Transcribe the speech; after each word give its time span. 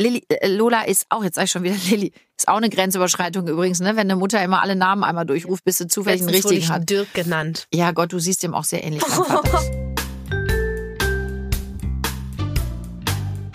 Lilly, 0.00 0.24
äh, 0.28 0.48
Lola 0.48 0.82
ist 0.82 1.06
auch, 1.10 1.22
jetzt 1.22 1.34
sag 1.34 1.44
ich 1.44 1.50
schon 1.50 1.62
wieder 1.62 1.76
Lilly, 1.90 2.12
ist 2.36 2.48
auch 2.48 2.56
eine 2.56 2.70
Grenzüberschreitung 2.70 3.46
übrigens, 3.46 3.80
ne? 3.80 3.96
Wenn 3.96 4.10
eine 4.10 4.16
Mutter 4.16 4.42
immer 4.42 4.62
alle 4.62 4.74
Namen 4.74 5.04
einmal 5.04 5.26
durchruft, 5.26 5.64
bis 5.64 5.78
sie 5.78 5.86
zufällig 5.86 6.22
einen 6.22 6.30
richtigen 6.30 6.60
ich 6.62 6.70
hat. 6.70 6.88
Dirk 6.88 7.12
genannt. 7.12 7.66
Ja, 7.72 7.92
Gott, 7.92 8.12
du 8.12 8.18
siehst 8.18 8.42
dem 8.42 8.54
auch 8.54 8.64
sehr 8.64 8.82
ähnlich. 8.82 9.02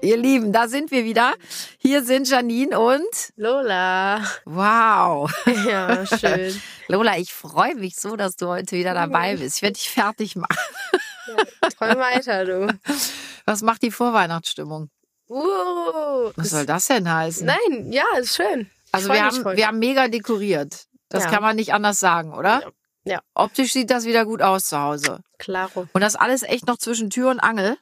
Ihr 0.00 0.16
Lieben, 0.16 0.52
da 0.52 0.68
sind 0.68 0.90
wir 0.90 1.04
wieder. 1.04 1.34
Hier 1.78 2.04
sind 2.04 2.28
Janine 2.28 2.78
und 2.78 3.32
Lola. 3.36 4.22
wow. 4.44 5.30
Ja, 5.66 6.06
schön. 6.06 6.60
Lola, 6.88 7.18
ich 7.18 7.32
freue 7.32 7.74
mich 7.74 7.96
so, 7.96 8.14
dass 8.16 8.36
du 8.36 8.46
heute 8.46 8.76
wieder 8.76 8.94
dabei 8.94 9.36
bist. 9.36 9.56
Ich 9.56 9.62
werde 9.62 9.74
dich 9.74 9.90
fertig 9.90 10.36
machen. 10.36 10.56
Träum 11.78 11.98
weiter, 11.98 12.44
du. 12.44 12.78
Was 13.44 13.62
macht 13.62 13.82
die 13.82 13.90
Vorweihnachtsstimmung? 13.90 14.88
Uh, 15.28 16.30
Was 16.36 16.50
soll 16.50 16.64
das 16.64 16.86
denn 16.86 17.12
heißen? 17.12 17.46
Nein, 17.46 17.92
ja, 17.92 18.04
ist 18.18 18.36
schön. 18.36 18.70
Also 18.92 19.12
wir 19.12 19.22
haben, 19.24 19.42
voll. 19.42 19.56
wir 19.56 19.66
haben 19.66 19.78
mega 19.78 20.08
dekoriert. 20.08 20.86
Das 21.08 21.24
Ja. 21.24 21.30
kann 21.30 21.42
man 21.42 21.56
nicht 21.56 21.74
anders 21.74 21.98
sagen, 22.00 22.32
oder? 22.34 22.60
Ja. 22.62 22.70
Ja. 23.04 23.20
Optisch 23.34 23.72
sieht 23.72 23.90
das 23.90 24.04
wieder 24.04 24.24
gut 24.26 24.42
aus 24.42 24.66
zu 24.66 24.78
Hause. 24.78 25.20
Klaro. 25.38 25.86
Und 25.92 26.00
das 26.02 26.14
alles 26.14 26.42
echt 26.42 26.66
noch 26.66 26.76
zwischen 26.78 27.08
Tür 27.10 27.30
und 27.30 27.40
Angel, 27.40 27.76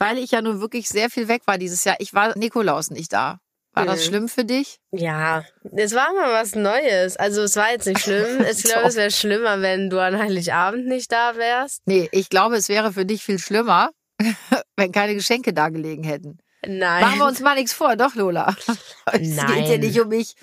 weil 0.00 0.18
ich 0.18 0.32
ja 0.32 0.42
nun 0.42 0.60
wirklich 0.60 0.88
sehr 0.88 1.10
viel 1.10 1.28
weg 1.28 1.42
war 1.46 1.58
dieses 1.58 1.84
Jahr. 1.84 1.94
Ich 2.00 2.12
war 2.14 2.36
Nikolaus 2.36 2.90
nicht 2.90 3.12
da. 3.12 3.38
War 3.72 3.86
das 3.86 4.00
Mhm. 4.00 4.08
schlimm 4.08 4.28
für 4.28 4.44
dich? 4.44 4.78
Ja, 4.90 5.44
es 5.76 5.94
war 5.94 6.12
mal 6.12 6.32
was 6.32 6.56
Neues. 6.56 7.16
Also 7.16 7.42
es 7.42 7.54
war 7.54 7.70
jetzt 7.70 7.86
nicht 7.86 8.00
schlimm. 8.00 8.40
Ich 8.50 8.64
glaube, 8.64 8.88
es 8.88 8.96
wäre 8.96 9.12
schlimmer, 9.12 9.60
wenn 9.62 9.88
du 9.90 10.00
an 10.02 10.18
Heiligabend 10.18 10.88
nicht 10.88 11.12
da 11.12 11.36
wärst. 11.36 11.82
Nee, 11.86 12.08
ich 12.10 12.28
glaube, 12.30 12.56
es 12.56 12.68
wäre 12.68 12.92
für 12.92 13.06
dich 13.06 13.22
viel 13.22 13.38
schlimmer, 13.38 13.90
wenn 14.76 14.90
keine 14.90 15.14
Geschenke 15.14 15.52
da 15.52 15.68
gelegen 15.68 16.02
hätten. 16.02 16.38
Nein. 16.66 17.00
Machen 17.02 17.18
wir 17.20 17.26
uns 17.26 17.38
mal 17.40 17.54
nichts 17.54 17.72
vor, 17.72 17.94
doch, 17.96 18.16
Lola. 18.16 18.56
Es 19.12 19.18
geht 19.18 19.36
ja 19.36 19.44
Nein. 19.44 19.80
nicht 19.80 20.00
um 20.00 20.08
mich. 20.08 20.34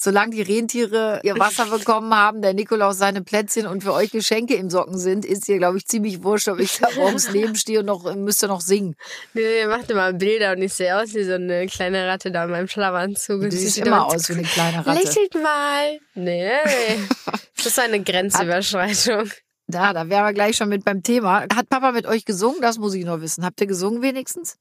Solange 0.00 0.30
die 0.30 0.42
Rentiere 0.42 1.20
ihr 1.24 1.36
Wasser 1.40 1.66
bekommen 1.76 2.14
haben, 2.14 2.40
der 2.40 2.54
Nikolaus 2.54 2.98
seine 2.98 3.20
Plätzchen 3.22 3.66
und 3.66 3.82
für 3.82 3.92
euch 3.92 4.12
Geschenke 4.12 4.54
im 4.54 4.70
Socken 4.70 4.96
sind, 4.96 5.24
ist 5.24 5.46
hier, 5.46 5.58
glaube 5.58 5.78
ich, 5.78 5.86
ziemlich 5.86 6.22
wurscht, 6.22 6.46
ob 6.46 6.60
ich 6.60 6.78
da 6.78 6.88
morgens 6.96 7.32
nebenstehe 7.32 7.80
und 7.80 7.86
noch, 7.86 8.14
müsste 8.14 8.46
noch 8.46 8.60
singen. 8.60 8.94
Nee, 9.34 9.66
mach 9.66 9.82
dir 9.82 9.96
mal 9.96 10.14
Bilder 10.14 10.52
und 10.52 10.62
ich 10.62 10.72
sehe 10.72 10.96
aus 10.96 11.14
wie 11.14 11.24
so 11.24 11.32
eine 11.32 11.66
kleine 11.66 12.06
Ratte 12.06 12.30
da 12.30 12.44
in 12.44 12.50
meinem 12.50 12.68
Schlafanzug. 12.68 13.40
Du 13.40 13.50
siehst 13.50 13.74
sieht 13.74 13.86
immer 13.86 14.06
aus 14.06 14.28
wie 14.28 14.34
eine 14.34 14.44
kleine 14.44 14.86
Ratte. 14.86 15.02
Lächelt 15.02 15.34
mal. 15.34 15.98
Nee. 16.14 16.52
Das 17.56 17.66
ist 17.66 17.78
eine 17.80 18.02
Grenzüberschreitung. 18.02 19.30
Da, 19.70 19.92
da 19.92 20.08
wären 20.08 20.24
wir 20.24 20.32
gleich 20.32 20.56
schon 20.56 20.70
mit 20.70 20.82
beim 20.82 21.02
Thema. 21.02 21.42
Hat 21.42 21.68
Papa 21.68 21.92
mit 21.92 22.06
euch 22.06 22.24
gesungen? 22.24 22.62
Das 22.62 22.78
muss 22.78 22.94
ich 22.94 23.04
noch 23.04 23.20
wissen. 23.20 23.44
Habt 23.44 23.60
ihr 23.60 23.66
gesungen 23.66 24.00
wenigstens? 24.00 24.56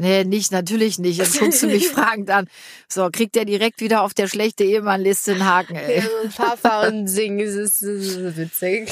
Nee, 0.00 0.24
nicht, 0.24 0.50
natürlich 0.50 0.98
nicht. 0.98 1.18
Jetzt 1.18 1.38
guckst 1.38 1.62
du 1.62 1.66
mich 1.66 1.88
fragend 1.92 2.30
an. 2.30 2.48
So, 2.88 3.10
kriegt 3.12 3.36
er 3.36 3.44
direkt 3.44 3.82
wieder 3.82 4.00
auf 4.00 4.14
der 4.14 4.28
schlechte 4.28 4.64
Ehemann-Liste 4.64 5.32
einen 5.32 5.44
Haken, 5.44 5.76
ey. 5.76 6.00
Ja, 6.00 6.30
Papa 6.34 6.88
und 6.88 7.06
singen, 7.06 7.38
es 7.40 7.54
ist, 7.54 7.82
es 7.82 8.16
ist 8.16 8.36
witzig. 8.38 8.90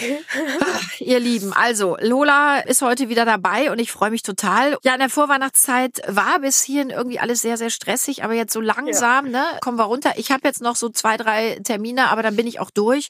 Ihr 0.98 1.19
Lieben, 1.19 1.55
also 1.55 1.97
Lola 1.98 2.59
ist 2.59 2.83
heute 2.83 3.09
wieder 3.09 3.25
dabei 3.25 3.73
und 3.73 3.79
ich 3.79 3.91
freue 3.91 4.11
mich 4.11 4.23
total. 4.23 4.77
Ja, 4.84 4.92
in 4.92 5.01
der 5.01 5.09
Vorweihnachtszeit 5.09 6.03
war 6.06 6.41
bis 6.41 6.62
hierhin 6.62 6.91
irgendwie 6.91 7.19
alles 7.19 7.41
sehr, 7.41 7.56
sehr 7.56 7.70
stressig, 7.70 8.23
aber 8.23 8.34
jetzt 8.34 8.53
so 8.53 8.61
langsam, 8.61 9.30
ne, 9.30 9.42
kommen 9.63 9.79
wir 9.79 9.85
runter. 9.85 10.13
Ich 10.17 10.30
habe 10.30 10.42
jetzt 10.45 10.61
noch 10.61 10.77
so 10.77 10.91
zwei, 10.91 11.17
drei 11.17 11.58
Termine, 11.64 12.11
aber 12.11 12.23
dann 12.23 12.36
bin 12.36 12.47
ich 12.47 12.61
auch 12.61 12.70
durch. 12.70 13.08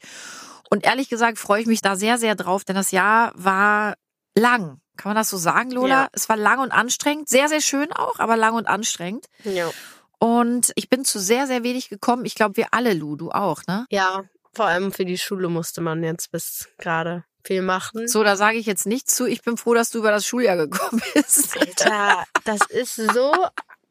Und 0.71 0.85
ehrlich 0.85 1.09
gesagt 1.09 1.39
freue 1.39 1.63
ich 1.63 1.67
mich 1.67 1.81
da 1.81 1.97
sehr, 1.97 2.17
sehr 2.17 2.37
drauf, 2.37 2.63
denn 2.63 2.77
das 2.77 2.93
Jahr 2.93 3.33
war 3.35 3.95
lang. 4.37 4.81
Kann 4.99 5.11
man 5.11 5.17
das 5.17 5.31
so 5.31 5.37
sagen, 5.37 5.71
Lola? 5.71 6.03
Ja. 6.03 6.09
Es 6.13 6.29
war 6.29 6.37
lang 6.37 6.59
und 6.59 6.73
anstrengend. 6.73 7.29
Sehr, 7.29 7.49
sehr 7.49 7.61
schön 7.61 7.93
auch, 7.93 8.19
aber 8.19 8.37
lang 8.37 8.55
und 8.55 8.67
anstrengend. 8.67 9.27
Ja. 9.45 9.71
Und 10.19 10.73
ich 10.75 10.91
bin 10.91 11.05
zu 11.05 11.21
sehr, 11.21 11.47
sehr 11.47 11.63
wenig 11.63 11.89
gekommen. 11.89 12.25
Ich 12.25 12.35
glaube, 12.35 12.57
wir 12.57 12.75
alle, 12.75 12.93
Lu, 12.93 13.15
du 13.15 13.31
auch, 13.31 13.63
ne? 13.69 13.87
ja, 13.91 14.25
vor 14.53 14.67
allem 14.67 14.93
für 14.93 15.05
die 15.05 15.17
Schule 15.17 15.49
musste 15.49 15.81
man 15.81 16.03
jetzt 16.03 16.33
bis 16.33 16.69
gerade 16.79 17.25
viel 17.45 17.63
machen. 17.63 18.09
So, 18.09 18.25
da 18.25 18.35
sage 18.35 18.59
ich 18.59 18.67
jetzt 18.67 18.87
nichts 18.87 19.15
zu. 19.15 19.27
Ich 19.27 19.43
bin 19.43 19.57
froh, 19.57 19.73
dass 19.73 19.91
du 19.91 19.99
über 19.99 20.11
das 20.11 20.27
Schuljahr 20.27 20.57
gekommen 20.57 21.01
bist. 21.15 21.57
Alter, 21.57 22.25
das 22.45 22.61
ist 22.69 22.97
so 22.97 23.33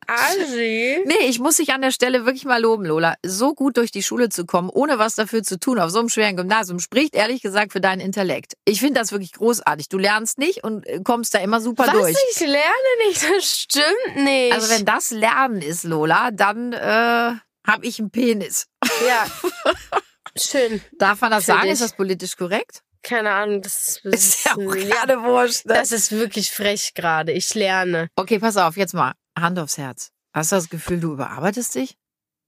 assi. 0.08 1.04
Nee, 1.06 1.28
ich 1.28 1.40
muss 1.40 1.58
dich 1.58 1.72
an 1.74 1.82
der 1.82 1.92
Stelle 1.92 2.26
wirklich 2.26 2.46
mal 2.46 2.62
loben, 2.62 2.86
Lola. 2.86 3.16
So 3.26 3.54
gut 3.54 3.78
durch 3.78 3.92
die 3.92 4.04
Schule 4.04 4.30
zu 4.30 4.46
kommen, 4.46 4.70
ohne 4.70 5.00
was 5.00 5.16
dafür 5.16 5.44
zu 5.44 5.60
tun, 5.60 5.80
auf 5.80 5.92
so 5.92 6.00
einem 6.00 6.10
schweren 6.10 6.36
Gymnasium, 6.36 6.80
spricht 6.80 7.16
ehrlich 7.16 7.42
gesagt 7.42 7.74
für 7.74 7.82
deinen 7.82 8.02
Intellekt. 8.02 8.54
Ich 8.66 8.80
finde 8.80 9.00
das 9.00 9.12
wirklich 9.12 9.34
großartig. 9.34 9.90
Du 9.90 9.98
lernst 9.98 10.38
nicht 10.38 10.64
und 10.64 10.88
äh, 10.88 11.02
kommst 11.04 11.34
da 11.34 11.40
immer 11.40 11.62
super 11.62 11.88
Was, 11.88 11.94
durch. 11.94 12.16
ich 12.32 12.40
lerne 12.40 13.08
nicht, 13.08 13.24
das 13.24 13.60
stimmt 13.60 14.24
nicht. 14.24 14.54
Also 14.54 14.70
wenn 14.74 14.86
das 14.86 15.12
Lernen 15.12 15.62
ist, 15.62 15.84
Lola, 15.84 16.32
dann 16.32 16.74
äh, 16.74 17.34
habe 17.68 17.86
ich 17.86 18.00
einen 18.00 18.10
Penis. 18.10 18.68
Ja. 19.08 19.26
Schön. 20.40 20.82
Darf 21.00 21.22
man 21.22 21.32
das 21.32 21.46
Für 21.46 21.54
sagen? 21.54 21.64
dich. 21.64 21.74
Ist 21.74 21.82
das 21.82 21.94
politisch 21.94 22.36
korrekt? 22.38 22.82
Keine 23.04 23.32
Ahnung, 23.32 23.62
das, 23.62 24.02
das 24.04 24.14
Ist 24.14 24.46
ja 24.46 24.52
auch 24.54 24.58
gerade 24.58 25.22
wurscht. 25.24 25.66
Ne? 25.66 25.76
das 25.76 25.92
ist 25.92 26.12
wirklich 26.12 26.52
frech 26.52 26.94
gerade. 26.94 27.32
Ich 27.32 27.54
lerne. 27.54 28.10
Okay, 28.16 28.40
pass 28.40 28.58
auf, 28.58 28.76
jetzt 28.76 28.94
mal 28.94 29.14
Hand 29.42 29.60
aufs 29.60 29.78
Herz. 29.78 30.12
Hast 30.34 30.52
du 30.52 30.56
das 30.56 30.70
Gefühl, 30.70 31.00
du 31.00 31.14
überarbeitest 31.14 31.76
dich? 31.76 31.98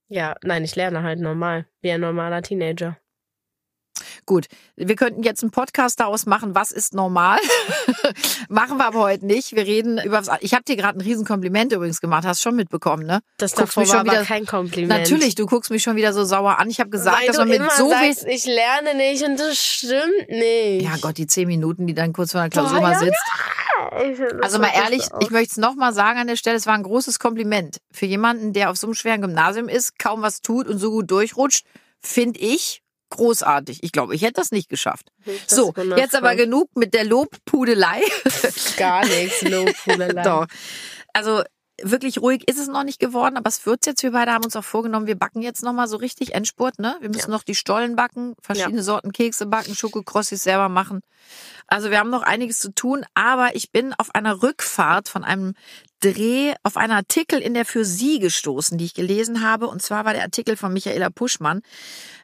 Ja, 0.08 0.34
nein, 0.42 0.64
ich 0.64 0.76
lerne 0.76 1.02
halt 1.02 1.20
normal, 1.20 1.66
wie 1.82 1.92
ein 1.92 2.00
normaler 2.00 2.42
Teenager. 2.42 2.98
Gut, 4.26 4.46
wir 4.76 4.96
könnten 4.96 5.22
jetzt 5.22 5.42
einen 5.42 5.50
Podcast 5.50 6.00
daraus 6.00 6.26
machen, 6.26 6.54
was 6.54 6.70
ist 6.72 6.94
normal. 6.94 7.38
machen 8.48 8.78
wir 8.78 8.86
aber 8.86 9.00
heute 9.00 9.26
nicht. 9.26 9.54
Wir 9.54 9.64
reden 9.66 9.98
über 10.04 10.18
was. 10.18 10.30
Ich 10.40 10.54
habe 10.54 10.64
dir 10.64 10.76
gerade 10.76 10.98
ein 10.98 11.00
Riesenkompliment 11.00 11.72
übrigens 11.72 12.00
gemacht, 12.00 12.24
hast 12.26 12.42
schon 12.42 12.56
mitbekommen, 12.56 13.06
ne? 13.06 13.20
Das 13.38 13.52
Guckst 13.52 13.76
davor 13.76 13.82
mich 13.82 13.92
war 13.92 13.98
schon 13.98 14.06
wieder- 14.06 14.24
kein 14.24 14.46
Kompliment. 14.46 15.00
Natürlich, 15.00 15.34
du 15.34 15.46
guckst 15.46 15.70
mich 15.70 15.82
schon 15.82 15.96
wieder 15.96 16.12
so 16.12 16.24
sauer 16.24 16.58
an. 16.58 16.70
Ich 16.70 16.80
habe 16.80 16.90
gesagt, 16.90 17.18
Weil 17.20 17.26
dass 17.26 17.36
du 17.36 17.42
man 17.42 17.48
mit 17.48 17.72
so 17.72 17.88
sagst, 17.90 18.26
ich 18.26 18.44
lerne 18.46 18.94
nicht 18.96 19.24
und 19.24 19.38
das 19.38 19.56
stimmt 19.58 20.28
nicht. 20.28 20.82
Ja 20.82 20.96
Gott, 21.00 21.18
die 21.18 21.26
zehn 21.26 21.48
Minuten, 21.48 21.86
die 21.86 21.94
dann 21.94 22.12
kurz 22.12 22.32
vor 22.32 22.40
der 22.40 22.50
Klausur 22.50 22.80
mal 22.80 22.98
sitzt. 22.98 23.18
Also 24.42 24.58
mal 24.58 24.70
ehrlich, 24.74 25.02
ich 25.20 25.30
möchte 25.30 25.52
es 25.52 25.56
nochmal 25.56 25.92
sagen 25.92 26.18
an 26.18 26.26
der 26.26 26.36
Stelle, 26.36 26.56
es 26.56 26.66
war 26.66 26.74
ein 26.74 26.82
großes 26.82 27.18
Kompliment. 27.18 27.78
Für 27.92 28.06
jemanden, 28.06 28.52
der 28.52 28.70
auf 28.70 28.76
so 28.76 28.86
einem 28.86 28.94
schweren 28.94 29.20
Gymnasium 29.22 29.68
ist, 29.68 29.98
kaum 29.98 30.22
was 30.22 30.42
tut 30.42 30.66
und 30.68 30.78
so 30.78 30.90
gut 30.90 31.10
durchrutscht, 31.10 31.64
finde 32.00 32.40
ich 32.40 32.82
großartig. 33.10 33.82
Ich 33.82 33.92
glaube, 33.92 34.14
ich 34.14 34.22
hätte 34.22 34.34
das 34.34 34.52
nicht 34.52 34.68
geschafft. 34.68 35.12
Das 35.24 35.56
So, 35.56 35.74
jetzt 35.96 36.14
aber 36.14 36.34
genug 36.36 36.68
mit 36.76 36.94
der 36.94 37.04
Lobpudelei. 37.04 38.00
gar 38.76 39.04
nichts, 39.04 39.42
Lobhudelei. 39.42 40.22
Doch. 40.24 40.46
Also 41.12 41.42
wirklich 41.82 42.18
ruhig 42.18 42.46
ist 42.48 42.58
es 42.58 42.68
noch 42.68 42.84
nicht 42.84 43.00
geworden, 43.00 43.36
aber 43.36 43.48
es 43.48 43.64
wird's 43.66 43.86
jetzt. 43.86 44.02
Wir 44.02 44.12
beide 44.12 44.32
haben 44.32 44.44
uns 44.44 44.56
auch 44.56 44.64
vorgenommen, 44.64 45.06
wir 45.06 45.18
backen 45.18 45.42
jetzt 45.42 45.62
nochmal 45.62 45.88
so 45.88 45.96
richtig 45.96 46.34
Endspurt, 46.34 46.78
ne? 46.78 46.96
Wir 47.00 47.08
müssen 47.08 47.30
noch 47.30 47.42
die 47.42 47.54
Stollen 47.54 47.96
backen, 47.96 48.34
verschiedene 48.40 48.82
Sorten 48.82 49.12
Kekse 49.12 49.46
backen, 49.46 49.74
Schokokrossis 49.74 50.42
selber 50.42 50.68
machen. 50.68 51.00
Also 51.66 51.90
wir 51.90 51.98
haben 51.98 52.10
noch 52.10 52.22
einiges 52.22 52.58
zu 52.58 52.74
tun, 52.74 53.04
aber 53.14 53.54
ich 53.54 53.70
bin 53.70 53.94
auf 53.98 54.14
einer 54.14 54.42
Rückfahrt 54.42 55.08
von 55.08 55.24
einem 55.24 55.54
Dreh 56.00 56.54
auf 56.62 56.76
einen 56.76 56.92
Artikel 56.92 57.40
in 57.40 57.54
der 57.54 57.64
Für 57.64 57.84
Sie 57.84 58.18
gestoßen, 58.18 58.78
die 58.78 58.86
ich 58.86 58.94
gelesen 58.94 59.42
habe. 59.42 59.68
Und 59.68 59.82
zwar 59.82 60.04
war 60.04 60.12
der 60.12 60.22
Artikel 60.22 60.56
von 60.56 60.72
Michaela 60.72 61.10
Puschmann. 61.10 61.62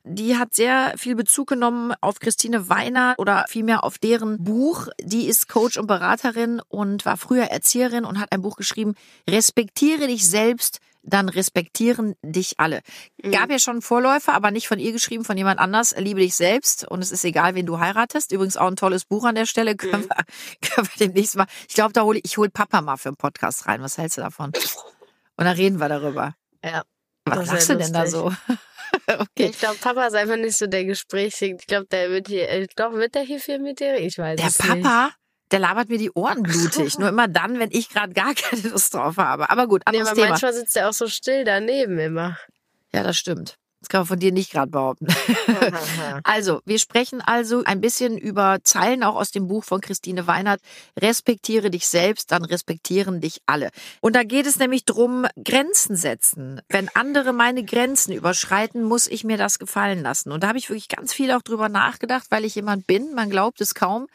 Die 0.04 0.36
hat 0.36 0.54
sehr 0.54 0.94
viel 0.96 1.14
Bezug 1.14 1.48
genommen 1.48 1.92
auf 2.00 2.18
Christine 2.20 2.68
Weiner 2.68 3.14
oder 3.18 3.44
vielmehr 3.48 3.84
auf 3.84 3.98
deren 3.98 4.42
Buch. 4.42 4.88
Die 5.00 5.26
ist 5.26 5.48
Coach 5.48 5.76
und 5.76 5.86
Beraterin 5.86 6.60
und 6.68 7.04
war 7.04 7.16
früher 7.16 7.44
Erzieherin 7.44 8.04
und 8.04 8.18
hat 8.18 8.32
ein 8.32 8.42
Buch 8.42 8.56
geschrieben, 8.56 8.94
Respektiere 9.28 10.06
dich 10.06 10.28
selbst, 10.28 10.80
dann 11.06 11.28
respektieren 11.28 12.16
dich 12.22 12.58
alle. 12.58 12.80
Gab 13.22 13.50
ja 13.50 13.58
schon 13.58 13.80
Vorläufer, 13.80 14.34
aber 14.34 14.50
nicht 14.50 14.68
von 14.68 14.78
ihr 14.78 14.92
geschrieben, 14.92 15.24
von 15.24 15.36
jemand 15.36 15.60
anders. 15.60 15.94
Liebe 15.96 16.20
dich 16.20 16.34
selbst 16.34 16.86
und 16.86 17.00
es 17.00 17.12
ist 17.12 17.24
egal, 17.24 17.54
wen 17.54 17.64
du 17.64 17.78
heiratest. 17.78 18.32
Übrigens 18.32 18.56
auch 18.56 18.66
ein 18.66 18.76
tolles 18.76 19.04
Buch 19.04 19.24
an 19.24 19.36
der 19.36 19.46
Stelle. 19.46 19.76
Können, 19.76 20.08
wir, 20.08 20.16
können 20.62 20.88
wir 20.88 21.06
demnächst 21.06 21.36
mal. 21.36 21.46
Ich 21.68 21.74
glaube, 21.74 21.92
da 21.92 22.02
hole 22.02 22.18
ich, 22.18 22.24
ich 22.24 22.36
hol 22.36 22.50
Papa 22.50 22.82
mal 22.82 22.96
für 22.96 23.10
einen 23.10 23.16
Podcast 23.16 23.66
rein. 23.66 23.80
Was 23.82 23.98
hältst 23.98 24.18
du 24.18 24.22
davon? 24.22 24.52
Und 25.36 25.44
dann 25.44 25.56
reden 25.56 25.78
wir 25.78 25.88
darüber. 25.88 26.34
Ja. 26.64 26.82
Was 27.24 27.48
sagst 27.48 27.70
du 27.70 27.76
denn 27.76 27.92
da 27.92 28.06
so? 28.06 28.32
okay. 29.06 29.50
Ich 29.50 29.58
glaube, 29.58 29.76
Papa 29.80 30.06
ist 30.06 30.14
einfach 30.14 30.36
nicht 30.36 30.56
so 30.56 30.66
der 30.66 30.84
Gesprächige. 30.84 31.56
Ich 31.60 31.66
glaube, 31.66 31.86
der 31.86 32.10
wird 32.10 32.28
hier, 32.28 32.48
äh, 32.48 32.66
doch, 32.76 32.92
wird 32.92 33.14
der 33.14 33.22
hier 33.22 33.40
viel 33.40 33.58
mit 33.58 33.80
dir? 33.80 33.96
Ich 33.96 34.18
weiß 34.18 34.36
Der 34.36 34.46
es 34.48 34.58
nicht. 34.58 34.82
Papa, 34.82 35.10
der 35.52 35.58
labert 35.60 35.88
mir 35.88 35.98
die 35.98 36.10
Ohren 36.12 36.42
blutig. 36.42 36.98
Nur 36.98 37.08
immer 37.08 37.28
dann, 37.28 37.58
wenn 37.58 37.70
ich 37.72 37.88
gerade 37.88 38.12
gar 38.12 38.34
keine 38.34 38.68
Lust 38.68 38.94
drauf 38.94 39.16
habe. 39.16 39.50
Aber 39.50 39.66
gut, 39.66 39.82
Nee, 39.86 39.98
anderes 39.98 40.08
aber 40.08 40.16
Thema. 40.16 40.28
manchmal 40.30 40.54
sitzt 40.54 40.76
er 40.76 40.88
auch 40.88 40.94
so 40.94 41.08
still 41.08 41.44
daneben 41.44 41.98
immer. 41.98 42.38
Ja, 42.92 43.02
das 43.02 43.16
stimmt. 43.16 43.56
Das 43.80 43.90
kann 43.90 44.00
man 44.00 44.06
von 44.06 44.18
dir 44.18 44.32
nicht 44.32 44.50
gerade 44.50 44.70
behaupten. 44.70 45.06
also, 46.24 46.60
wir 46.64 46.78
sprechen 46.78 47.20
also 47.20 47.62
ein 47.64 47.80
bisschen 47.80 48.18
über 48.18 48.58
Zeilen 48.64 49.04
auch 49.04 49.14
aus 49.14 49.30
dem 49.30 49.46
Buch 49.46 49.62
von 49.62 49.80
Christine 49.80 50.26
Weinert. 50.26 50.60
Respektiere 50.98 51.70
dich 51.70 51.86
selbst, 51.86 52.32
dann 52.32 52.44
respektieren 52.44 53.20
dich 53.20 53.42
alle. 53.46 53.68
Und 54.00 54.16
da 54.16 54.24
geht 54.24 54.46
es 54.46 54.58
nämlich 54.58 54.86
drum, 54.86 55.26
Grenzen 55.44 55.94
setzen. 55.94 56.60
Wenn 56.68 56.88
andere 56.94 57.32
meine 57.32 57.64
Grenzen 57.64 58.12
überschreiten, 58.12 58.82
muss 58.82 59.06
ich 59.06 59.22
mir 59.22 59.36
das 59.36 59.58
gefallen 59.60 60.02
lassen. 60.02 60.32
Und 60.32 60.42
da 60.42 60.48
habe 60.48 60.58
ich 60.58 60.68
wirklich 60.68 60.88
ganz 60.88 61.12
viel 61.12 61.30
auch 61.30 61.42
drüber 61.42 61.68
nachgedacht, 61.68 62.26
weil 62.30 62.44
ich 62.44 62.54
jemand 62.56 62.86
bin, 62.88 63.14
man 63.14 63.30
glaubt 63.30 63.60
es 63.60 63.74
kaum, 63.74 64.08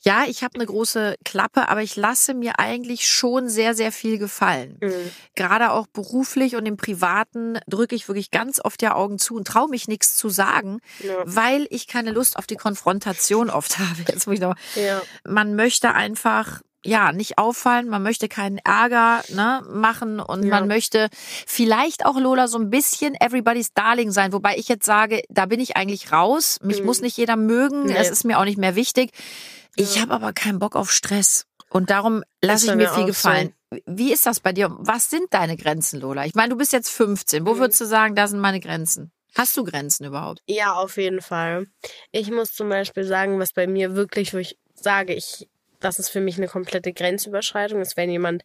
ja, 0.00 0.24
ich 0.28 0.44
habe 0.44 0.54
eine 0.54 0.66
große 0.66 1.16
Klappe, 1.24 1.68
aber 1.68 1.82
ich 1.82 1.96
lasse 1.96 2.34
mir 2.34 2.58
eigentlich 2.58 3.08
schon 3.08 3.48
sehr, 3.48 3.74
sehr 3.74 3.90
viel 3.90 4.18
gefallen. 4.18 4.78
Mhm. 4.80 5.10
Gerade 5.34 5.72
auch 5.72 5.86
beruflich 5.88 6.56
und 6.56 6.66
im 6.66 6.76
Privaten 6.76 7.58
drücke 7.66 7.96
ich 7.96 8.08
wirklich 8.08 8.30
ganz 8.30 8.60
oft 8.64 8.80
die 8.80 8.88
Augen 8.88 9.18
zu 9.18 9.34
und 9.34 9.46
traue 9.46 9.68
mich 9.68 9.88
nichts 9.88 10.16
zu 10.16 10.28
sagen, 10.28 10.80
ja. 11.00 11.16
weil 11.24 11.66
ich 11.70 11.88
keine 11.88 12.12
Lust 12.12 12.36
auf 12.36 12.46
die 12.46 12.56
Konfrontation 12.56 13.50
oft 13.50 13.78
habe. 13.78 14.04
Jetzt 14.06 14.26
muss 14.26 14.34
ich 14.34 14.40
noch. 14.40 14.54
Ja. 14.76 15.02
Man 15.24 15.56
möchte 15.56 15.92
einfach 15.94 16.60
ja, 16.84 17.12
nicht 17.12 17.38
auffallen, 17.38 17.88
man 17.88 18.02
möchte 18.02 18.28
keinen 18.28 18.58
Ärger 18.58 19.22
ne, 19.30 19.62
machen 19.68 20.20
und 20.20 20.44
ja. 20.44 20.50
man 20.50 20.68
möchte 20.68 21.08
vielleicht 21.46 22.06
auch 22.06 22.18
Lola 22.18 22.48
so 22.48 22.58
ein 22.58 22.70
bisschen 22.70 23.14
everybody's 23.14 23.72
darling 23.72 24.10
sein, 24.10 24.32
wobei 24.32 24.56
ich 24.56 24.68
jetzt 24.68 24.86
sage, 24.86 25.22
da 25.28 25.46
bin 25.46 25.60
ich 25.60 25.76
eigentlich 25.76 26.12
raus, 26.12 26.58
mich 26.62 26.80
mhm. 26.80 26.86
muss 26.86 27.00
nicht 27.00 27.16
jeder 27.16 27.36
mögen, 27.36 27.86
nee. 27.86 27.96
es 27.96 28.10
ist 28.10 28.24
mir 28.24 28.38
auch 28.38 28.44
nicht 28.44 28.58
mehr 28.58 28.76
wichtig. 28.76 29.10
Ich 29.76 30.00
habe 30.00 30.12
aber 30.12 30.32
keinen 30.32 30.58
Bock 30.58 30.76
auf 30.76 30.90
Stress. 30.90 31.44
Und 31.70 31.90
darum 31.90 32.22
lasse 32.42 32.66
ich 32.66 32.74
mir 32.74 32.88
viel 32.88 33.04
gefallen. 33.04 33.52
So. 33.70 33.78
Wie 33.86 34.12
ist 34.12 34.24
das 34.24 34.40
bei 34.40 34.52
dir? 34.52 34.74
Was 34.78 35.10
sind 35.10 35.26
deine 35.30 35.56
Grenzen, 35.56 36.00
Lola? 36.00 36.24
Ich 36.24 36.34
meine, 36.34 36.48
du 36.48 36.56
bist 36.56 36.72
jetzt 36.72 36.90
15. 36.90 37.46
Wo 37.46 37.54
mhm. 37.54 37.58
würdest 37.58 37.80
du 37.80 37.84
sagen, 37.84 38.14
da 38.14 38.26
sind 38.26 38.40
meine 38.40 38.60
Grenzen? 38.60 39.12
Hast 39.36 39.56
du 39.56 39.64
Grenzen 39.64 40.04
überhaupt? 40.04 40.42
Ja, 40.46 40.72
auf 40.72 40.96
jeden 40.96 41.20
Fall. 41.20 41.66
Ich 42.10 42.30
muss 42.30 42.54
zum 42.54 42.70
Beispiel 42.70 43.04
sagen, 43.04 43.38
was 43.38 43.52
bei 43.52 43.66
mir 43.66 43.94
wirklich, 43.94 44.32
wo 44.32 44.38
ich 44.38 44.58
sage, 44.74 45.14
ich, 45.14 45.46
das 45.80 45.98
ist 45.98 46.08
für 46.08 46.20
mich 46.20 46.36
eine 46.36 46.48
komplette 46.48 46.92
Grenzüberschreitung, 46.92 47.80
ist, 47.80 47.96
wenn 47.96 48.10
jemand 48.10 48.44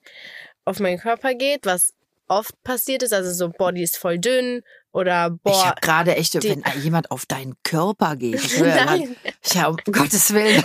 auf 0.66 0.80
meinen 0.80 1.00
Körper 1.00 1.34
geht, 1.34 1.66
was 1.66 1.94
oft 2.28 2.62
passiert 2.64 3.04
ist, 3.04 3.14
also 3.14 3.32
so 3.32 3.50
Body 3.50 3.84
ist 3.84 3.98
voll 3.98 4.18
dünn 4.18 4.62
oder 4.92 5.32
boah. 5.32 5.52
Ich 5.52 5.66
habe 5.66 5.82
gerade 5.82 6.16
echt, 6.16 6.36
wenn 6.36 6.64
jemand 6.82 7.12
auf 7.12 7.26
deinen 7.26 7.56
Körper 7.64 8.16
geht. 8.16 8.36
Ich 8.36 8.60
Nein. 8.60 9.16
ja, 9.54 9.68
um 9.68 9.78
Gottes 9.92 10.34
Willen, 10.34 10.64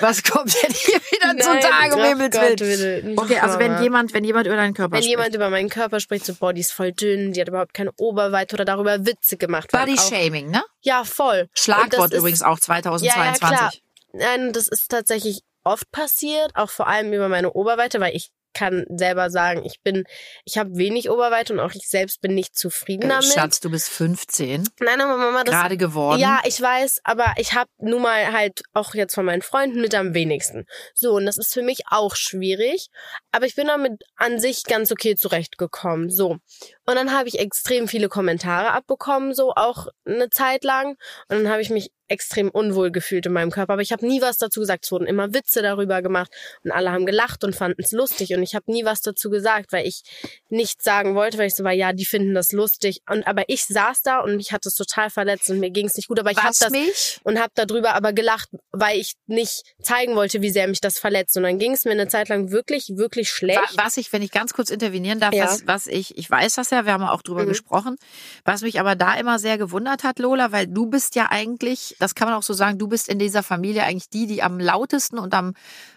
was 0.00 0.22
kommt 0.22 0.54
denn 0.62 0.72
hier 0.72 1.00
wieder 1.10 1.34
Nein, 1.34 1.40
zutage, 1.40 1.94
um 1.96 2.02
Himmels 2.02 2.60
Willen? 2.60 3.18
Okay, 3.18 3.38
also 3.38 3.58
wenn 3.58 3.82
jemand, 3.82 4.14
wenn 4.14 4.24
jemand 4.24 4.46
über 4.46 4.56
deinen 4.56 4.74
Körper 4.74 4.92
wenn 4.92 5.02
spricht. 5.02 5.16
Wenn 5.16 5.20
jemand 5.20 5.34
über 5.34 5.50
meinen 5.50 5.68
Körper 5.68 6.00
spricht, 6.00 6.26
so 6.26 6.34
Body 6.34 6.60
ist 6.60 6.72
voll 6.72 6.92
dünn, 6.92 7.32
die 7.32 7.40
hat 7.40 7.48
überhaupt 7.48 7.74
keine 7.74 7.90
Oberweite 7.96 8.54
oder 8.54 8.64
darüber 8.64 9.04
Witze 9.06 9.36
gemacht. 9.36 9.70
Body 9.72 9.96
Shaming, 9.96 10.50
ne? 10.50 10.62
Ja, 10.82 11.04
voll. 11.04 11.48
Schlagwort 11.54 12.12
übrigens 12.12 12.42
auch 12.42 12.60
2022. 12.60 13.08
Ja, 13.08 13.24
ja, 13.24 13.32
klar. 13.32 13.72
Nein, 14.12 14.52
das 14.52 14.68
ist 14.68 14.90
tatsächlich 14.90 15.40
oft 15.64 15.90
passiert, 15.90 16.52
auch 16.54 16.70
vor 16.70 16.86
allem 16.86 17.12
über 17.12 17.28
meine 17.28 17.52
Oberweite, 17.52 18.00
weil 18.00 18.14
ich 18.14 18.30
kann 18.54 18.86
selber 18.88 19.30
sagen, 19.30 19.64
ich 19.64 19.82
bin, 19.82 20.04
ich 20.44 20.56
habe 20.56 20.76
wenig 20.76 21.10
Oberweite 21.10 21.52
und 21.52 21.60
auch 21.60 21.72
ich 21.72 21.88
selbst 21.88 22.20
bin 22.22 22.34
nicht 22.34 22.56
zufrieden 22.56 23.08
damit. 23.08 23.24
Schatz, 23.24 23.60
du 23.60 23.70
bist 23.70 23.88
15. 23.90 24.68
Nein, 24.80 25.00
aber 25.00 25.16
Mama, 25.16 25.44
das 25.44 25.54
gerade 25.54 25.76
geworden. 25.76 26.20
Ja, 26.20 26.40
ich 26.44 26.60
weiß, 26.60 27.00
aber 27.04 27.34
ich 27.36 27.52
habe 27.52 27.68
nun 27.78 28.02
mal 28.02 28.32
halt 28.32 28.62
auch 28.72 28.94
jetzt 28.94 29.14
von 29.14 29.26
meinen 29.26 29.42
Freunden 29.42 29.80
mit 29.80 29.94
am 29.94 30.14
wenigsten. 30.14 30.66
So 30.94 31.14
und 31.14 31.26
das 31.26 31.36
ist 31.36 31.52
für 31.52 31.62
mich 31.62 31.80
auch 31.90 32.16
schwierig, 32.16 32.88
aber 33.32 33.46
ich 33.46 33.56
bin 33.56 33.66
damit 33.66 34.04
an 34.16 34.38
sich 34.38 34.62
ganz 34.64 34.90
okay 34.92 35.16
zurechtgekommen. 35.16 36.08
So 36.10 36.38
und 36.86 36.94
dann 36.94 37.12
habe 37.12 37.28
ich 37.28 37.38
extrem 37.38 37.88
viele 37.88 38.08
Kommentare 38.08 38.70
abbekommen, 38.70 39.34
so 39.34 39.52
auch 39.54 39.88
eine 40.06 40.30
Zeit 40.30 40.64
lang 40.64 40.90
und 41.28 41.42
dann 41.42 41.48
habe 41.48 41.60
ich 41.60 41.70
mich 41.70 41.90
extrem 42.14 42.48
unwohl 42.48 42.90
gefühlt 42.90 43.26
in 43.26 43.32
meinem 43.32 43.50
Körper. 43.50 43.74
Aber 43.74 43.82
ich 43.82 43.92
habe 43.92 44.06
nie 44.06 44.22
was 44.22 44.38
dazu 44.38 44.60
gesagt. 44.60 44.84
Es 44.84 44.92
wurden 44.92 45.06
immer 45.06 45.34
Witze 45.34 45.62
darüber 45.62 46.00
gemacht 46.00 46.30
und 46.62 46.70
alle 46.70 46.90
haben 46.90 47.06
gelacht 47.06 47.44
und 47.44 47.54
fanden 47.54 47.82
es 47.82 47.92
lustig. 47.92 48.34
Und 48.34 48.42
ich 48.42 48.54
habe 48.54 48.70
nie 48.72 48.84
was 48.84 49.00
dazu 49.02 49.30
gesagt, 49.30 49.72
weil 49.72 49.86
ich 49.86 50.02
nichts 50.48 50.84
sagen 50.84 51.14
wollte, 51.14 51.38
weil 51.38 51.48
ich 51.48 51.54
so 51.54 51.64
war, 51.64 51.72
ja, 51.72 51.92
die 51.92 52.04
finden 52.04 52.34
das 52.34 52.52
lustig. 52.52 53.00
Und 53.10 53.26
aber 53.26 53.44
ich 53.48 53.66
saß 53.66 54.02
da 54.02 54.20
und 54.20 54.36
mich 54.36 54.52
hat 54.52 54.64
das 54.64 54.74
total 54.74 55.10
verletzt 55.10 55.50
und 55.50 55.60
mir 55.60 55.70
ging 55.70 55.86
es 55.86 55.96
nicht 55.96 56.08
gut. 56.08 56.20
Aber 56.20 56.30
ich 56.30 56.38
habe 56.38 56.54
das 56.58 56.70
mich? 56.70 57.20
und 57.24 57.38
habe 57.38 57.52
darüber 57.54 57.94
aber 57.94 58.12
gelacht, 58.12 58.48
weil 58.72 58.98
ich 58.98 59.14
nicht 59.26 59.62
zeigen 59.82 60.14
wollte, 60.14 60.40
wie 60.40 60.50
sehr 60.50 60.68
mich 60.68 60.80
das 60.80 60.98
verletzt. 60.98 61.36
Und 61.36 61.42
dann 61.42 61.58
ging 61.58 61.72
es 61.72 61.84
mir 61.84 61.92
eine 61.92 62.08
Zeit 62.08 62.28
lang 62.28 62.50
wirklich, 62.50 62.92
wirklich 62.94 63.30
schlecht. 63.30 63.76
Was 63.76 63.96
ich, 63.96 64.12
wenn 64.12 64.22
ich 64.22 64.30
ganz 64.30 64.54
kurz 64.54 64.70
intervenieren 64.70 65.20
darf, 65.20 65.34
ja. 65.34 65.44
was, 65.44 65.66
was 65.66 65.86
ich, 65.86 66.16
ich 66.16 66.30
weiß 66.30 66.54
das 66.54 66.70
ja, 66.70 66.86
wir 66.86 66.92
haben 66.92 67.04
auch 67.04 67.22
drüber 67.22 67.42
mhm. 67.42 67.48
gesprochen, 67.48 67.96
was 68.44 68.62
mich 68.62 68.80
aber 68.80 68.94
da 68.94 69.14
immer 69.14 69.38
sehr 69.38 69.58
gewundert 69.58 70.04
hat, 70.04 70.18
Lola, 70.18 70.52
weil 70.52 70.66
du 70.66 70.86
bist 70.86 71.16
ja 71.16 71.28
eigentlich 71.30 71.96
das 72.04 72.14
kann 72.14 72.28
man 72.28 72.36
auch 72.36 72.42
so 72.42 72.52
sagen, 72.52 72.78
du 72.78 72.86
bist 72.86 73.08
in 73.08 73.18
dieser 73.18 73.42
Familie 73.42 73.84
eigentlich 73.84 74.10
die, 74.10 74.26
die 74.26 74.42
am 74.42 74.60
lautesten 74.60 75.18
und 75.18 75.32
am 75.32 75.54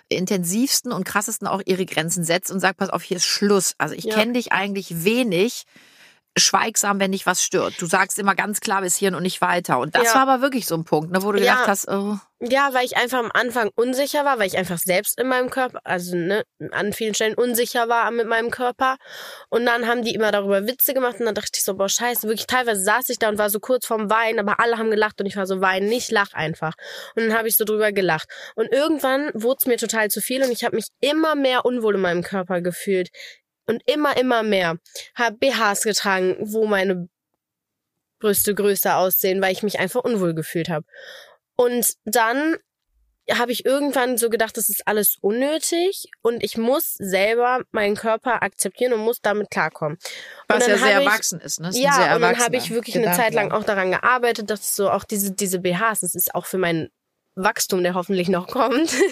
intensivsten 0.09 0.94
und 0.94 1.04
krassesten 1.04 1.48
auch 1.48 1.62
ihre 1.65 1.86
Grenzen 1.86 2.24
setzt 2.24 2.50
und 2.50 2.62
sagt, 2.62 2.77
pass 2.77 2.89
auf, 2.89 3.04
hier 3.04 3.18
ist 3.18 3.25
Schluss. 3.25 3.74
Also 3.77 3.94
ich 3.94 4.06
ja. 4.06 4.15
kenne 4.15 4.33
dich 4.33 4.54
eigentlich 4.54 5.04
wenig 5.04 5.65
schweigsam, 6.37 6.99
wenn 6.99 7.11
dich 7.11 7.25
was 7.25 7.43
stört. 7.43 7.81
Du 7.81 7.85
sagst 7.85 8.19
immer 8.19 8.35
ganz 8.35 8.59
klar 8.59 8.81
bis 8.81 8.95
hierhin 8.95 9.15
und 9.15 9.23
nicht 9.23 9.41
weiter. 9.41 9.79
Und 9.79 9.95
das 9.95 10.05
ja. 10.05 10.15
war 10.15 10.21
aber 10.21 10.41
wirklich 10.41 10.65
so 10.67 10.75
ein 10.75 10.83
Punkt, 10.83 11.11
ne, 11.11 11.23
wo 11.23 11.31
du 11.31 11.39
ja. 11.39 11.53
gedacht 11.53 11.67
hast, 11.67 11.87
oh. 11.87 12.17
Ja, 12.39 12.71
weil 12.73 12.85
ich 12.85 12.95
einfach 12.97 13.17
am 13.17 13.31
Anfang 13.33 13.71
unsicher 13.75 14.23
war, 14.23 14.37
weil 14.37 14.45
ich 14.45 14.57
einfach 14.57 14.77
selbst 14.77 15.19
in 15.19 15.27
meinem 15.27 15.49
Körper, 15.49 15.79
also 15.83 16.15
ne, 16.15 16.43
an 16.71 16.93
vielen 16.93 17.15
Stellen 17.15 17.33
unsicher 17.33 17.89
war 17.89 18.11
mit 18.11 18.27
meinem 18.27 18.51
Körper. 18.51 18.97
Und 19.49 19.65
dann 19.65 19.87
haben 19.87 20.03
die 20.03 20.13
immer 20.13 20.31
darüber 20.31 20.67
Witze 20.67 20.93
gemacht 20.93 21.19
und 21.19 21.25
dann 21.25 21.33
dachte 21.33 21.53
ich 21.55 21.63
so, 21.63 21.75
boah, 21.75 21.89
scheiße, 21.89 22.27
wirklich 22.27 22.45
teilweise 22.45 22.83
saß 22.83 23.09
ich 23.09 23.17
da 23.17 23.29
und 23.29 23.39
war 23.39 23.49
so 23.49 23.59
kurz 23.59 23.87
vorm 23.87 24.11
Weinen, 24.11 24.39
aber 24.39 24.59
alle 24.59 24.77
haben 24.77 24.91
gelacht 24.91 25.19
und 25.19 25.25
ich 25.25 25.35
war 25.35 25.47
so, 25.47 25.61
weinen 25.61 25.89
nicht, 25.89 26.11
lach 26.11 26.33
einfach. 26.33 26.75
Und 27.15 27.27
dann 27.27 27.35
habe 27.35 27.47
ich 27.47 27.57
so 27.57 27.65
drüber 27.65 27.91
gelacht. 27.91 28.29
Und 28.55 28.71
irgendwann 28.71 29.31
wurde 29.33 29.57
es 29.59 29.65
mir 29.65 29.77
total 29.77 30.09
zu 30.09 30.21
viel 30.21 30.43
und 30.43 30.51
ich 30.51 30.63
habe 30.63 30.75
mich 30.75 30.89
immer 31.01 31.33
mehr 31.33 31.65
unwohl 31.65 31.95
in 31.95 32.01
meinem 32.01 32.21
Körper 32.21 32.61
gefühlt 32.61 33.09
und 33.67 33.83
immer, 33.85 34.17
immer 34.17 34.43
mehr. 34.43 34.77
Habe 35.15 35.37
BHs 35.37 35.83
getragen, 35.83 36.35
wo 36.39 36.65
meine 36.65 37.07
Brüste 38.19 38.55
größer 38.55 38.97
aussehen, 38.97 39.41
weil 39.41 39.51
ich 39.51 39.63
mich 39.63 39.79
einfach 39.79 40.03
unwohl 40.03 40.33
gefühlt 40.33 40.69
habe. 40.69 40.85
Und 41.55 41.93
dann 42.05 42.57
habe 43.31 43.51
ich 43.51 43.65
irgendwann 43.65 44.17
so 44.17 44.29
gedacht, 44.29 44.55
das 44.55 44.69
ist 44.69 44.87
alles 44.87 45.17
unnötig 45.19 46.09
und 46.21 46.43
ich 46.43 46.57
muss 46.57 46.93
selber 46.93 47.61
meinen 47.71 47.95
Körper 47.95 48.41
akzeptieren 48.41 48.93
und 48.93 49.01
muss 49.01 49.21
damit 49.21 49.49
klarkommen. 49.49 49.97
Was 50.47 50.65
ja 50.65 50.77
sehr 50.77 51.01
ich, 51.01 51.05
erwachsen 51.05 51.41
ist, 51.41 51.59
ne? 51.59 51.67
Das 51.67 51.77
ja, 51.77 52.15
und 52.15 52.21
dann 52.21 52.39
habe 52.39 52.55
ich 52.55 52.69
wirklich 52.69 52.95
eine 52.97 53.11
Zeit 53.15 53.33
lang 53.33 53.51
auch 53.51 53.63
daran 53.63 53.91
gearbeitet, 53.91 54.49
dass 54.49 54.75
so 54.75 54.89
auch 54.89 55.03
diese 55.03 55.33
diese 55.33 55.59
BHs, 55.59 55.99
das 56.01 56.15
ist 56.15 56.33
auch 56.35 56.45
für 56.45 56.57
meinen 56.57 56.89
Wachstum, 57.37 57.83
der 57.83 57.93
hoffentlich 57.93 58.29
noch 58.29 58.47
kommt. 58.47 58.93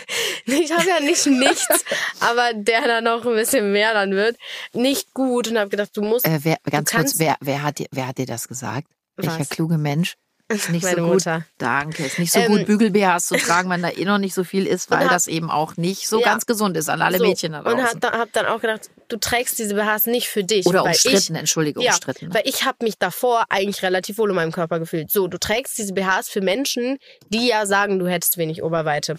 Ich 0.47 0.71
habe 0.71 0.87
ja 0.87 0.99
nicht 0.99 1.25
nichts, 1.25 1.67
aber 2.19 2.53
der 2.53 2.81
dann 2.81 3.05
noch 3.05 3.25
ein 3.25 3.33
bisschen 3.33 3.71
mehr 3.71 3.95
dann 3.95 4.11
wird, 4.11 4.37
nicht 4.73 5.11
gut 5.15 5.47
und 5.47 5.57
habe 5.57 5.71
gedacht, 5.71 5.89
du 5.97 6.03
musst. 6.03 6.27
Äh, 6.27 6.39
wer, 6.43 6.57
ganz 6.69 6.91
kurz, 6.91 7.17
wer, 7.17 7.35
wer, 7.39 7.63
hat 7.63 7.79
dir, 7.79 7.87
wer 7.91 8.07
hat 8.07 8.19
dir 8.19 8.27
das 8.27 8.47
gesagt? 8.47 8.87
Was? 9.15 9.25
Welcher 9.25 9.45
kluge 9.45 9.79
Mensch? 9.79 10.17
Ist 10.47 10.69
nicht 10.69 10.83
Meine 10.83 10.97
so 10.97 11.03
gut. 11.05 11.13
Mutter. 11.13 11.45
Danke. 11.57 12.05
Ist 12.05 12.19
nicht 12.19 12.31
so 12.31 12.39
ähm, 12.39 12.47
gut, 12.47 12.65
Bügel-BHs 12.67 13.25
zu 13.25 13.35
tragen, 13.35 13.67
wenn 13.71 13.81
da 13.81 13.89
eh 13.89 14.05
noch 14.05 14.19
nicht 14.19 14.35
so 14.35 14.43
viel 14.43 14.67
ist, 14.67 14.91
weil 14.91 15.05
hab, 15.05 15.09
das 15.09 15.25
eben 15.25 15.49
auch 15.49 15.75
nicht 15.75 16.07
so 16.07 16.19
ja, 16.19 16.25
ganz 16.25 16.45
gesund 16.45 16.77
ist 16.77 16.87
an 16.87 17.01
alle 17.01 17.17
so, 17.17 17.25
Mädchen 17.25 17.53
da 17.53 17.63
draußen. 17.63 17.79
Und 17.79 18.05
hab, 18.05 18.13
hab 18.15 18.31
dann 18.33 18.45
auch 18.45 18.61
gedacht, 18.61 18.91
du 19.07 19.17
trägst 19.17 19.57
diese 19.57 19.73
BHs 19.73 20.05
nicht 20.05 20.27
für 20.27 20.43
dich. 20.43 20.67
Oder 20.67 20.83
umstritten, 20.83 21.33
ich, 21.33 21.39
Entschuldigung, 21.39 21.83
ja, 21.83 21.91
umstritten. 21.93 22.27
Ne? 22.27 22.33
Weil 22.35 22.43
ich 22.45 22.63
habe 22.63 22.77
mich 22.81 22.99
davor 22.99 23.45
eigentlich 23.49 23.81
relativ 23.81 24.19
wohl 24.19 24.29
in 24.29 24.35
meinem 24.35 24.51
Körper 24.51 24.77
gefühlt. 24.77 25.09
So, 25.09 25.27
du 25.27 25.39
trägst 25.39 25.79
diese 25.79 25.93
BHs 25.93 26.29
für 26.29 26.41
Menschen, 26.41 26.99
die 27.29 27.47
ja 27.47 27.65
sagen, 27.65 27.97
du 27.97 28.07
hättest 28.07 28.37
wenig 28.37 28.61
Oberweite. 28.61 29.17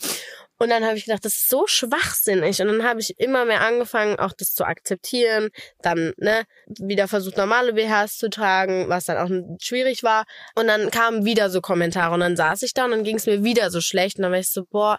Und 0.58 0.70
dann 0.70 0.84
habe 0.84 0.96
ich 0.96 1.04
gedacht, 1.04 1.24
das 1.24 1.34
ist 1.34 1.48
so 1.48 1.66
schwachsinnig. 1.66 2.60
Und 2.62 2.68
dann 2.68 2.84
habe 2.84 3.00
ich 3.00 3.18
immer 3.18 3.44
mehr 3.44 3.60
angefangen, 3.60 4.18
auch 4.18 4.32
das 4.32 4.54
zu 4.54 4.64
akzeptieren. 4.64 5.50
Dann 5.82 6.12
ne, 6.16 6.44
wieder 6.66 7.08
versucht, 7.08 7.36
normale 7.36 7.74
BHs 7.74 8.16
zu 8.16 8.30
tragen, 8.30 8.88
was 8.88 9.04
dann 9.04 9.18
auch 9.18 9.58
schwierig 9.60 10.02
war. 10.02 10.24
Und 10.54 10.68
dann 10.68 10.90
kamen 10.90 11.24
wieder 11.24 11.50
so 11.50 11.60
Kommentare. 11.60 12.14
Und 12.14 12.20
dann 12.20 12.36
saß 12.36 12.62
ich 12.62 12.72
da 12.72 12.86
und 12.86 12.92
dann 12.92 13.04
ging 13.04 13.16
es 13.16 13.26
mir 13.26 13.44
wieder 13.44 13.70
so 13.70 13.80
schlecht. 13.80 14.16
Und 14.16 14.22
dann 14.22 14.32
war 14.32 14.38
ich 14.38 14.50
so, 14.50 14.64
boah, 14.64 14.98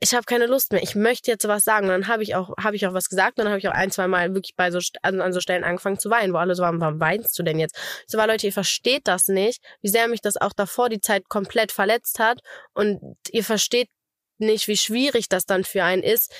ich 0.00 0.14
habe 0.14 0.24
keine 0.24 0.46
Lust 0.46 0.72
mehr. 0.72 0.82
Ich 0.82 0.94
möchte 0.94 1.30
jetzt 1.30 1.46
was 1.46 1.62
sagen. 1.62 1.86
Und 1.86 1.92
dann 1.92 2.08
habe 2.08 2.22
ich 2.22 2.34
auch, 2.34 2.50
habe 2.58 2.74
ich 2.74 2.86
auch 2.86 2.92
was 2.92 3.08
gesagt. 3.08 3.38
Und 3.38 3.44
dann 3.44 3.52
habe 3.52 3.58
ich 3.58 3.68
auch 3.68 3.74
ein, 3.74 3.90
zwei 3.90 4.08
Mal 4.08 4.34
wirklich 4.34 4.56
bei 4.56 4.70
so 4.70 4.80
an, 5.02 5.20
an 5.20 5.32
so 5.32 5.40
Stellen 5.40 5.64
angefangen 5.64 5.98
zu 5.98 6.10
weinen, 6.10 6.32
wo 6.32 6.38
alle 6.38 6.54
so 6.54 6.62
waren, 6.62 6.80
warum 6.80 6.98
weinst 7.00 7.38
du 7.38 7.44
denn 7.44 7.58
jetzt? 7.60 7.76
Ich 7.76 8.04
so 8.08 8.18
war, 8.18 8.26
Leute, 8.26 8.46
ihr 8.46 8.52
versteht 8.52 9.06
das 9.06 9.28
nicht, 9.28 9.62
wie 9.82 9.88
sehr 9.88 10.08
mich 10.08 10.20
das 10.20 10.36
auch 10.36 10.52
davor 10.52 10.88
die 10.88 11.00
Zeit 11.00 11.28
komplett 11.28 11.70
verletzt 11.70 12.18
hat. 12.18 12.40
Und 12.74 13.00
ihr 13.30 13.44
versteht 13.44 13.88
nicht, 14.38 14.68
wie 14.68 14.76
schwierig 14.76 15.28
das 15.28 15.46
dann 15.46 15.64
für 15.64 15.84
einen 15.84 16.02
ist, 16.02 16.32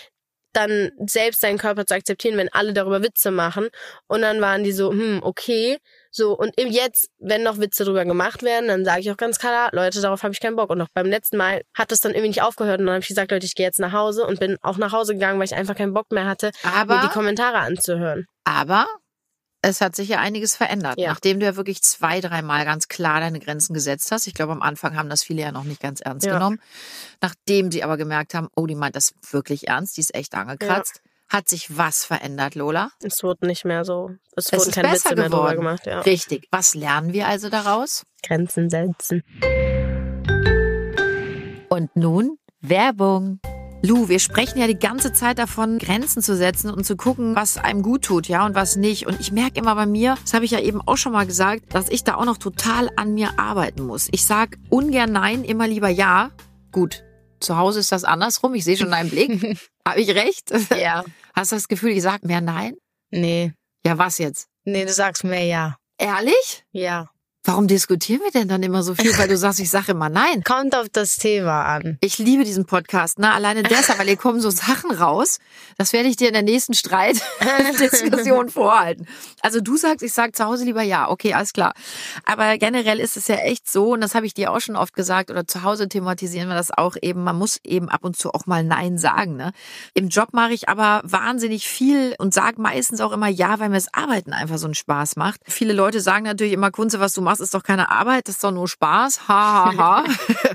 dann 0.56 0.90
selbst 1.06 1.42
seinen 1.42 1.58
Körper 1.58 1.84
zu 1.84 1.94
akzeptieren, 1.94 2.38
wenn 2.38 2.52
alle 2.52 2.72
darüber 2.72 3.02
Witze 3.02 3.30
machen. 3.30 3.68
Und 4.08 4.22
dann 4.22 4.40
waren 4.40 4.64
die 4.64 4.72
so, 4.72 4.90
hm, 4.90 5.20
okay. 5.22 5.76
So, 6.10 6.32
und 6.32 6.54
jetzt, 6.56 7.10
wenn 7.18 7.42
noch 7.42 7.58
Witze 7.58 7.84
darüber 7.84 8.06
gemacht 8.06 8.42
werden, 8.42 8.68
dann 8.68 8.84
sage 8.86 9.00
ich 9.00 9.10
auch 9.10 9.18
ganz 9.18 9.38
klar, 9.38 9.68
Leute, 9.72 10.00
darauf 10.00 10.22
habe 10.22 10.32
ich 10.32 10.40
keinen 10.40 10.56
Bock. 10.56 10.70
Und 10.70 10.80
auch 10.80 10.88
beim 10.94 11.06
letzten 11.06 11.36
Mal 11.36 11.60
hat 11.74 11.92
es 11.92 12.00
dann 12.00 12.12
irgendwie 12.12 12.28
nicht 12.28 12.42
aufgehört. 12.42 12.80
Und 12.80 12.86
dann 12.86 12.94
habe 12.94 13.02
ich 13.02 13.08
gesagt, 13.08 13.30
Leute, 13.30 13.44
ich 13.44 13.54
gehe 13.54 13.66
jetzt 13.66 13.78
nach 13.78 13.92
Hause 13.92 14.26
und 14.26 14.40
bin 14.40 14.56
auch 14.62 14.78
nach 14.78 14.92
Hause 14.92 15.12
gegangen, 15.12 15.38
weil 15.38 15.44
ich 15.44 15.54
einfach 15.54 15.76
keinen 15.76 15.92
Bock 15.92 16.10
mehr 16.10 16.24
hatte, 16.24 16.52
aber, 16.62 16.96
mir 16.96 17.02
die 17.02 17.12
Kommentare 17.12 17.58
anzuhören. 17.58 18.24
Aber 18.44 18.86
Es 19.68 19.80
hat 19.80 19.96
sich 19.96 20.08
ja 20.08 20.20
einiges 20.20 20.54
verändert, 20.54 20.96
Ja. 20.96 21.08
nachdem 21.08 21.40
du 21.40 21.46
ja 21.46 21.56
wirklich 21.56 21.82
zwei, 21.82 22.20
dreimal 22.20 22.64
ganz 22.64 22.86
klar 22.86 23.18
deine 23.18 23.40
Grenzen 23.40 23.74
gesetzt 23.74 24.12
hast. 24.12 24.28
Ich 24.28 24.34
glaube, 24.34 24.52
am 24.52 24.62
Anfang 24.62 24.96
haben 24.96 25.08
das 25.10 25.24
viele 25.24 25.42
ja 25.42 25.50
noch 25.50 25.64
nicht 25.64 25.80
ganz 25.80 26.00
ernst 26.00 26.24
Ja. 26.24 26.34
genommen. 26.34 26.60
Nachdem 27.20 27.72
sie 27.72 27.82
aber 27.82 27.96
gemerkt 27.96 28.34
haben, 28.34 28.48
oh, 28.54 28.66
die 28.66 28.76
meint 28.76 28.94
das 28.94 29.14
wirklich 29.28 29.66
ernst, 29.66 29.96
die 29.96 30.02
ist 30.02 30.14
echt 30.14 30.36
angekratzt, 30.36 31.02
hat 31.28 31.48
sich 31.48 31.76
was 31.76 32.04
verändert, 32.04 32.54
Lola? 32.54 32.92
Es 33.02 33.24
wurde 33.24 33.44
nicht 33.48 33.64
mehr 33.64 33.84
so, 33.84 34.12
es, 34.36 34.52
Es 34.52 34.60
wurden 34.60 34.70
keine 34.70 34.88
besser 34.90 35.10
Witze 35.10 35.20
mehr 35.20 35.30
drüber 35.30 35.56
gemacht. 35.56 35.84
Ja. 35.86 36.00
Richtig. 36.02 36.46
Was 36.52 36.76
lernen 36.76 37.12
wir 37.12 37.26
also 37.26 37.48
daraus? 37.50 38.04
Grenzen 38.22 38.70
setzen. 38.70 39.24
Und 41.68 41.96
nun 41.96 42.38
Werbung. 42.60 43.40
Lu, 43.82 44.08
wir 44.08 44.18
sprechen 44.18 44.58
ja 44.58 44.66
die 44.66 44.78
ganze 44.78 45.12
Zeit 45.12 45.38
davon, 45.38 45.78
Grenzen 45.78 46.22
zu 46.22 46.36
setzen 46.36 46.70
und 46.70 46.84
zu 46.84 46.96
gucken, 46.96 47.36
was 47.36 47.58
einem 47.58 47.82
gut 47.82 48.02
tut, 48.02 48.26
ja, 48.26 48.44
und 48.46 48.54
was 48.54 48.76
nicht. 48.76 49.06
Und 49.06 49.20
ich 49.20 49.32
merke 49.32 49.58
immer 49.58 49.74
bei 49.74 49.86
mir, 49.86 50.16
das 50.22 50.34
habe 50.34 50.44
ich 50.44 50.50
ja 50.50 50.60
eben 50.60 50.80
auch 50.80 50.96
schon 50.96 51.12
mal 51.12 51.26
gesagt, 51.26 51.74
dass 51.74 51.88
ich 51.88 52.02
da 52.02 52.16
auch 52.16 52.24
noch 52.24 52.38
total 52.38 52.90
an 52.96 53.14
mir 53.14 53.38
arbeiten 53.38 53.82
muss. 53.82 54.08
Ich 54.12 54.24
sag 54.24 54.58
ungern 54.70 55.12
nein, 55.12 55.44
immer 55.44 55.68
lieber 55.68 55.88
ja. 55.88 56.30
Gut, 56.72 57.04
zu 57.40 57.56
Hause 57.56 57.80
ist 57.80 57.92
das 57.92 58.04
andersrum. 58.04 58.54
Ich 58.54 58.64
sehe 58.64 58.76
schon 58.76 58.90
deinen 58.90 59.10
Blick. 59.10 59.58
habe 59.86 60.00
ich 60.00 60.08
recht? 60.14 60.52
Ja. 60.76 61.04
Hast 61.34 61.52
du 61.52 61.56
das 61.56 61.68
Gefühl, 61.68 61.90
ich 61.90 62.02
sag 62.02 62.24
mehr 62.24 62.40
nein? 62.40 62.74
Nee. 63.10 63.52
Ja, 63.84 63.98
was 63.98 64.18
jetzt? 64.18 64.48
Nee, 64.64 64.84
du 64.84 64.92
sagst 64.92 65.22
mir 65.22 65.44
ja. 65.44 65.76
Ehrlich? 65.98 66.64
Ja. 66.72 67.08
Warum 67.46 67.68
diskutieren 67.68 68.22
wir 68.24 68.32
denn 68.32 68.48
dann 68.48 68.64
immer 68.64 68.82
so 68.82 68.96
viel? 68.96 69.16
Weil 69.18 69.28
du 69.28 69.36
sagst, 69.38 69.60
ich 69.60 69.70
sage 69.70 69.92
immer 69.92 70.08
nein. 70.08 70.42
Kommt 70.42 70.74
auf 70.74 70.88
das 70.90 71.14
Thema 71.14 71.62
an. 71.62 71.96
Ich 72.00 72.18
liebe 72.18 72.42
diesen 72.42 72.66
Podcast, 72.66 73.20
ne? 73.20 73.32
Alleine 73.32 73.62
deshalb, 73.62 74.00
weil 74.00 74.08
hier 74.08 74.16
kommen 74.16 74.40
so 74.40 74.50
Sachen 74.50 74.90
raus. 74.90 75.38
Das 75.78 75.92
werde 75.92 76.08
ich 76.08 76.16
dir 76.16 76.26
in 76.26 76.34
der 76.34 76.42
nächsten 76.42 76.74
Streitdiskussion 76.74 78.48
vorhalten. 78.50 79.06
Also 79.42 79.60
du 79.60 79.76
sagst, 79.76 80.02
ich 80.02 80.12
sag 80.12 80.34
zu 80.34 80.44
Hause 80.44 80.64
lieber 80.64 80.82
ja. 80.82 81.08
Okay, 81.08 81.34
alles 81.34 81.52
klar. 81.52 81.72
Aber 82.24 82.58
generell 82.58 82.98
ist 82.98 83.16
es 83.16 83.28
ja 83.28 83.36
echt 83.36 83.70
so, 83.70 83.92
und 83.92 84.00
das 84.00 84.16
habe 84.16 84.26
ich 84.26 84.34
dir 84.34 84.50
auch 84.50 84.60
schon 84.60 84.74
oft 84.74 84.94
gesagt, 84.94 85.30
oder 85.30 85.46
zu 85.46 85.62
Hause 85.62 85.88
thematisieren 85.88 86.48
wir 86.48 86.56
das 86.56 86.72
auch 86.72 86.96
eben, 87.00 87.22
man 87.22 87.36
muss 87.36 87.60
eben 87.62 87.88
ab 87.88 88.04
und 88.04 88.16
zu 88.16 88.34
auch 88.34 88.46
mal 88.46 88.64
Nein 88.64 88.98
sagen. 88.98 89.36
Ne? 89.36 89.52
Im 89.94 90.08
Job 90.08 90.30
mache 90.32 90.52
ich 90.52 90.68
aber 90.68 91.00
wahnsinnig 91.04 91.68
viel 91.68 92.16
und 92.18 92.34
sage 92.34 92.60
meistens 92.60 93.00
auch 93.00 93.12
immer 93.12 93.28
ja, 93.28 93.60
weil 93.60 93.68
mir 93.68 93.76
das 93.76 93.94
Arbeiten 93.94 94.32
einfach 94.32 94.58
so 94.58 94.66
einen 94.66 94.74
Spaß 94.74 95.14
macht. 95.14 95.40
Viele 95.46 95.74
Leute 95.74 96.00
sagen 96.00 96.24
natürlich 96.24 96.52
immer, 96.52 96.72
Kunze, 96.72 96.98
was 96.98 97.12
du 97.12 97.22
machst, 97.22 97.35
ist 97.40 97.54
doch 97.54 97.62
keine 97.62 97.90
Arbeit, 97.90 98.28
das 98.28 98.36
ist 98.36 98.44
doch 98.44 98.52
nur 98.52 98.68
Spaß. 98.68 99.28
Ha, 99.28 99.72
ha, 99.76 99.76
ha. 99.76 100.04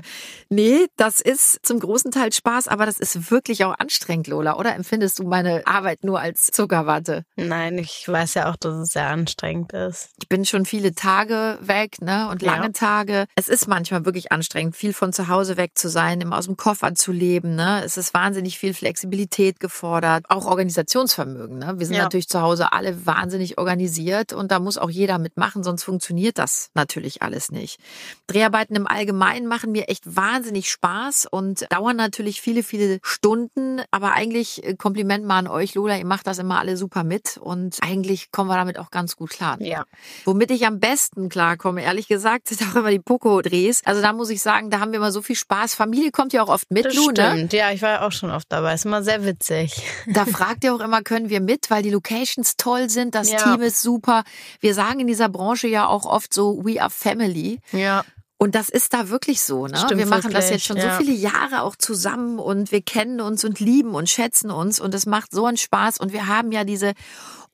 nee, 0.48 0.86
das 0.96 1.20
ist 1.20 1.58
zum 1.62 1.80
großen 1.80 2.10
Teil 2.10 2.32
Spaß, 2.32 2.68
aber 2.68 2.86
das 2.86 2.98
ist 2.98 3.30
wirklich 3.30 3.64
auch 3.64 3.74
anstrengend, 3.78 4.26
Lola, 4.26 4.56
oder? 4.56 4.74
Empfindest 4.74 5.18
du 5.18 5.24
meine 5.24 5.66
Arbeit 5.66 6.04
nur 6.04 6.20
als 6.20 6.46
Zuckerwatte? 6.48 7.24
Nein, 7.36 7.78
ich 7.78 8.06
weiß 8.08 8.34
ja 8.34 8.50
auch, 8.50 8.56
dass 8.56 8.74
es 8.74 8.90
sehr 8.92 9.06
anstrengend 9.08 9.72
ist. 9.72 10.10
Ich 10.20 10.28
bin 10.28 10.44
schon 10.44 10.64
viele 10.66 10.94
Tage 10.94 11.58
weg, 11.60 12.00
ne? 12.00 12.28
Und 12.30 12.42
lange 12.42 12.66
Ja. 12.66 12.72
Tage. 12.72 13.26
Es 13.34 13.48
ist 13.48 13.68
manchmal 13.68 14.04
wirklich 14.04 14.32
anstrengend, 14.32 14.76
viel 14.76 14.92
von 14.92 15.12
zu 15.12 15.28
Hause 15.28 15.56
weg 15.56 15.72
zu 15.74 15.88
sein, 15.88 16.20
immer 16.20 16.38
aus 16.38 16.46
dem 16.46 16.56
Koffer 16.56 16.94
zu 16.94 17.12
leben, 17.12 17.54
ne? 17.54 17.82
Es 17.84 17.96
ist 17.96 18.14
wahnsinnig 18.14 18.58
viel 18.58 18.74
Flexibilität 18.74 19.60
gefordert, 19.60 20.24
auch 20.28 20.46
Organisationsvermögen, 20.46 21.58
ne? 21.58 21.74
Wir 21.78 21.86
sind 21.86 21.96
Ja. 21.96 22.02
natürlich 22.04 22.28
zu 22.28 22.40
Hause 22.40 22.72
alle 22.72 23.06
wahnsinnig 23.06 23.58
organisiert 23.58 24.32
und 24.32 24.50
da 24.50 24.58
muss 24.58 24.78
auch 24.78 24.90
jeder 24.90 25.18
mitmachen, 25.18 25.62
sonst 25.62 25.84
funktioniert 25.84 26.38
das 26.38 26.70
natürlich 26.74 27.22
alles 27.22 27.50
nicht. 27.50 27.78
Dreharbeiten 28.26 28.74
im 28.76 28.86
Allgemeinen 28.86 29.46
machen 29.46 29.72
mir 29.72 29.88
echt 29.88 30.16
wahnsinnig 30.16 30.70
Spaß 30.70 31.26
und 31.30 31.70
dauern 31.72 31.96
natürlich 31.96 32.40
viele, 32.40 32.62
viele 32.62 32.98
Stunden. 33.02 33.82
Aber 33.90 34.12
eigentlich 34.12 34.64
äh, 34.64 34.74
Kompliment 34.74 35.24
mal 35.24 35.38
an 35.38 35.46
euch, 35.48 35.74
Lola, 35.74 35.96
ihr 35.98 36.06
macht 36.06 36.26
das 36.26 36.38
immer 36.38 36.58
alle 36.58 36.76
super 36.76 37.04
mit 37.04 37.36
und 37.38 37.78
eigentlich 37.82 38.30
kommen 38.30 38.48
wir 38.50 38.56
damit 38.56 38.78
auch 38.78 38.90
ganz 38.90 39.16
gut 39.16 39.30
klar. 39.30 39.56
Ja. 39.60 39.84
Womit 40.24 40.50
ich 40.50 40.66
am 40.66 40.80
besten 40.80 41.28
klarkomme, 41.28 41.82
ehrlich 41.82 42.08
gesagt, 42.08 42.48
sind 42.52 42.62
auch 42.70 42.76
immer 42.76 42.90
die 42.90 42.98
Poco-Drehs. 42.98 43.82
Also 43.84 44.00
da 44.02 44.12
muss 44.12 44.30
ich 44.30 44.42
sagen, 44.42 44.70
da 44.70 44.80
haben 44.80 44.92
wir 44.92 44.98
immer 44.98 45.12
so 45.12 45.22
viel 45.22 45.36
Spaß. 45.36 45.74
Familie 45.74 46.10
kommt 46.10 46.32
ja 46.32 46.42
auch 46.42 46.48
oft 46.48 46.70
mit, 46.70 46.84
Das 46.84 46.94
Lu, 46.94 47.10
ne? 47.10 47.32
stimmt. 47.34 47.52
Ja, 47.52 47.70
ich 47.72 47.82
war 47.82 47.90
ja 47.90 48.06
auch 48.06 48.12
schon 48.12 48.30
oft 48.30 48.46
dabei. 48.50 48.74
Ist 48.74 48.84
immer 48.86 49.02
sehr 49.02 49.24
witzig. 49.24 49.82
Da 50.06 50.24
fragt 50.26 50.64
ihr 50.64 50.74
auch 50.74 50.80
immer, 50.80 51.02
können 51.02 51.28
wir 51.28 51.40
mit, 51.40 51.70
weil 51.70 51.82
die 51.82 51.90
Locations 51.90 52.56
toll 52.56 52.88
sind, 52.90 53.14
das 53.14 53.30
Ja. 53.30 53.38
Team 53.38 53.60
ist 53.62 53.82
super. 53.82 54.24
Wir 54.60 54.74
sagen 54.74 55.00
in 55.00 55.06
dieser 55.06 55.28
Branche 55.28 55.68
ja 55.68 55.86
auch 55.86 56.04
oft 56.06 56.32
so, 56.32 56.61
we 56.64 56.80
are 56.80 56.90
family. 56.90 57.60
Ja. 57.72 58.04
Und 58.42 58.56
das 58.56 58.68
ist 58.68 58.92
da 58.92 59.08
wirklich 59.08 59.40
so, 59.40 59.68
ne? 59.68 59.76
Stimmt 59.76 60.00
wir 60.00 60.06
machen 60.06 60.32
das 60.32 60.50
jetzt 60.50 60.64
schon 60.64 60.76
ja. 60.76 60.98
so 60.98 61.04
viele 61.04 61.16
Jahre 61.16 61.62
auch 61.62 61.76
zusammen 61.76 62.40
und 62.40 62.72
wir 62.72 62.82
kennen 62.82 63.20
uns 63.20 63.44
und 63.44 63.60
lieben 63.60 63.94
und 63.94 64.10
schätzen 64.10 64.50
uns 64.50 64.80
und 64.80 64.92
es 64.96 65.06
macht 65.06 65.30
so 65.30 65.46
einen 65.46 65.56
Spaß 65.56 65.98
und 65.98 66.12
wir 66.12 66.26
haben 66.26 66.50
ja 66.50 66.64
diese 66.64 66.94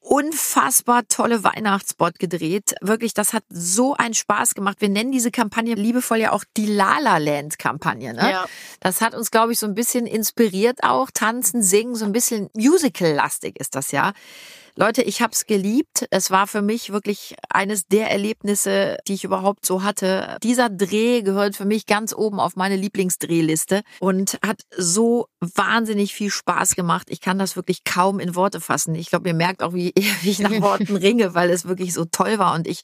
unfassbar 0.01 1.07
tolle 1.07 1.45
Weihnachtsspot 1.45 2.19
gedreht. 2.19 2.75
Wirklich, 2.81 3.13
das 3.13 3.35
hat 3.35 3.45
so 3.51 3.95
einen 3.95 4.15
Spaß 4.15 4.55
gemacht. 4.55 4.81
Wir 4.81 4.89
nennen 4.89 5.13
diese 5.13 5.31
Kampagne 5.31 5.75
liebevoll 5.75 6.19
ja 6.19 6.33
auch 6.33 6.45
die 6.57 6.67
Lala 6.67 7.19
Land 7.19 7.59
Kampagne, 7.59 8.15
ne? 8.15 8.31
Ja. 8.31 8.47
Das 8.81 9.03
hat 9.03 9.15
uns, 9.15 9.31
glaube 9.31 9.53
ich, 9.53 9.59
so 9.59 9.67
ein 9.67 9.75
bisschen 9.75 10.07
inspiriert 10.07 10.83
auch. 10.83 11.11
Tanzen, 11.13 11.63
singen, 11.63 11.95
so 11.95 12.07
ein 12.07 12.13
bisschen 12.13 12.49
musical-lastig 12.55 13.61
ist 13.61 13.75
das 13.75 13.93
ja. 13.93 14.13
Leute, 14.81 15.03
ich 15.03 15.21
hab's 15.23 15.47
geliebt. 15.47 16.07
Es 16.13 16.31
war 16.31 16.47
für 16.47 16.63
mich 16.63 16.93
wirklich 16.93 17.35
eines 17.51 17.89
der 17.89 18.13
Erlebnisse, 18.13 18.99
die 19.09 19.15
ich 19.15 19.25
überhaupt 19.25 19.67
so 19.67 19.83
hatte. 19.83 20.37
Dieser 20.45 20.71
Dreh 20.71 21.23
gehört 21.23 21.57
für 21.57 21.65
mich 21.65 21.87
ganz 21.87 22.15
oben 22.15 22.39
auf 22.39 22.55
meine 22.55 22.77
Lieblingsdrehliste 22.77 23.83
und 23.99 24.39
hat 24.47 24.63
so 24.77 25.27
wahnsinnig 25.41 26.15
viel 26.15 26.31
Spaß 26.31 26.77
gemacht. 26.77 27.09
Ich 27.11 27.21
kann 27.21 27.41
das 27.41 27.57
wirklich 27.57 27.83
kaum 27.83 28.21
in 28.21 28.37
Worte 28.37 28.61
fassen. 28.61 28.95
Ich 28.95 29.11
glaube, 29.11 29.27
ihr 29.27 29.35
merkt 29.35 29.65
auch, 29.65 29.75
wie, 29.75 29.93
wie 30.23 30.31
ich 30.31 30.39
nach 30.39 30.51
Worten 30.61 30.95
ringe, 30.95 31.35
weil 31.35 31.51
es 31.51 31.67
wirklich 31.67 31.93
so 31.93 32.05
toll 32.05 32.39
war 32.39 32.55
und 32.55 32.69
ich 32.69 32.83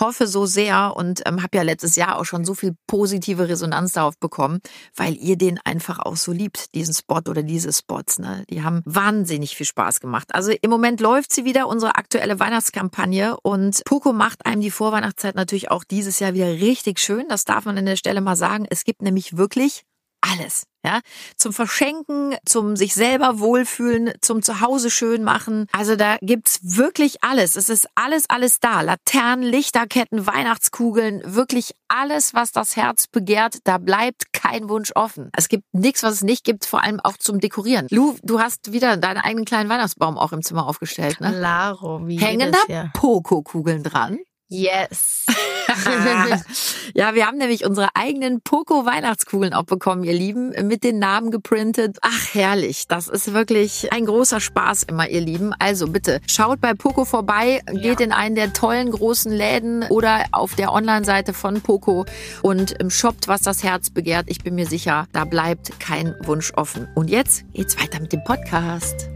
hoffe 0.00 0.26
so 0.26 0.46
sehr 0.46 0.94
und 0.96 1.22
ähm, 1.26 1.42
habe 1.42 1.56
ja 1.56 1.62
letztes 1.62 1.96
Jahr 1.96 2.18
auch 2.18 2.24
schon 2.24 2.44
so 2.44 2.54
viel 2.54 2.74
positive 2.86 3.48
Resonanz 3.48 3.92
darauf 3.92 4.18
bekommen, 4.18 4.60
weil 4.94 5.16
ihr 5.16 5.36
den 5.36 5.58
einfach 5.64 5.98
auch 5.98 6.16
so 6.16 6.32
liebt, 6.32 6.74
diesen 6.74 6.94
Spot 6.94 7.20
oder 7.28 7.42
diese 7.42 7.72
Spots. 7.72 8.18
Ne? 8.18 8.44
Die 8.50 8.62
haben 8.62 8.82
wahnsinnig 8.84 9.56
viel 9.56 9.66
Spaß 9.66 10.00
gemacht. 10.00 10.34
Also 10.34 10.52
im 10.60 10.70
Moment 10.70 11.00
läuft 11.00 11.32
sie 11.32 11.44
wieder, 11.44 11.68
unsere 11.68 11.96
aktuelle 11.96 12.38
Weihnachtskampagne 12.40 13.38
und 13.40 13.82
Poco 13.84 14.12
macht 14.12 14.46
einem 14.46 14.60
die 14.60 14.70
Vorweihnachtszeit 14.70 15.34
natürlich 15.34 15.70
auch 15.70 15.84
dieses 15.84 16.18
Jahr 16.18 16.34
wieder 16.34 16.48
richtig 16.48 17.00
schön. 17.00 17.26
Das 17.28 17.44
darf 17.44 17.64
man 17.64 17.78
an 17.78 17.86
der 17.86 17.96
Stelle 17.96 18.20
mal 18.20 18.36
sagen. 18.36 18.66
Es 18.68 18.84
gibt 18.84 19.02
nämlich 19.02 19.36
wirklich 19.36 19.84
alles. 20.20 20.64
Ja, 20.84 21.00
zum 21.36 21.52
Verschenken, 21.52 22.36
zum 22.46 22.76
sich 22.76 22.94
selber 22.94 23.40
wohlfühlen, 23.40 24.12
zum 24.20 24.42
Zuhause 24.42 24.90
schön 24.90 25.24
machen. 25.24 25.66
Also 25.72 25.96
da 25.96 26.18
gibt's 26.20 26.60
wirklich 26.62 27.22
alles. 27.24 27.56
Es 27.56 27.68
ist 27.68 27.88
alles, 27.96 28.30
alles 28.30 28.60
da. 28.60 28.82
Laternen, 28.82 29.44
Lichterketten, 29.44 30.26
Weihnachtskugeln, 30.26 31.20
wirklich 31.24 31.72
alles, 31.88 32.32
was 32.32 32.52
das 32.52 32.76
Herz 32.76 33.08
begehrt. 33.08 33.58
Da 33.64 33.78
bleibt 33.78 34.32
kein 34.32 34.68
Wunsch 34.68 34.92
offen. 34.94 35.30
Es 35.36 35.48
gibt 35.48 35.64
nichts, 35.72 36.04
was 36.04 36.14
es 36.14 36.22
nicht 36.22 36.44
gibt, 36.44 36.64
vor 36.64 36.82
allem 36.82 37.00
auch 37.00 37.16
zum 37.16 37.40
Dekorieren. 37.40 37.88
Lu, 37.90 38.16
du 38.22 38.38
hast 38.40 38.72
wieder 38.72 38.96
deinen 38.96 39.18
eigenen 39.18 39.44
kleinen 39.44 39.68
Weihnachtsbaum 39.68 40.16
auch 40.16 40.32
im 40.32 40.42
Zimmer 40.42 40.66
aufgestellt, 40.68 41.20
ne? 41.20 41.32
Claro, 41.32 42.06
wie 42.06 42.18
Hängen 42.18 42.52
da. 42.52 42.90
Poco-Kugeln 42.94 43.82
dran? 43.82 44.18
Yes. 44.50 45.26
ja, 46.94 47.14
wir 47.14 47.26
haben 47.26 47.36
nämlich 47.36 47.66
unsere 47.66 47.88
eigenen 47.94 48.40
Poco 48.40 48.86
Weihnachtskugeln 48.86 49.52
auch 49.52 49.64
bekommen, 49.64 50.04
ihr 50.04 50.14
Lieben, 50.14 50.54
mit 50.66 50.84
den 50.84 50.98
Namen 50.98 51.30
geprintet. 51.30 51.98
Ach, 52.00 52.34
herrlich. 52.34 52.88
Das 52.88 53.08
ist 53.08 53.34
wirklich 53.34 53.92
ein 53.92 54.06
großer 54.06 54.40
Spaß 54.40 54.84
immer, 54.84 55.06
ihr 55.08 55.20
Lieben. 55.20 55.52
Also 55.58 55.88
bitte 55.88 56.20
schaut 56.26 56.62
bei 56.62 56.72
Poco 56.72 57.04
vorbei, 57.04 57.60
geht 57.72 58.00
in 58.00 58.12
einen 58.12 58.36
der 58.36 58.54
tollen 58.54 58.90
großen 58.90 59.30
Läden 59.30 59.82
oder 59.90 60.24
auf 60.32 60.54
der 60.54 60.72
Online-Seite 60.72 61.34
von 61.34 61.60
Poco 61.60 62.06
und 62.40 62.74
shoppt, 62.88 63.28
was 63.28 63.42
das 63.42 63.62
Herz 63.62 63.90
begehrt. 63.90 64.26
Ich 64.28 64.42
bin 64.42 64.54
mir 64.54 64.66
sicher, 64.66 65.08
da 65.12 65.26
bleibt 65.26 65.78
kein 65.78 66.14
Wunsch 66.22 66.52
offen. 66.54 66.88
Und 66.94 67.10
jetzt 67.10 67.44
geht's 67.52 67.78
weiter 67.78 68.00
mit 68.00 68.14
dem 68.14 68.24
Podcast. 68.24 69.10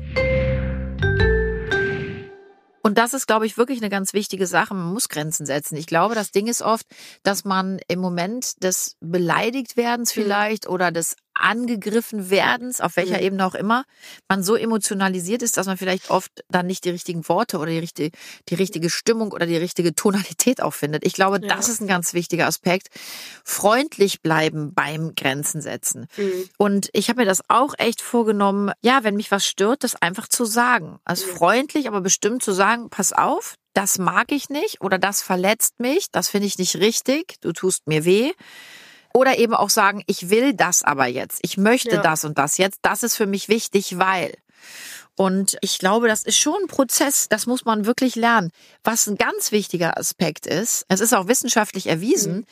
Und 2.83 2.99
das 2.99 3.15
ist, 3.15 3.27
glaube 3.27 3.47
ich, 3.47 3.57
wirklich 3.57 3.81
eine 3.81 3.91
ganz 3.91 4.13
wichtige 4.13 4.47
Sache. 4.47 4.75
Man 4.75 4.93
muss 4.93 5.09
Grenzen 5.09 5.47
setzen. 5.47 5.77
Ich 5.77 5.87
glaube, 5.87 6.17
das 6.17 6.33
Ding 6.33 6.49
ist 6.49 6.63
oft, 6.63 6.87
dass 7.23 7.45
man 7.45 7.79
im 7.87 8.01
Moment 8.01 8.63
des 8.63 8.97
Beleidigtwerdens 9.01 10.13
vielleicht 10.13 10.69
oder 10.69 10.91
des 10.91 11.17
angegriffen 11.35 12.31
werdens, 12.31 12.81
auf 12.81 12.97
welcher 12.97 13.19
Mhm. 13.19 13.23
Ebene 13.25 13.47
auch 13.47 13.55
immer, 13.55 13.85
man 14.29 14.43
so 14.43 14.55
emotionalisiert 14.57 15.43
ist, 15.43 15.57
dass 15.57 15.67
man 15.67 15.77
vielleicht 15.77 16.11
oft 16.11 16.31
dann 16.49 16.67
nicht 16.67 16.85
die 16.85 16.91
richtigen 16.91 17.29
Worte 17.29 17.59
oder 17.59 17.71
die 17.71 17.79
richtige, 17.79 18.11
die 18.49 18.55
richtige 18.55 18.91
Stimmung 18.91 19.33
oder 19.33 19.47
die 19.47 19.57
richtige 19.57 19.95
Tonalität 19.95 20.63
auch 20.63 20.75
findet. 20.75 21.05
Ich 21.07 21.15
glaube, 21.15 21.41
Ja. 21.43 21.49
das 21.57 21.69
ist 21.69 21.81
ein 21.81 21.87
ganz 21.87 22.13
wichtiger 22.15 22.47
Aspekt. 22.47 22.89
Freundlich 23.45 24.23
bleiben 24.23 24.73
beim 24.75 25.15
Grenzen 25.15 25.61
setzen. 25.61 26.07
Mhm. 26.17 26.49
Und 26.59 26.89
ich 26.93 27.09
habe 27.09 27.21
mir 27.21 27.27
das 27.27 27.43
auch 27.49 27.75
echt 27.79 28.01
vorgenommen, 28.03 28.73
ja, 28.83 29.05
wenn 29.05 29.17
mich 29.17 29.31
was 29.31 29.47
stört, 29.47 29.85
das 29.85 29.97
einfach 29.97 30.29
zu 30.29 30.45
sagen. 30.45 30.99
Also 31.05 31.27
Ja. 31.27 31.35
freundlich, 31.35 31.89
aber 31.89 32.01
bestimmt 32.01 32.43
zu 32.43 32.53
sagen, 32.53 32.91
pass 32.91 33.13
auf, 33.13 33.57
das 33.75 33.99
mag 33.99 34.33
ich 34.33 34.51
nicht 34.51 34.81
oder 34.83 34.99
das 34.99 35.23
verletzt 35.23 35.81
mich, 35.81 36.07
das 36.13 36.29
finde 36.29 36.47
ich 36.47 36.59
nicht 36.59 36.77
richtig, 36.77 37.37
du 37.41 37.53
tust 37.53 37.87
mir 37.87 38.05
weh. 38.05 38.33
Oder 39.15 39.39
eben 39.39 39.55
auch 39.55 39.71
sagen, 39.71 40.03
ich 40.07 40.31
will 40.31 40.55
das 40.55 40.83
aber 40.83 41.07
jetzt, 41.07 41.41
ich 41.43 41.57
möchte 41.57 41.97
Ja. 41.97 42.03
das 42.03 42.25
und 42.25 42.39
das 42.39 42.59
jetzt, 42.59 42.79
das 42.83 43.03
ist 43.03 43.17
für 43.17 43.27
mich 43.27 43.49
wichtig, 43.49 43.99
weil. 43.99 44.33
Und 45.15 45.59
ich 45.61 45.79
glaube, 45.79 46.09
das 46.09 46.23
ist 46.23 46.39
schon 46.39 46.55
ein 46.63 46.69
Prozess, 46.69 47.29
das 47.29 47.47
muss 47.47 47.67
man 47.67 47.85
wirklich 47.85 48.17
lernen. 48.17 48.51
Was 48.83 49.07
ein 49.07 49.17
ganz 49.17 49.53
wichtiger 49.53 49.99
Aspekt 49.99 50.47
ist, 50.47 50.87
es 50.89 51.01
ist 51.01 51.13
auch 51.13 51.29
wissenschaftlich 51.29 51.87
erwiesen, 51.87 52.35
mhm. 52.37 52.45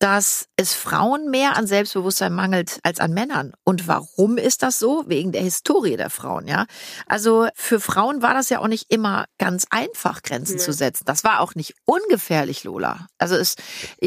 dass 0.00 0.46
es 0.56 0.74
Frauen 0.74 1.30
mehr 1.30 1.56
an 1.56 1.68
Selbstbewusstsein 1.68 2.32
mangelt 2.32 2.80
als 2.82 2.98
an 2.98 3.12
Männern. 3.14 3.52
Und 3.62 3.86
warum 3.86 4.38
ist 4.38 4.64
das 4.64 4.80
so? 4.80 5.04
Wegen 5.06 5.30
der 5.30 5.42
Historie 5.42 5.96
der 5.96 6.10
Frauen, 6.10 6.48
ja. 6.48 6.66
Also 7.06 7.46
für 7.54 7.78
Frauen 7.78 8.22
war 8.22 8.34
das 8.34 8.48
ja 8.48 8.58
auch 8.58 8.68
nicht 8.68 8.90
immer 8.90 9.26
ganz 9.38 9.66
einfach, 9.70 10.22
Grenzen 10.22 10.54
mhm. 10.54 10.60
zu 10.60 10.72
setzen. 10.72 11.04
Das 11.06 11.22
war 11.22 11.38
auch 11.38 11.54
nicht 11.54 11.76
ungefährlich, 11.84 12.64
Lola. 12.64 13.06
Also 13.18 13.36
es, 13.36 13.54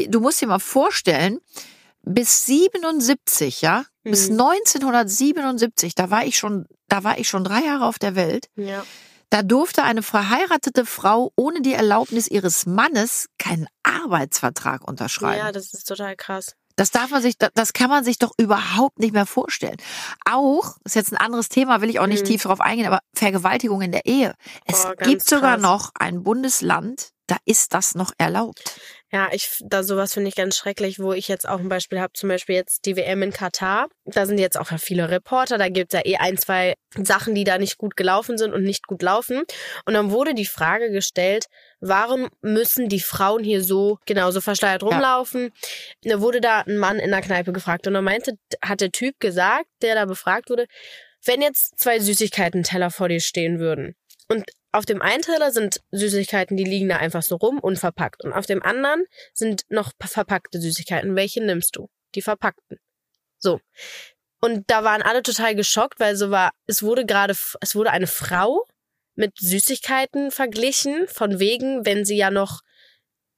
du 0.08 0.20
musst 0.20 0.42
dir 0.42 0.46
mal 0.46 0.58
vorstellen, 0.58 1.40
bis 2.04 2.46
77, 2.46 3.62
ja, 3.62 3.84
mhm. 4.04 4.10
bis 4.10 4.30
1977, 4.30 5.94
da 5.94 6.10
war 6.10 6.24
ich 6.24 6.36
schon, 6.38 6.66
da 6.88 7.04
war 7.04 7.18
ich 7.18 7.28
schon 7.28 7.44
drei 7.44 7.60
Jahre 7.60 7.86
auf 7.86 7.98
der 7.98 8.14
Welt. 8.14 8.48
Ja. 8.56 8.84
Da 9.30 9.42
durfte 9.42 9.82
eine 9.82 10.02
verheiratete 10.02 10.86
Frau 10.86 11.32
ohne 11.34 11.60
die 11.60 11.72
Erlaubnis 11.72 12.28
ihres 12.28 12.66
Mannes 12.66 13.26
keinen 13.38 13.66
Arbeitsvertrag 13.82 14.86
unterschreiben. 14.86 15.38
Ja, 15.38 15.50
das 15.50 15.74
ist 15.74 15.88
total 15.88 16.14
krass. 16.14 16.54
Das 16.76 16.90
darf 16.90 17.10
man 17.10 17.22
sich, 17.22 17.34
das 17.38 17.72
kann 17.72 17.88
man 17.88 18.04
sich 18.04 18.18
doch 18.18 18.32
überhaupt 18.36 18.98
nicht 18.98 19.12
mehr 19.12 19.26
vorstellen. 19.26 19.76
Auch, 20.24 20.76
ist 20.84 20.96
jetzt 20.96 21.12
ein 21.12 21.18
anderes 21.18 21.48
Thema, 21.48 21.80
will 21.80 21.90
ich 21.90 22.00
auch 22.00 22.06
nicht 22.06 22.24
mhm. 22.24 22.28
tief 22.28 22.42
darauf 22.42 22.60
eingehen, 22.60 22.86
aber 22.86 23.00
Vergewaltigung 23.14 23.80
in 23.80 23.92
der 23.92 24.06
Ehe. 24.06 24.34
Es 24.66 24.84
oh, 24.84 24.92
gibt 25.00 25.22
sogar 25.22 25.54
krass. 25.54 25.62
noch 25.62 25.90
ein 25.94 26.24
Bundesland, 26.24 27.10
da 27.26 27.36
ist 27.44 27.74
das 27.74 27.94
noch 27.94 28.12
erlaubt. 28.18 28.78
Ja, 29.10 29.28
ich 29.32 29.60
da 29.60 29.84
sowas 29.84 30.12
finde 30.12 30.28
ich 30.28 30.34
ganz 30.34 30.56
schrecklich, 30.56 30.98
wo 30.98 31.12
ich 31.12 31.28
jetzt 31.28 31.48
auch 31.48 31.60
ein 31.60 31.68
Beispiel 31.68 32.00
habe, 32.00 32.12
zum 32.14 32.28
Beispiel 32.28 32.56
jetzt 32.56 32.84
die 32.84 32.96
WM 32.96 33.22
in 33.22 33.32
Katar. 33.32 33.88
Da 34.04 34.26
sind 34.26 34.38
jetzt 34.38 34.58
auch 34.58 34.66
viele 34.78 35.08
Reporter, 35.08 35.56
da 35.56 35.68
gibt 35.68 35.94
es 35.94 36.00
ja 36.00 36.04
eh 36.04 36.16
ein, 36.16 36.36
zwei 36.36 36.74
Sachen, 36.96 37.34
die 37.34 37.44
da 37.44 37.58
nicht 37.58 37.78
gut 37.78 37.96
gelaufen 37.96 38.38
sind 38.38 38.52
und 38.52 38.64
nicht 38.64 38.86
gut 38.86 39.02
laufen. 39.02 39.44
Und 39.86 39.94
dann 39.94 40.10
wurde 40.10 40.34
die 40.34 40.46
Frage 40.46 40.90
gestellt, 40.90 41.46
warum 41.80 42.28
müssen 42.42 42.88
die 42.88 43.00
Frauen 43.00 43.44
hier 43.44 43.62
so 43.62 43.98
genauso 44.04 44.40
verschleiert 44.40 44.82
rumlaufen? 44.82 45.52
Ja. 46.02 46.16
Da 46.16 46.20
wurde 46.20 46.40
da 46.40 46.62
ein 46.62 46.78
Mann 46.78 46.98
in 46.98 47.10
der 47.10 47.22
Kneipe 47.22 47.52
gefragt 47.52 47.86
und 47.86 47.94
dann 47.94 48.04
meinte, 48.04 48.32
hat 48.62 48.80
der 48.80 48.90
Typ 48.90 49.20
gesagt, 49.20 49.66
der 49.80 49.94
da 49.94 50.06
befragt 50.06 50.50
wurde, 50.50 50.66
wenn 51.24 51.40
jetzt 51.40 51.78
zwei 51.78 52.00
Süßigkeiten-Teller 52.00 52.90
vor 52.90 53.08
dir 53.08 53.20
stehen 53.20 53.58
würden 53.58 53.94
und 54.28 54.44
auf 54.74 54.86
dem 54.86 55.00
einen 55.00 55.22
Teller 55.22 55.52
sind 55.52 55.80
Süßigkeiten, 55.92 56.56
die 56.56 56.64
liegen 56.64 56.88
da 56.88 56.96
einfach 56.96 57.22
so 57.22 57.36
rum, 57.36 57.60
unverpackt. 57.60 58.24
Und 58.24 58.32
auf 58.32 58.46
dem 58.46 58.60
anderen 58.60 59.04
sind 59.32 59.62
noch 59.68 59.92
verpackte 60.04 60.60
Süßigkeiten. 60.60 61.14
Welche 61.14 61.44
nimmst 61.44 61.76
du? 61.76 61.88
Die 62.16 62.22
verpackten. 62.22 62.78
So. 63.38 63.60
Und 64.40 64.64
da 64.66 64.82
waren 64.82 65.00
alle 65.00 65.22
total 65.22 65.54
geschockt, 65.54 66.00
weil 66.00 66.16
so 66.16 66.32
war, 66.32 66.50
es 66.66 66.82
wurde 66.82 67.06
gerade, 67.06 67.34
es 67.60 67.76
wurde 67.76 67.92
eine 67.92 68.08
Frau 68.08 68.66
mit 69.14 69.38
Süßigkeiten 69.38 70.32
verglichen, 70.32 71.06
von 71.06 71.38
wegen, 71.38 71.86
wenn 71.86 72.04
sie 72.04 72.16
ja 72.16 72.32
noch 72.32 72.60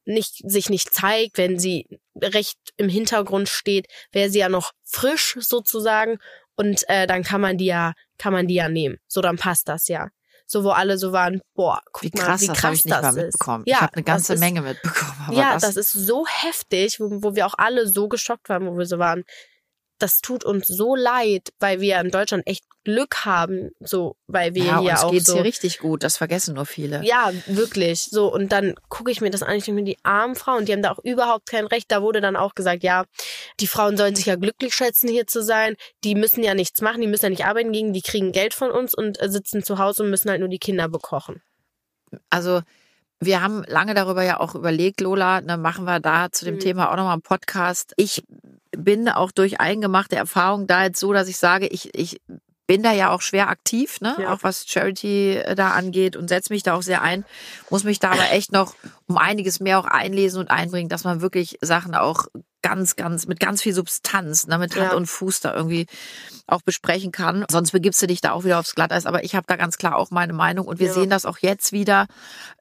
nicht, 0.06 0.38
sich 0.50 0.70
nicht 0.70 0.94
zeigt, 0.94 1.36
wenn 1.36 1.58
sie 1.58 1.86
recht 2.18 2.56
im 2.78 2.88
Hintergrund 2.88 3.50
steht, 3.50 3.88
wäre 4.10 4.30
sie 4.30 4.38
ja 4.38 4.48
noch 4.48 4.72
frisch 4.84 5.36
sozusagen 5.38 6.18
und 6.56 6.88
äh, 6.88 7.06
dann 7.06 7.24
kann 7.24 7.42
man 7.42 7.58
die 7.58 7.66
ja, 7.66 7.92
kann 8.16 8.32
man 8.32 8.46
die 8.46 8.54
ja 8.54 8.70
nehmen. 8.70 8.96
So, 9.06 9.20
dann 9.20 9.36
passt 9.36 9.68
das 9.68 9.88
ja 9.88 10.08
so 10.46 10.64
wo 10.64 10.70
alle 10.70 10.96
so 10.96 11.12
waren, 11.12 11.40
boah, 11.54 11.80
guck 11.92 12.04
wie 12.04 12.10
krass, 12.10 12.40
mal, 12.40 12.40
wie 12.40 12.46
krass 12.46 12.56
das, 12.56 12.64
habe 12.64 12.74
ich 12.74 12.84
nicht 12.84 13.02
mal 13.02 13.12
mitbekommen. 13.12 13.64
Ja, 13.66 13.76
ich 13.76 13.82
habe 13.82 13.94
eine 13.94 14.02
ganze 14.04 14.34
ist, 14.34 14.40
Menge 14.40 14.62
mitbekommen. 14.62 15.32
ja, 15.32 15.54
das, 15.54 15.62
das 15.62 15.76
ist 15.76 15.92
so 15.92 16.24
heftig, 16.26 17.00
wo, 17.00 17.22
wo 17.22 17.34
wir 17.34 17.46
auch 17.46 17.54
alle 17.58 17.86
so 17.88 18.08
geschockt 18.08 18.48
waren, 18.48 18.66
wo 18.66 18.78
wir 18.78 18.86
so 18.86 18.98
waren, 18.98 19.24
das 19.98 20.20
tut 20.20 20.44
uns 20.44 20.66
so 20.66 20.94
leid, 20.94 21.52
weil 21.58 21.80
wir 21.80 22.00
in 22.00 22.10
Deutschland 22.10 22.46
echt 22.46 22.64
Glück 22.84 23.24
haben, 23.24 23.70
so, 23.80 24.14
weil 24.28 24.54
wir 24.54 24.64
ja, 24.64 24.80
hier 24.80 24.90
uns 24.92 25.02
auch 25.02 25.10
geht's 25.10 25.26
so. 25.26 25.34
hier 25.34 25.44
richtig 25.44 25.80
gut, 25.80 26.04
das 26.04 26.16
vergessen 26.16 26.54
nur 26.54 26.66
viele. 26.66 27.02
Ja, 27.04 27.32
wirklich. 27.46 28.04
So, 28.04 28.32
und 28.32 28.52
dann 28.52 28.74
gucke 28.88 29.10
ich 29.10 29.20
mir 29.20 29.30
das 29.30 29.42
an, 29.42 29.56
ich 29.56 29.64
denke 29.64 29.80
mir, 29.80 29.84
die 29.84 29.98
armen 30.04 30.36
Frauen, 30.36 30.66
die 30.66 30.72
haben 30.72 30.82
da 30.82 30.92
auch 30.92 31.02
überhaupt 31.02 31.46
kein 31.46 31.66
Recht. 31.66 31.90
Da 31.90 32.00
wurde 32.00 32.20
dann 32.20 32.36
auch 32.36 32.54
gesagt, 32.54 32.84
ja, 32.84 33.04
die 33.58 33.66
Frauen 33.66 33.96
sollen 33.96 34.14
sich 34.14 34.26
ja 34.26 34.36
glücklich 34.36 34.72
schätzen, 34.72 35.08
hier 35.08 35.26
zu 35.26 35.42
sein. 35.42 35.74
Die 36.04 36.14
müssen 36.14 36.44
ja 36.44 36.54
nichts 36.54 36.80
machen, 36.80 37.00
die 37.00 37.08
müssen 37.08 37.24
ja 37.24 37.30
nicht 37.30 37.44
arbeiten 37.44 37.72
gehen, 37.72 37.92
die 37.92 38.02
kriegen 38.02 38.30
Geld 38.30 38.54
von 38.54 38.70
uns 38.70 38.94
und 38.94 39.20
äh, 39.20 39.28
sitzen 39.28 39.64
zu 39.64 39.78
Hause 39.78 40.04
und 40.04 40.10
müssen 40.10 40.30
halt 40.30 40.40
nur 40.40 40.48
die 40.48 40.60
Kinder 40.60 40.88
bekochen. 40.88 41.42
Also, 42.30 42.62
wir 43.18 43.42
haben 43.42 43.64
lange 43.66 43.94
darüber 43.94 44.22
ja 44.22 44.38
auch 44.38 44.54
überlegt, 44.54 45.00
Lola, 45.00 45.40
ne, 45.40 45.56
machen 45.56 45.86
wir 45.86 46.00
da 46.00 46.30
zu 46.30 46.44
dem 46.44 46.56
mhm. 46.56 46.60
Thema 46.60 46.90
auch 46.90 46.96
nochmal 46.96 47.14
einen 47.14 47.22
Podcast. 47.22 47.94
Ich 47.96 48.22
bin 48.76 49.08
auch 49.08 49.30
durch 49.30 49.60
eingemachte 49.60 50.16
Erfahrung 50.16 50.66
da 50.66 50.84
jetzt 50.84 51.00
so, 51.00 51.12
dass 51.12 51.28
ich 51.28 51.38
sage, 51.38 51.66
ich, 51.66 51.94
ich 51.94 52.20
bin 52.66 52.82
da 52.82 52.92
ja 52.92 53.10
auch 53.10 53.20
schwer 53.20 53.48
aktiv, 53.48 54.00
ne? 54.00 54.16
Ja. 54.18 54.32
auch 54.32 54.42
was 54.42 54.66
Charity 54.66 55.36
äh, 55.36 55.54
da 55.54 55.70
angeht 55.70 56.16
und 56.16 56.28
setze 56.28 56.52
mich 56.52 56.62
da 56.62 56.74
auch 56.74 56.82
sehr 56.82 57.02
ein, 57.02 57.24
muss 57.70 57.84
mich 57.84 58.00
da 58.00 58.10
aber 58.10 58.32
echt 58.32 58.52
noch 58.52 58.74
um 59.06 59.16
einiges 59.16 59.60
mehr 59.60 59.78
auch 59.78 59.84
einlesen 59.84 60.40
und 60.40 60.50
einbringen, 60.50 60.88
dass 60.88 61.04
man 61.04 61.20
wirklich 61.20 61.58
Sachen 61.60 61.94
auch 61.94 62.26
ganz, 62.66 62.96
ganz, 62.96 63.28
mit 63.28 63.38
ganz 63.38 63.62
viel 63.62 63.72
Substanz, 63.72 64.48
ne, 64.48 64.58
mit 64.58 64.74
Hand 64.74 64.90
ja. 64.90 64.96
und 64.96 65.06
Fuß 65.06 65.38
da 65.38 65.54
irgendwie 65.54 65.86
auch 66.48 66.62
besprechen 66.62 67.12
kann. 67.12 67.44
Sonst 67.48 67.70
begibst 67.70 68.02
du 68.02 68.08
dich 68.08 68.20
da 68.20 68.32
auch 68.32 68.42
wieder 68.42 68.58
aufs 68.58 68.74
Glatteis. 68.74 69.06
Aber 69.06 69.22
ich 69.22 69.36
habe 69.36 69.46
da 69.46 69.54
ganz 69.54 69.78
klar 69.78 69.94
auch 69.94 70.10
meine 70.10 70.32
Meinung 70.32 70.66
und 70.66 70.80
wir 70.80 70.88
ja. 70.88 70.92
sehen 70.92 71.08
das 71.08 71.26
auch 71.26 71.38
jetzt 71.38 71.70
wieder. 71.70 72.08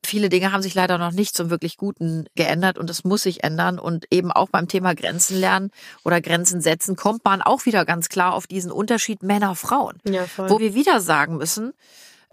Viele 0.06 0.30
Dinge 0.30 0.52
haben 0.52 0.62
sich 0.62 0.76
leider 0.76 1.00
noch 1.00 1.12
nicht 1.12 1.36
zum 1.36 1.50
wirklich 1.50 1.78
Guten 1.78 2.28
geändert 2.36 2.78
und 2.78 2.88
es 2.92 3.04
muss 3.04 3.24
sich 3.24 3.44
ändern. 3.44 3.80
Und 3.80 4.06
eben 4.12 4.32
auch 4.32 4.50
beim 4.50 4.68
Thema 4.68 4.94
Grenzen 4.94 5.40
lernen 5.40 5.72
oder 6.04 6.22
Grenzen 6.22 6.62
setzen, 6.62 6.96
kommt 6.96 7.26
man 7.26 7.42
auch 7.42 7.66
wieder 7.66 7.84
ganz 7.84 8.08
klar 8.08 8.34
auf 8.34 8.46
diesen 8.46 8.72
Unterschied 8.72 9.24
Männer-Frauen. 9.24 10.02
Ja, 10.08 10.26
wo 10.38 10.60
wir 10.60 10.76
wieder 10.76 11.02
sagen 11.02 11.38
müssen, 11.38 11.74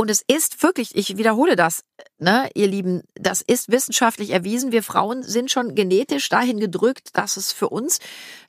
und 0.02 0.10
es 0.10 0.24
ist 0.26 0.64
wirklich, 0.64 0.96
ich 0.96 1.16
wiederhole 1.16 1.54
das, 1.54 1.84
ne, 2.18 2.50
ihr 2.54 2.66
Lieben, 2.66 3.02
das 3.14 3.40
ist 3.40 3.70
wissenschaftlich 3.70 4.30
erwiesen. 4.30 4.72
Wir 4.72 4.82
Frauen 4.82 5.22
sind 5.22 5.48
schon 5.48 5.76
genetisch 5.76 6.28
dahin 6.28 6.58
gedrückt, 6.58 7.10
dass 7.12 7.36
es 7.36 7.52
für 7.52 7.68
uns 7.68 8.00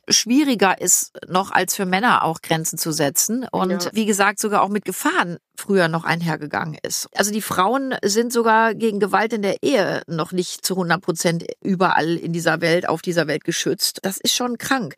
schwieriger 0.09 0.81
ist, 0.81 1.11
noch 1.27 1.51
als 1.51 1.75
für 1.75 1.85
Männer 1.85 2.23
auch 2.23 2.41
Grenzen 2.41 2.79
zu 2.79 2.91
setzen. 2.91 3.47
Und 3.51 3.83
ja. 3.83 3.91
wie 3.93 4.07
gesagt, 4.07 4.39
sogar 4.39 4.63
auch 4.63 4.69
mit 4.69 4.83
Gefahren 4.83 5.37
früher 5.55 5.89
noch 5.89 6.05
einhergegangen 6.05 6.75
ist. 6.81 7.07
Also 7.13 7.31
die 7.31 7.43
Frauen 7.43 7.93
sind 8.03 8.33
sogar 8.33 8.73
gegen 8.73 8.99
Gewalt 8.99 9.31
in 9.31 9.43
der 9.43 9.61
Ehe 9.61 10.01
noch 10.07 10.31
nicht 10.31 10.65
zu 10.65 10.73
100 10.73 11.01
Prozent 11.01 11.45
überall 11.63 12.17
in 12.17 12.33
dieser 12.33 12.61
Welt, 12.61 12.89
auf 12.89 13.03
dieser 13.03 13.27
Welt 13.27 13.43
geschützt. 13.43 13.99
Das 14.01 14.17
ist 14.17 14.33
schon 14.33 14.57
krank. 14.57 14.95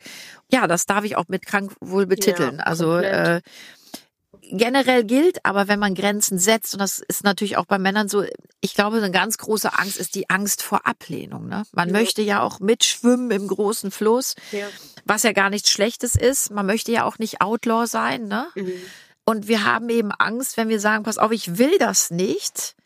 Ja, 0.50 0.66
das 0.66 0.86
darf 0.86 1.04
ich 1.04 1.16
auch 1.16 1.28
mit 1.28 1.44
krank 1.44 1.74
wohl 1.80 2.06
betiteln. 2.06 2.56
Ja, 2.60 2.64
also 2.64 2.96
äh, 2.96 3.42
generell 4.50 5.04
gilt, 5.04 5.44
aber 5.44 5.68
wenn 5.68 5.78
man 5.78 5.94
Grenzen 5.94 6.38
setzt, 6.38 6.74
und 6.74 6.80
das 6.80 6.98
ist 7.00 7.24
natürlich 7.24 7.56
auch 7.56 7.66
bei 7.66 7.78
Männern 7.78 8.08
so, 8.08 8.24
ich 8.60 8.74
glaube, 8.74 8.98
eine 8.98 9.10
ganz 9.10 9.38
große 9.38 9.72
Angst 9.76 9.96
ist 9.96 10.14
die 10.14 10.30
Angst 10.30 10.62
vor 10.62 10.86
Ablehnung. 10.86 11.48
Ne? 11.48 11.64
Man 11.72 11.88
ja. 11.88 11.92
möchte 11.92 12.22
ja 12.22 12.42
auch 12.42 12.60
mitschwimmen 12.60 13.30
im 13.30 13.48
großen 13.48 13.90
Fluss, 13.90 14.34
ja. 14.52 14.66
was 15.04 15.22
ja 15.22 15.32
gar 15.32 15.50
nichts 15.50 15.70
Schlechtes 15.70 16.14
ist. 16.14 16.50
Man 16.50 16.66
möchte 16.66 16.92
ja 16.92 17.04
auch 17.04 17.18
nicht 17.18 17.40
Outlaw 17.40 17.86
sein. 17.86 18.28
Ne? 18.28 18.46
Mhm. 18.54 18.72
Und 19.24 19.48
wir 19.48 19.64
haben 19.64 19.88
eben 19.88 20.12
Angst, 20.12 20.56
wenn 20.56 20.68
wir 20.68 20.80
sagen, 20.80 21.04
pass 21.04 21.18
auf, 21.18 21.32
ich 21.32 21.58
will 21.58 21.78
das 21.78 22.10
nicht, 22.10 22.76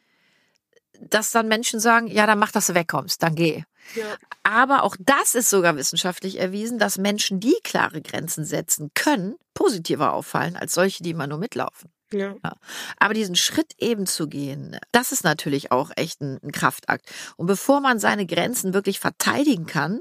dass 0.98 1.30
dann 1.30 1.48
Menschen 1.48 1.80
sagen, 1.80 2.06
ja, 2.06 2.26
dann 2.26 2.38
mach, 2.38 2.52
dass 2.52 2.68
du 2.68 2.74
wegkommst, 2.74 3.22
dann 3.22 3.34
geh. 3.34 3.64
Ja. 3.94 4.16
Aber 4.42 4.82
auch 4.82 4.96
das 4.98 5.34
ist 5.34 5.50
sogar 5.50 5.76
wissenschaftlich 5.76 6.38
erwiesen, 6.38 6.78
dass 6.78 6.98
Menschen, 6.98 7.40
die 7.40 7.56
klare 7.62 8.02
Grenzen 8.02 8.44
setzen 8.44 8.90
können, 8.94 9.36
positiver 9.54 10.12
auffallen 10.12 10.56
als 10.56 10.74
solche, 10.74 11.02
die 11.02 11.10
immer 11.10 11.26
nur 11.26 11.38
mitlaufen. 11.38 11.90
Ja. 12.12 12.34
ja. 12.42 12.56
Aber 12.98 13.14
diesen 13.14 13.36
Schritt 13.36 13.74
eben 13.78 14.06
zu 14.06 14.28
gehen, 14.28 14.78
das 14.92 15.12
ist 15.12 15.24
natürlich 15.24 15.70
auch 15.70 15.90
echt 15.96 16.20
ein, 16.20 16.38
ein 16.42 16.52
Kraftakt. 16.52 17.10
Und 17.36 17.46
bevor 17.46 17.80
man 17.80 17.98
seine 17.98 18.26
Grenzen 18.26 18.74
wirklich 18.74 18.98
verteidigen 18.98 19.66
kann, 19.66 20.00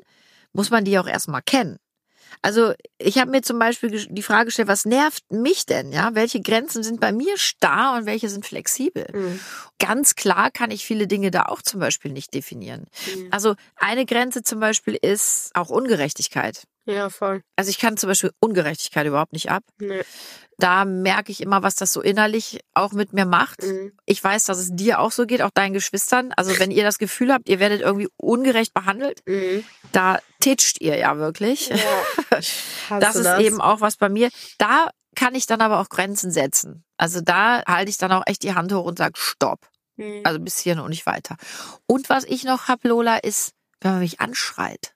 muss 0.54 0.72
man 0.72 0.86
die 0.86 0.98
auch 0.98 1.08
erstmal 1.08 1.42
kennen. 1.42 1.78
Also 2.42 2.74
ich 2.98 3.18
habe 3.18 3.32
mir 3.32 3.42
zum 3.42 3.60
Beispiel 3.60 4.08
die 4.10 4.24
Frage 4.24 4.46
gestellt, 4.46 4.68
was 4.68 4.86
nervt 4.86 5.24
mich 5.32 5.66
denn? 5.66 5.92
Ja, 5.92 6.16
welche 6.16 6.42
Grenzen 6.42 6.84
sind 6.84 7.00
bei 7.00 7.12
mir 7.12 7.38
starr 7.38 7.98
und 7.98 8.06
welche 8.06 8.30
sind 8.30 8.46
flexibel? 8.46 9.08
Mhm. 9.14 9.40
Ganz 9.80 10.16
klar 10.16 10.52
kann 10.52 10.72
ich 10.72 10.86
viele 10.86 11.08
Dinge 11.08 11.32
da 11.32 11.44
auch 11.44 11.62
zum 11.62 11.80
Beispiel 11.80 12.12
nicht 12.12 12.34
definieren. 12.34 12.86
Mhm. 13.16 13.28
Also 13.32 13.56
eine 13.76 14.06
Grenze 14.06 14.44
zum 14.44 14.60
Beispiel 14.60 14.98
ist 15.02 15.52
auch 15.54 15.70
Ungerechtigkeit. 15.70 16.64
Ja, 16.90 17.10
voll. 17.10 17.44
Also 17.56 17.70
ich 17.70 17.78
kann 17.78 17.98
zum 17.98 18.10
Beispiel 18.10 18.32
Ungerechtigkeit 18.40 19.06
überhaupt 19.06 19.34
nicht 19.34 19.52
ab. 19.52 19.64
Nee. 19.80 20.02
Da 20.58 20.84
merke 20.84 21.32
ich 21.32 21.42
immer, 21.42 21.64
was 21.64 21.76
das 21.76 21.94
so 21.94 22.02
innerlich 22.02 22.60
auch 22.74 22.92
mit 22.92 23.14
mir 23.14 23.26
macht. 23.26 23.64
Mhm. 23.64 23.94
Ich 24.06 24.22
weiß, 24.22 24.44
dass 24.46 24.58
es 24.58 24.70
dir 24.72 25.00
auch 25.00 25.12
so 25.12 25.26
geht, 25.26 25.42
auch 25.42 25.52
deinen 25.52 25.74
Geschwistern. 25.74 26.34
Also 26.36 26.58
wenn 26.60 26.72
ihr 26.72 26.84
das 26.84 26.98
Gefühl 26.98 27.32
habt, 27.32 27.48
ihr 27.48 27.60
werdet 27.60 27.82
irgendwie 27.82 28.10
ungerecht 28.18 28.74
behandelt, 28.74 29.22
mhm. 29.26 29.64
da 29.94 30.20
titscht 30.42 30.82
ihr 30.82 30.98
ja 30.98 31.18
wirklich. 31.18 31.70
Ja, 31.70 32.40
das 33.00 33.16
ist 33.16 33.26
das? 33.26 33.40
eben 33.42 33.62
auch 33.62 33.80
was 33.80 33.96
bei 33.96 34.10
mir. 34.10 34.30
Da 34.58 34.90
kann 35.16 35.36
ich 35.36 35.46
dann 35.46 35.62
aber 35.62 35.80
auch 35.80 35.90
Grenzen 35.90 36.32
setzen. 36.32 36.84
Also 36.98 37.22
da 37.22 37.64
halte 37.66 37.90
ich 37.90 37.98
dann 37.98 38.12
auch 38.12 38.24
echt 38.26 38.44
die 38.44 38.56
Hand 38.56 38.74
hoch 38.74 38.86
und 38.86 38.98
sage 38.98 39.14
Stopp. 39.16 39.70
Mhm. 39.96 40.22
Also 40.24 40.40
bis 40.40 40.60
hierhin 40.60 40.82
und 40.82 40.90
nicht 40.90 41.06
weiter. 41.06 41.38
Und 41.86 42.10
was 42.10 42.26
ich 42.26 42.44
noch 42.44 42.68
hab, 42.68 42.84
Lola, 42.84 43.18
ist, 43.18 43.54
wenn 43.82 43.92
man 43.92 44.00
mich 44.02 44.20
anschreit. 44.20 44.94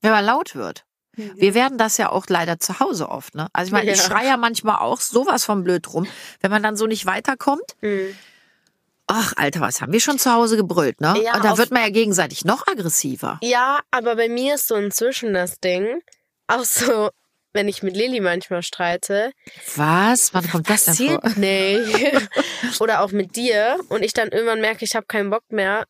Wenn 0.00 0.10
man 0.12 0.24
laut 0.24 0.54
wird. 0.54 0.84
Wir 1.16 1.54
werden 1.54 1.76
das 1.76 1.98
ja 1.98 2.10
auch 2.10 2.26
leider 2.28 2.58
zu 2.60 2.80
Hause 2.80 3.08
oft, 3.10 3.34
ne? 3.34 3.48
Also 3.52 3.68
ich 3.68 3.72
meine, 3.72 3.90
ich 3.90 3.98
Ja. 3.98 4.04
schreie 4.04 4.28
ja 4.28 4.36
manchmal 4.38 4.76
auch 4.76 5.00
sowas 5.00 5.44
von 5.44 5.64
blöd 5.64 5.92
rum, 5.92 6.06
wenn 6.40 6.50
man 6.50 6.62
dann 6.62 6.76
so 6.76 6.86
nicht 6.86 7.04
weiterkommt. 7.04 7.76
Mhm. 7.82 8.16
Ach, 9.06 9.32
Alter, 9.36 9.60
was 9.60 9.80
haben 9.82 9.92
wir 9.92 10.00
schon 10.00 10.18
zu 10.18 10.32
Hause 10.32 10.56
gebrüllt, 10.56 11.00
ne? 11.00 11.20
Ja, 11.22 11.34
Und 11.34 11.44
da 11.44 11.58
wird 11.58 11.72
man 11.72 11.82
ja 11.82 11.90
gegenseitig 11.90 12.44
noch 12.44 12.66
aggressiver. 12.68 13.38
Ja, 13.42 13.80
aber 13.90 14.14
bei 14.16 14.28
mir 14.28 14.54
ist 14.54 14.68
so 14.68 14.76
inzwischen 14.76 15.34
das 15.34 15.58
Ding, 15.58 16.00
auch 16.46 16.62
so, 16.64 17.10
wenn 17.52 17.66
ich 17.66 17.82
mit 17.82 17.96
Lilly 17.96 18.20
manchmal 18.20 18.62
streite, 18.62 19.32
Was? 19.74 20.32
Wann 20.32 20.48
kommt 20.48 20.70
das 20.70 20.84
denn 20.84 20.94
vor? 20.94 21.20
nicht. 21.36 22.30
Oder 22.80 23.00
auch 23.02 23.10
mit 23.10 23.34
dir 23.34 23.78
und 23.88 24.04
ich 24.04 24.12
dann 24.12 24.28
irgendwann 24.28 24.60
merke, 24.60 24.84
ich 24.84 24.94
habe 24.94 25.06
keinen 25.06 25.28
Bock 25.30 25.42
mehr 25.50 25.86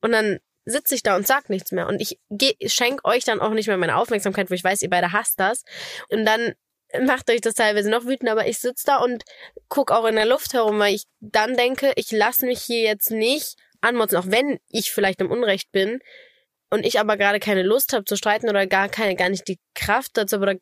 und 0.00 0.12
dann 0.12 0.38
sitze 0.64 0.94
ich 0.94 1.02
da 1.02 1.16
und 1.16 1.26
sag 1.26 1.50
nichts 1.50 1.72
mehr. 1.72 1.88
Und 1.88 2.00
ich 2.00 2.18
schenke 2.66 3.04
euch 3.04 3.24
dann 3.24 3.40
auch 3.40 3.50
nicht 3.50 3.66
mehr 3.66 3.76
meine 3.76 3.96
Aufmerksamkeit, 3.96 4.50
wo 4.50 4.54
ich 4.54 4.64
weiß, 4.64 4.82
ihr 4.82 4.90
beide 4.90 5.12
hasst 5.12 5.40
das. 5.40 5.64
Und 6.08 6.24
dann 6.24 6.54
macht 7.00 7.30
euch 7.30 7.40
das 7.40 7.54
teilweise 7.54 7.90
noch 7.90 8.04
wütend, 8.04 8.30
aber 8.30 8.46
ich 8.46 8.58
sitze 8.58 8.84
da 8.86 8.98
und 8.98 9.24
guck 9.68 9.90
auch 9.90 10.04
in 10.04 10.16
der 10.16 10.26
Luft 10.26 10.52
herum, 10.52 10.78
weil 10.78 10.94
ich 10.94 11.04
dann 11.20 11.56
denke, 11.56 11.92
ich 11.96 12.10
lasse 12.10 12.46
mich 12.46 12.60
hier 12.62 12.80
jetzt 12.80 13.10
nicht 13.10 13.56
anmotzen, 13.80 14.18
auch 14.18 14.26
wenn 14.26 14.58
ich 14.68 14.92
vielleicht 14.92 15.20
im 15.20 15.30
Unrecht 15.30 15.72
bin 15.72 16.00
und 16.70 16.84
ich 16.84 17.00
aber 17.00 17.16
gerade 17.16 17.40
keine 17.40 17.62
Lust 17.62 17.92
habe 17.92 18.04
zu 18.04 18.16
streiten 18.16 18.48
oder 18.48 18.66
gar 18.66 18.88
keine, 18.88 19.16
gar 19.16 19.28
nicht 19.28 19.48
die 19.48 19.58
Kraft 19.74 20.12
dazu 20.14 20.36
oder 20.36 20.56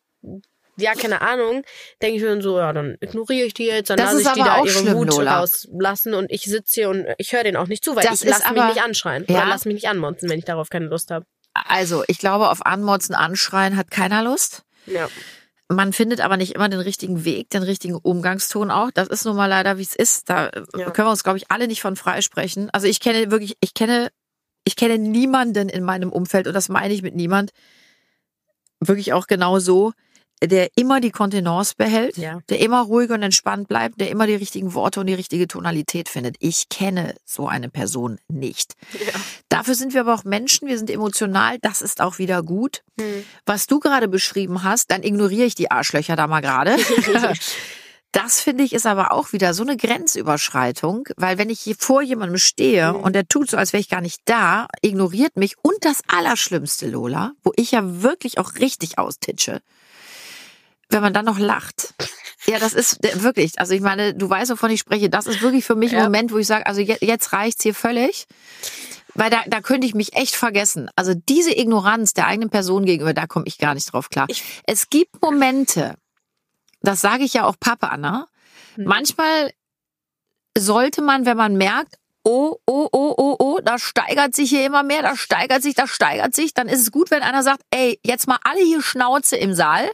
ja, 0.81 0.93
keine 0.93 1.21
Ahnung, 1.21 1.63
denke 2.01 2.17
ich 2.17 2.21
mir 2.23 2.29
dann 2.29 2.41
so, 2.41 2.57
ja, 2.57 2.73
dann 2.73 2.97
ignoriere 2.99 3.45
ich 3.47 3.53
die 3.53 3.65
jetzt, 3.65 3.89
dann 3.89 3.97
Das 3.97 4.07
lasse 4.13 4.21
ist 4.21 4.27
ich 4.27 4.33
die 4.33 4.41
aber 4.41 4.49
da 4.49 4.55
auch 4.57 4.65
ihre 4.65 4.73
schlimm, 4.79 4.95
Wut 4.97 5.09
Lola. 5.09 5.39
rauslassen 5.39 6.13
und 6.13 6.31
ich 6.31 6.43
sitze 6.43 6.81
hier 6.81 6.89
und 6.89 7.05
ich 7.17 7.31
höre 7.33 7.43
den 7.43 7.55
auch 7.55 7.67
nicht 7.67 7.83
zu, 7.83 7.95
weil 7.95 8.03
Das 8.03 8.21
ich 8.23 8.29
lasse 8.29 8.51
mich 8.53 8.63
nicht 8.63 8.83
anschreien 8.83 9.25
Ja. 9.29 9.37
oder 9.37 9.45
lasse 9.47 9.67
mich 9.67 9.75
nicht 9.75 9.87
anmonzen, 9.89 10.29
wenn 10.29 10.39
ich 10.39 10.45
darauf 10.45 10.69
keine 10.69 10.87
Lust 10.87 11.11
habe. 11.11 11.25
Also, 11.53 12.03
ich 12.07 12.17
glaube, 12.17 12.49
auf 12.49 12.65
Anmotzen, 12.65 13.13
Anschreien 13.13 13.75
hat 13.77 13.91
keiner 13.91 14.23
Lust. 14.23 14.63
Ja. 14.85 15.09
Man 15.67 15.93
findet 15.93 16.19
aber 16.21 16.35
nicht 16.37 16.53
immer 16.55 16.67
den 16.69 16.79
richtigen 16.81 17.23
Weg, 17.25 17.49
den 17.49 17.63
richtigen 17.63 17.95
Umgangston 17.95 18.71
auch. 18.71 18.89
Das 18.93 19.07
ist 19.07 19.25
nun 19.25 19.35
mal 19.37 19.47
leider, 19.47 19.77
wie 19.77 19.81
es 19.83 19.95
ist. 19.95 20.29
Da 20.29 20.47
äh, 20.47 20.63
Ja. 20.77 20.89
können 20.91 21.07
wir 21.07 21.11
uns, 21.11 21.23
glaube 21.23 21.37
ich, 21.37 21.49
alle 21.51 21.67
nicht 21.67 21.81
von 21.81 21.95
freisprechen. 21.95 22.69
Also 22.71 22.87
ich 22.87 22.99
kenne 22.99 23.31
wirklich, 23.31 23.55
ich 23.61 23.73
kenne, 23.73 24.11
ich 24.63 24.75
kenne 24.75 24.97
niemanden 24.97 25.69
in 25.69 25.83
meinem 25.83 26.11
Umfeld, 26.11 26.47
und 26.47 26.53
das 26.53 26.67
meine 26.69 26.93
ich 26.93 27.01
mit 27.01 27.15
niemand, 27.15 27.51
wirklich 28.79 29.13
auch 29.13 29.27
genau 29.27 29.59
so, 29.59 29.93
der 30.43 30.69
immer 30.75 30.99
die 30.99 31.11
Kontenance 31.11 31.73
behält, 31.77 32.17
Ja. 32.17 32.39
der 32.49 32.59
immer 32.59 32.81
ruhig 32.81 33.09
und 33.11 33.21
entspannt 33.21 33.67
bleibt, 33.67 34.01
der 34.01 34.09
immer 34.09 34.25
die 34.27 34.35
richtigen 34.35 34.73
Worte 34.73 34.99
und 34.99 35.07
die 35.07 35.13
richtige 35.13 35.47
Tonalität 35.47 36.09
findet. 36.09 36.35
Ich 36.39 36.67
kenne 36.69 37.13
so 37.25 37.47
eine 37.47 37.69
Person 37.69 38.17
nicht. 38.27 38.73
Dafür 39.49 39.75
sind 39.75 39.93
wir 39.93 40.01
aber 40.01 40.13
auch 40.15 40.23
Menschen, 40.23 40.67
wir 40.67 40.77
sind 40.77 40.89
emotional, 40.89 41.57
das 41.61 41.81
ist 41.81 42.01
auch 42.01 42.17
wieder 42.17 42.41
gut. 42.41 42.81
Hm. 42.99 43.23
Was 43.45 43.67
du 43.67 43.79
gerade 43.79 44.07
beschrieben 44.07 44.63
hast, 44.63 44.89
dann 44.91 45.03
ignoriere 45.03 45.45
ich 45.45 45.55
die 45.55 45.69
Arschlöcher 45.69 46.15
da 46.15 46.25
mal 46.27 46.41
gerade. 46.41 46.75
Das 48.13 48.41
finde 48.41 48.65
ich 48.65 48.73
ist 48.73 48.85
aber 48.85 49.13
auch 49.13 49.31
wieder 49.31 49.53
so 49.53 49.63
eine 49.63 49.77
Grenzüberschreitung, 49.77 51.07
weil 51.15 51.37
wenn 51.37 51.49
ich 51.49 51.61
hier 51.61 51.75
vor 51.79 52.01
jemandem 52.01 52.39
stehe 52.39 52.91
Mhm. 52.91 52.99
und 52.99 53.13
der 53.15 53.25
tut 53.25 53.49
so, 53.49 53.55
als 53.55 53.71
wäre 53.71 53.79
ich 53.79 53.87
gar 53.87 54.01
nicht 54.01 54.19
da, 54.25 54.67
ignoriert 54.81 55.37
mich 55.37 55.55
und 55.61 55.75
das 55.85 56.01
Allerschlimmste, 56.07 56.89
Lola, 56.89 57.31
wo 57.41 57.53
ich 57.55 57.71
ja 57.71 58.01
wirklich 58.03 58.37
auch 58.37 58.55
richtig 58.55 58.97
austitsche, 58.99 59.61
wenn 60.91 61.01
man 61.01 61.13
dann 61.13 61.25
noch 61.25 61.39
lacht. 61.39 61.93
Ja, 62.45 62.59
das 62.59 62.73
ist 62.73 63.03
äh, 63.05 63.21
wirklich, 63.23 63.59
also 63.59 63.73
ich 63.73 63.81
meine, 63.81 64.13
du 64.13 64.29
weißt, 64.29 64.51
wovon 64.51 64.71
ich 64.71 64.79
spreche, 64.79 65.09
das 65.09 65.27
ist 65.27 65.41
wirklich 65.41 65.63
für 65.65 65.75
mich 65.75 65.91
ein 65.91 65.97
Ja. 65.99 66.03
Moment, 66.03 66.31
wo 66.31 66.37
ich 66.37 66.47
sage, 66.47 66.65
also 66.65 66.81
jetzt, 66.81 67.01
jetzt 67.01 67.33
reicht's 67.33 67.63
hier 67.63 67.73
völlig. 67.75 68.25
Weil 69.13 69.29
da, 69.29 69.41
da 69.45 69.59
könnte 69.59 69.85
ich 69.85 69.93
mich 69.93 70.13
echt 70.13 70.35
vergessen. 70.35 70.89
Also 70.95 71.13
diese 71.13 71.51
Ignoranz 71.57 72.13
der 72.13 72.27
eigenen 72.27 72.49
Person 72.49 72.85
gegenüber, 72.85 73.13
da 73.13 73.27
komme 73.27 73.45
ich 73.45 73.57
gar 73.57 73.73
nicht 73.73 73.91
drauf 73.91 74.09
klar. 74.09 74.25
Ich- 74.29 74.43
es 74.65 74.89
gibt 74.89 75.21
Momente, 75.21 75.95
das 76.81 77.01
sage 77.01 77.23
ich 77.25 77.33
ja 77.33 77.45
auch 77.45 77.55
Papa, 77.59 77.97
ne? 77.97 78.25
Hm. 78.75 78.85
Manchmal 78.85 79.51
sollte 80.57 81.01
man, 81.01 81.25
wenn 81.25 81.37
man 81.37 81.55
merkt, 81.57 81.95
oh, 82.23 82.55
oh, 82.65 82.87
oh, 82.91 83.13
oh, 83.17 83.35
oh, 83.39 83.59
das 83.63 83.81
steigert 83.81 84.35
sich 84.35 84.49
hier 84.49 84.65
immer 84.65 84.83
mehr, 84.83 85.01
das 85.01 85.19
steigert 85.19 85.61
sich, 85.63 85.73
das 85.75 85.89
steigert 85.89 86.35
sich, 86.35 86.53
dann 86.53 86.67
ist 86.67 86.81
es 86.81 86.91
gut, 86.91 87.09
wenn 87.11 87.23
einer 87.23 87.41
sagt, 87.43 87.63
ey, 87.71 87.99
jetzt 88.03 88.27
mal 88.27 88.37
alle 88.43 88.61
hier 88.63 88.81
Schnauze 88.81 89.37
im 89.37 89.53
Saal, 89.53 89.89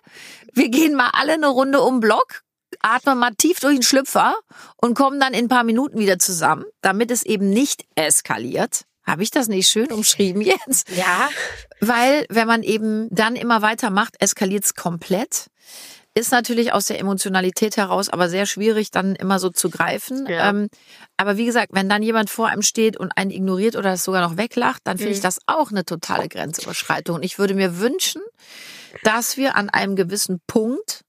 wir 0.58 0.70
gehen 0.70 0.96
mal 0.96 1.10
alle 1.14 1.34
eine 1.34 1.48
Runde 1.48 1.82
um 1.82 1.96
den 1.96 2.00
Block, 2.02 2.42
atmen 2.82 3.18
mal 3.18 3.32
tief 3.38 3.60
durch 3.60 3.76
den 3.76 3.84
Schlüpfer 3.84 4.36
und 4.78 4.94
kommen 4.96 5.20
dann 5.20 5.34
in 5.34 5.46
ein 5.46 5.50
paar 5.50 5.64
Minuten 5.64 6.00
wieder 6.00 6.20
zusammen, 6.20 6.66
damit 6.82 7.12
es 7.12 7.24
eben 7.24 7.50
nicht 7.50 7.86
eskaliert. 7.96 8.82
Habe 9.06 9.24
ich 9.24 9.32
das 9.32 9.48
nicht 9.48 9.70
schön 9.70 9.92
umschrieben 9.92 10.42
jetzt? 10.42 10.90
Ja. 10.96 11.30
Weil 11.80 12.26
wenn 12.30 12.48
man 12.48 12.64
eben 12.64 13.08
dann 13.12 13.36
immer 13.36 13.62
weitermacht, 13.62 14.16
eskaliert 14.20 14.66
es 14.66 14.74
komplett. 14.76 15.48
Ist 16.16 16.32
natürlich 16.32 16.74
aus 16.74 16.86
der 16.86 17.00
Emotionalität 17.00 17.78
heraus 17.78 18.10
aber 18.10 18.28
sehr 18.28 18.48
schwierig, 18.48 18.90
dann 18.90 19.16
immer 19.16 19.38
so 19.38 19.50
zu 19.52 19.70
greifen. 19.70 20.26
Ja. 20.28 20.50
Ähm, 20.50 20.68
aber 21.16 21.38
wie 21.38 21.46
gesagt, 21.46 21.70
wenn 21.74 21.88
dann 21.88 22.02
jemand 22.02 22.32
vor 22.32 22.48
einem 22.48 22.64
steht 22.64 22.98
und 22.98 23.12
einen 23.16 23.30
ignoriert 23.30 23.76
oder 23.76 23.92
das 23.92 24.04
sogar 24.04 24.28
noch 24.28 24.36
weglacht, 24.38 24.82
dann 24.86 24.98
finde 24.98 25.14
ich 25.14 25.20
Mhm. 25.20 25.24
das 25.24 25.40
auch 25.46 25.70
eine 25.70 25.86
totale 25.86 26.28
Grenzüberschreitung. 26.28 27.18
Und 27.18 27.24
ich 27.24 27.38
würde 27.38 27.54
mir 27.54 27.80
wünschen, 27.80 28.24
dass 29.04 29.38
wir 29.38 29.56
an 29.56 29.70
einem 29.70 29.96
gewissen 29.96 30.42
Punkt 30.48 31.02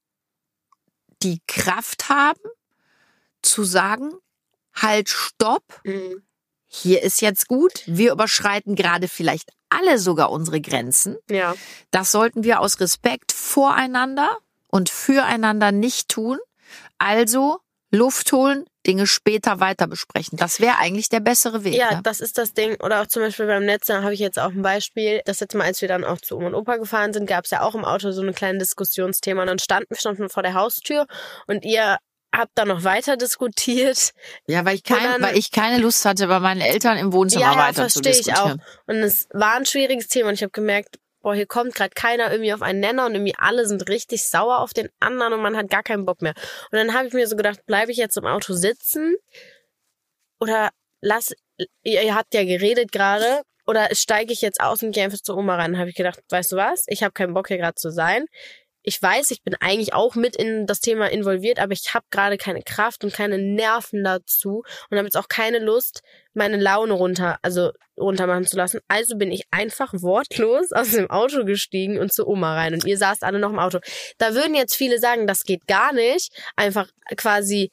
die 1.23 1.41
Kraft 1.47 2.09
haben, 2.09 2.41
zu 3.43 3.65
sagen, 3.65 4.13
halt, 4.75 5.09
stopp, 5.09 5.81
Mhm. 5.85 6.23
hier 6.67 7.03
ist 7.03 7.21
jetzt 7.21 7.49
gut, 7.49 7.83
wir 7.87 8.13
überschreiten 8.13 8.75
gerade 8.75 9.09
vielleicht 9.09 9.51
alle 9.69 9.99
sogar 9.99 10.31
unsere 10.31 10.61
Grenzen. 10.61 11.17
Ja. 11.29 11.55
Das 11.91 12.11
sollten 12.13 12.45
wir 12.45 12.61
aus 12.61 12.81
Respekt 12.81 13.33
voreinander 13.33 14.39
und 14.69 14.89
füreinander 14.91 15.73
nicht 15.73 16.09
tun. 16.09 16.39
Also 16.99 17.59
Luft 17.91 18.33
holen, 18.33 18.65
Dinge 18.89 19.07
später 19.07 19.61
weiter 19.61 19.87
besprechen. 19.87 20.39
Das 20.39 20.61
wäre 20.61 20.79
eigentlich 20.79 21.09
der 21.11 21.21
bessere 21.21 21.63
Weg. 21.63 21.75
Ja, 21.75 21.97
ne? 21.97 22.01
das 22.03 22.21
ist 22.21 22.39
das 22.39 22.55
Ding. 22.55 22.77
Oder 22.83 23.03
auch 23.03 23.07
zum 23.07 23.23
Beispiel 23.23 23.47
beim 23.47 23.65
Netz, 23.67 23.87
da 23.87 24.03
habe 24.03 24.15
ich 24.15 24.21
jetzt 24.21 24.39
auch 24.39 24.51
ein 24.51 24.63
Beispiel. 24.63 25.21
Das 25.27 25.41
letzte 25.41 25.59
Mal, 25.59 25.65
als 25.65 25.81
wir 25.83 25.89
dann 25.89 26.05
auch 26.05 26.21
zu 26.21 26.37
Oma 26.37 26.49
und 26.49 26.55
Opa 26.55 26.77
gefahren 26.77 27.13
sind, 27.13 27.27
gab 27.27 27.45
es 27.45 27.51
ja 27.51 27.61
auch 27.61 27.75
im 27.75 27.85
Auto 27.85 28.11
so 28.11 28.23
ein 28.23 28.35
kleines 28.35 28.69
Diskussionsthema. 28.69 29.43
Und 29.43 29.49
dann 29.49 29.59
standen 29.59 29.91
wir 29.91 29.99
schon 29.99 30.29
vor 30.31 30.43
der 30.43 30.55
Haustür 30.55 31.07
und 31.47 31.65
ihr 31.65 31.99
habt 32.35 32.53
dann 32.57 32.69
noch 32.69 32.85
weiter 32.85 33.17
diskutiert. 33.17 34.13
ja 34.47 34.65
weil, 34.65 34.75
ich 34.77 34.85
kein, 34.85 35.03
dann- 35.03 35.23
weil 35.23 35.37
ich 35.37 35.51
keine 35.51 35.79
Lust 35.79 36.05
hatte, 36.05 36.27
bei 36.27 36.41
meinen 36.41 36.61
Eltern 36.61 36.97
im 36.99 37.13
Wohnzimmer 37.13 37.43
ja, 37.45 37.53
ja, 37.53 37.59
weiter 37.59 37.89
zu 37.89 38.01
verstehe 38.03 38.13
ich 38.21 38.33
auch. 38.39 38.53
diskutieren. 38.53 38.63
Und 38.87 38.97
es 38.97 39.29
war 39.33 39.55
ein 39.57 39.67
schwieriges 39.67 40.09
Thema 40.09 40.29
und 40.31 40.35
ich 40.35 40.43
habe 40.43 40.51
gemerkt, 40.53 40.99
boah, 41.21 41.35
hier 41.35 41.47
kommt 41.47 41.75
gerade 41.75 41.91
keiner 41.95 42.31
irgendwie 42.31 42.53
auf 42.53 42.63
einen 42.63 42.81
Nenner 42.81 43.07
und 43.07 43.15
irgendwie 43.15 43.35
alle 43.37 43.67
sind 43.67 43.89
richtig 43.89 44.25
sauer 44.29 44.59
auf 44.61 44.73
den 44.73 44.89
anderen 45.01 45.33
und 45.33 45.43
man 45.43 45.57
hat 45.57 45.69
gar 45.69 45.83
keinen 45.83 46.05
Bock 46.05 46.23
mehr. 46.23 46.35
Und 46.71 46.79
dann 46.79 46.95
habe 46.95 47.09
ich 47.09 47.15
mir 47.15 47.27
so 47.27 47.37
gedacht, 47.37 47.65
bleibe 47.67 47.93
ich 47.93 47.99
jetzt 47.99 48.17
im 48.17 48.27
Auto 48.27 48.55
sitzen 48.55 49.17
oder 50.41 50.71
lass, 51.01 51.33
ihr, 51.83 52.03
ihr 52.03 52.15
habt 52.15 52.35
ja 52.35 52.45
geredet 52.45 52.93
gerade 52.93 53.43
oder 53.67 53.89
steige 53.93 54.33
ich 54.33 54.41
jetzt 54.41 54.61
aus 54.61 54.83
und 54.83 54.93
gehe 54.93 55.05
einfach 55.05 55.19
zu 55.19 55.37
Oma 55.37 55.57
rein. 55.57 55.79
Habe 55.79 55.91
ich 55.91 55.97
gedacht, 55.97 56.21
weißt 56.31 56.53
du 56.53 56.57
was, 56.57 56.85
ich 56.87 57.03
habe 57.03 57.13
keinen 57.13 57.35
Bock 57.35 57.49
hier 57.49 57.59
gerade 57.59 57.75
zu 57.75 57.91
sein. 57.91 58.27
Ich 58.89 59.03
weiß, 59.03 59.33
ich 59.33 59.43
bin 59.43 59.55
eigentlich 59.61 59.93
auch 59.93 60.15
mit 60.15 60.35
in 60.35 60.67
das 60.67 60.81
Thema 60.81 61.11
involviert, 61.11 61.59
aber 61.59 61.75
ich 61.75 61.93
habe 61.93 62.07
gerade 62.11 62.39
keine 62.39 62.63
Kraft 62.63 63.05
und 63.05 63.13
keine 63.13 63.37
Nerven 63.37 64.03
dazu 64.03 64.65
und 64.89 64.97
habe 64.97 65.07
jetzt 65.07 65.19
auch 65.19 65.29
keine 65.29 65.59
Lust, 65.59 66.01
meine 66.33 66.57
Laune 66.57 66.95
runter, 66.95 67.39
also 67.43 67.73
runtermachen 67.99 68.47
zu 68.47 68.57
lassen. 68.57 68.81
Also 68.89 69.19
bin 69.19 69.31
ich 69.31 69.45
einfach 69.51 69.93
wortlos 69.93 70.73
aus 70.73 70.93
dem 70.93 71.11
Auto 71.11 71.45
gestiegen 71.45 71.99
und 71.99 72.15
zu 72.15 72.27
Oma 72.27 72.55
rein. 72.55 72.73
Und 72.73 72.87
ihr 72.87 72.97
saßt 72.97 73.25
alle 73.25 73.39
noch 73.39 73.51
im 73.51 73.59
Auto. 73.59 73.79
Da 74.17 74.33
würden 74.33 74.55
jetzt 74.55 74.75
viele 74.75 74.99
sagen, 74.99 75.27
das 75.27 75.45
geht 75.45 75.67
gar 75.67 75.93
nicht, 75.93 76.33
einfach 76.57 76.89
quasi 77.15 77.71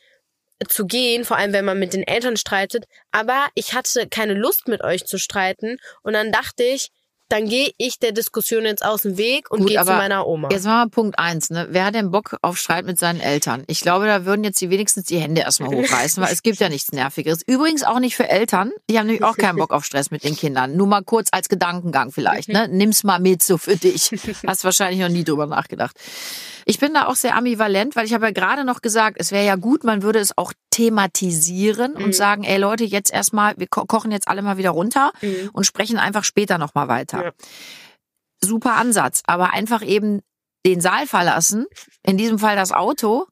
zu 0.68 0.86
gehen, 0.86 1.24
vor 1.24 1.38
allem 1.38 1.54
wenn 1.54 1.64
man 1.64 1.80
mit 1.80 1.94
den 1.94 2.06
Eltern 2.06 2.36
streitet. 2.36 2.88
Aber 3.12 3.48
ich 3.54 3.74
hatte 3.74 4.10
keine 4.10 4.34
Lust 4.34 4.68
mit 4.68 4.84
euch 4.84 5.06
zu 5.06 5.18
streiten 5.18 5.78
und 6.02 6.12
dann 6.12 6.34
dachte 6.34 6.64
ich, 6.64 6.92
dann 7.30 7.48
gehe 7.50 7.72
ich 7.78 7.98
der 8.00 8.12
Diskussion 8.12 8.66
jetzt 8.66 8.86
aus 8.86 9.02
dem 9.02 9.18
Weg 9.18 9.50
und 9.52 9.66
gehe 9.66 9.80
zu 9.80 9.86
meiner 9.92 10.28
Oma. 10.28 10.50
Jetzt 10.52 10.66
machen 10.66 10.88
wir 10.88 10.92
Punkt 10.92 11.18
eins. 11.20 11.50
Ne? 11.50 11.68
Wer 11.72 11.86
hat 11.86 11.96
denn 11.96 12.12
Bock 12.12 12.38
auf 12.42 12.58
Streit 12.58 12.86
mit 12.86 13.00
seinen 13.00 13.20
Eltern? 13.20 13.64
Ich 13.68 13.80
glaube, 13.82 14.06
da 14.06 14.26
würden 14.26 14.44
jetzt 14.44 14.62
die 14.62 14.70
wenigstens 14.70 15.06
die 15.06 15.18
Hände 15.18 15.42
erstmal 15.42 15.70
hochreißen, 15.70 16.22
weil 16.24 16.32
es 16.32 16.44
gibt 16.44 16.60
ja 16.60 16.70
nichts 16.70 16.92
Nervigeres. 16.92 17.42
Übrigens 17.48 17.84
auch 17.84 18.00
nicht 18.00 18.16
für 18.16 18.30
Eltern. 18.30 18.72
Die 18.90 19.00
haben 19.00 19.08
nämlich 19.08 19.24
auch 19.24 19.38
keinen 19.38 19.58
Bock 19.58 19.72
auf 19.72 19.86
Stress 19.86 20.12
mit 20.12 20.24
den 20.24 20.36
Kindern. 20.36 20.76
Nur 20.76 20.88
mal 20.88 21.02
kurz 21.04 21.30
als 21.32 21.50
Gedankengang 21.50 22.12
vielleicht. 22.12 22.50
Ne? 22.50 22.68
Nimm's 22.70 23.04
mal 23.04 23.20
mit 23.20 23.42
so 23.44 23.58
für 23.58 23.76
dich. 23.76 24.12
Hast 24.46 24.64
wahrscheinlich 24.64 25.00
noch 25.00 25.10
nie 25.10 25.24
drüber 25.24 25.48
nachgedacht. 25.48 25.96
Ich 26.68 26.80
bin 26.80 26.94
da 26.96 27.06
auch 27.08 27.16
sehr 27.16 27.36
ambivalent, 27.36 27.96
weil 27.96 28.06
ich 28.08 28.14
habe 28.14 28.26
ja 28.26 28.32
gerade 28.32 28.64
noch 28.66 28.82
gesagt, 28.82 29.18
es 29.20 29.32
wäre 29.32 29.46
ja 29.46 29.56
gut, 29.56 29.84
man 29.84 30.02
würde 30.02 30.18
es 30.20 30.36
auch 30.36 30.52
thematisieren 30.72 31.94
Mhm. 31.98 32.04
und 32.06 32.16
sagen, 32.16 32.44
ey 32.44 32.58
Leute, 32.58 32.84
jetzt 32.84 33.14
erstmal, 33.14 33.54
wir 33.58 33.68
ko 33.68 33.86
kochen 33.86 34.12
jetzt 34.12 34.28
alle 34.28 34.42
mal 34.42 34.58
wieder 34.58 34.72
runter 34.72 35.12
Mhm. 35.22 35.50
und 35.54 35.66
sprechen 35.66 35.98
einfach 35.98 36.24
später 36.24 36.58
nochmal 36.58 36.88
weiter. 36.88 37.15
Ja. 37.24 37.32
Super 38.44 38.76
Ansatz, 38.76 39.24
aber 39.26 39.54
einfach 39.54 39.82
eben 39.82 40.22
den 40.66 40.82
Saal 40.82 41.08
verlassen, 41.08 41.66
in 42.04 42.18
diesem 42.18 42.40
Fall 42.40 42.56
das 42.56 42.72
Auto, 42.72 43.28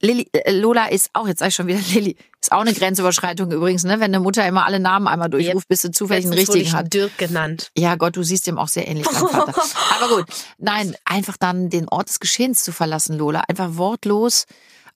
Lilly, 0.00 0.28
äh, 0.32 0.52
Lola 0.52 0.86
ist 0.86 1.10
auch, 1.12 1.26
jetzt 1.26 1.40
sag 1.40 1.48
ich 1.48 1.54
schon 1.54 1.66
wieder 1.66 1.80
Lilly, 1.92 2.16
ist 2.40 2.52
auch 2.52 2.60
eine 2.60 2.72
Grenzüberschreitung 2.72 3.50
übrigens, 3.50 3.84
ne? 3.84 4.00
Wenn 4.00 4.14
eine 4.14 4.20
Mutter 4.20 4.46
immer 4.46 4.64
alle 4.64 4.78
Namen 4.78 5.08
einmal 5.08 5.28
durchruft, 5.28 5.68
bis 5.68 5.82
sie 5.82 5.90
zufällig 5.90 6.24
einen 6.24 6.34
richtigen 6.34 6.64
ich 6.64 6.72
hat. 6.72 6.92
Dirk 6.92 7.18
genannt. 7.18 7.70
Ja, 7.76 7.96
Gott, 7.96 8.16
du 8.16 8.22
siehst 8.22 8.46
ihm 8.46 8.58
auch 8.58 8.68
sehr 8.68 8.86
ähnlich. 8.86 9.06
Aber 9.08 10.16
gut, 10.16 10.24
nein, 10.58 10.94
einfach 11.04 11.36
dann 11.36 11.68
den 11.68 11.88
Ort 11.88 12.08
des 12.08 12.20
Geschehens 12.20 12.62
zu 12.62 12.72
verlassen, 12.72 13.18
Lola. 13.18 13.42
Einfach 13.48 13.76
wortlos 13.76 14.44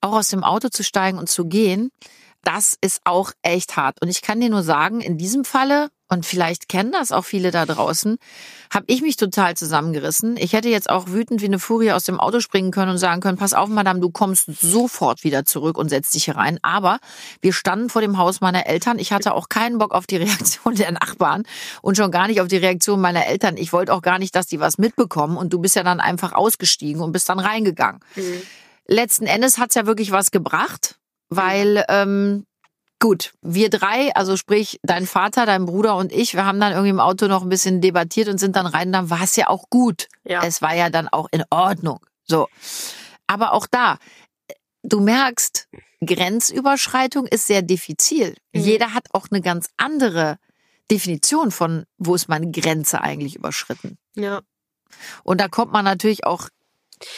auch 0.01 0.13
aus 0.13 0.29
dem 0.29 0.45
Auto 0.45 0.69
zu 0.69 0.83
steigen 0.85 1.19
und 1.19 1.29
zu 1.29 1.47
gehen, 1.47 1.91
das 2.43 2.77
ist 2.81 3.01
auch 3.05 3.33
echt 3.43 3.77
hart. 3.77 4.03
Und 4.03 4.09
ich 4.09 4.21
kann 4.21 4.41
dir 4.41 4.51
nur 4.51 4.63
sagen, 4.63 5.01
in 5.01 5.17
diesem 5.17 5.45
Falle, 5.45 5.91
und 6.13 6.27
vielleicht 6.27 6.69
kennen 6.69 6.93
das 6.93 7.11
auch 7.11 7.25
viele 7.25 7.51
da 7.51 7.65
draußen, 7.65 8.19
habe 8.71 8.85
ich 8.89 9.01
mich 9.01 9.17
total 9.17 9.57
zusammengerissen. 9.57 10.37
Ich 10.37 10.53
hätte 10.53 10.69
jetzt 10.69 10.91
auch 10.91 11.09
wütend 11.09 11.41
wie 11.41 11.47
eine 11.47 11.59
Furie 11.59 11.93
aus 11.93 12.05
dem 12.05 12.21
Auto 12.21 12.41
springen 12.41 12.71
können 12.71 12.91
und 12.91 12.99
sagen 12.99 13.23
können, 13.23 13.39
pass 13.39 13.55
auf, 13.55 13.71
Madame, 13.71 13.99
du 13.99 14.11
kommst 14.11 14.45
sofort 14.61 15.25
wieder 15.25 15.47
zurück 15.47 15.79
und 15.79 15.89
setzt 15.89 16.15
dich 16.15 16.25
hier 16.25 16.37
rein. 16.37 16.59
Aber 16.61 16.99
wir 17.41 17.55
standen 17.55 17.89
vor 17.89 18.03
dem 18.03 18.19
Haus 18.19 18.43
meiner 18.43 18.67
Eltern. 18.67 18.99
Ich 18.99 19.11
hatte 19.11 19.33
auch 19.33 19.49
keinen 19.49 19.79
Bock 19.79 19.93
auf 19.95 20.07
die 20.07 20.17
Reaktion 20.19 20.75
der 20.75 20.93
Nachbarn 20.93 21.45
und 21.81 21.97
schon 21.97 22.11
gar 22.11 22.27
nicht 22.27 22.43
auf 22.43 22.49
die 22.49 22.59
Reaktion 22.59 23.01
meiner 23.01 23.27
Eltern. 23.27 23.57
Ich 23.57 23.73
wollte 23.73 23.95
auch 23.95 24.03
gar 24.03 24.19
nicht, 24.19 24.35
dass 24.37 24.47
die 24.47 24.61
was 24.61 24.77
mitbekommen. 24.77 25.39
Und 25.39 25.55
du 25.55 25.61
bist 25.61 25.77
ja 25.77 25.83
dann 25.83 26.01
einfach 26.01 26.35
ausgestiegen 26.35 27.01
und 27.01 27.13
bist 27.13 27.31
dann 27.31 27.39
reingegangen. 27.39 28.01
Mhm. 28.17 28.43
Letzten 28.87 29.25
Endes 29.25 29.57
hat's 29.57 29.77
ja 29.77 29.87
wirklich 29.87 30.11
was 30.11 30.31
gebracht, 30.31 30.99
weil 31.31 31.87
ähm, 31.89 32.45
gut, 33.03 33.35
wir 33.43 33.69
drei, 33.69 34.15
also 34.15 34.37
sprich 34.37 34.79
dein 34.85 35.09
Vater, 35.09 35.45
dein 35.45 35.67
Bruder 35.67 35.97
und 35.97 36.13
ich, 36.13 36.35
wir 36.35 36.47
haben 36.47 36.61
dann 36.61 36.71
irgendwie 36.71 36.91
im 36.91 37.01
Auto 37.01 37.27
noch 37.27 37.43
ein 37.43 37.49
bisschen 37.49 37.81
debattiert 37.81 38.29
und 38.29 38.39
sind 38.39 38.55
dann 38.55 38.65
rein, 38.65 38.93
dann 38.93 39.11
war 39.11 39.23
es 39.23 39.35
ja 39.35 39.49
auch 39.49 39.69
gut. 39.71 40.07
Ja. 40.23 40.45
Es 40.45 40.63
war 40.63 40.73
ja 40.77 40.89
dann 40.89 41.09
auch 41.09 41.27
in 41.33 41.43
Ordnung. 41.51 41.99
So. 42.23 42.47
Aber 43.27 43.55
auch 43.55 43.67
da, 43.67 43.99
du 44.85 45.01
merkst, 45.01 45.69
Grenzüberschreitung 46.07 47.27
ist 47.27 47.49
sehr 47.49 47.63
diffizil. 47.63 48.37
Mhm. 48.53 48.61
Jeder 48.61 48.95
hat 48.95 49.09
auch 49.13 49.27
eine 49.33 49.41
ganz 49.41 49.69
andere 49.77 50.39
Definition 50.89 51.51
von, 51.51 51.87
wo 51.99 52.15
ist 52.15 52.29
meine 52.29 52.53
Grenze 52.53 53.01
eigentlich 53.01 53.35
überschritten. 53.35 53.99
Ja. 54.15 54.43
Und 55.25 55.41
da 55.41 55.49
kommt 55.49 55.73
man 55.73 55.85
natürlich 55.85 56.25
auch 56.25 56.49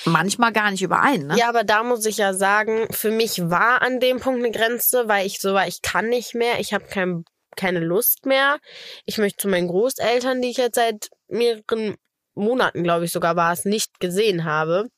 manchmal 0.04 0.52
gar 0.52 0.70
nicht 0.70 0.82
überein. 0.82 1.26
Ne? 1.26 1.36
Ja, 1.38 1.48
aber 1.48 1.64
da 1.64 1.82
muss 1.82 2.06
ich 2.06 2.18
ja 2.18 2.34
sagen, 2.34 2.86
für 2.90 3.10
mich 3.10 3.50
war 3.50 3.82
an 3.82 4.00
dem 4.00 4.20
Punkt 4.20 4.44
eine 4.44 4.52
Grenze, 4.52 5.08
weil 5.08 5.26
ich 5.26 5.40
so 5.40 5.54
war, 5.54 5.66
ich 5.66 5.82
kann 5.82 6.08
nicht 6.08 6.34
mehr, 6.34 6.60
ich 6.60 6.72
habe 6.72 6.86
kein, 6.86 7.24
keine 7.56 7.80
Lust 7.80 8.26
mehr. 8.26 8.58
Ich 9.04 9.18
möchte 9.18 9.42
zu 9.42 9.48
meinen 9.48 9.68
Großeltern, 9.68 10.42
die 10.42 10.50
ich 10.50 10.56
jetzt 10.56 10.76
seit 10.76 11.08
mehreren 11.28 11.96
Monaten, 12.34 12.82
glaube 12.82 13.04
ich 13.04 13.12
sogar 13.12 13.36
war 13.36 13.52
es, 13.52 13.64
nicht 13.64 14.00
gesehen 14.00 14.44
habe. 14.44 14.88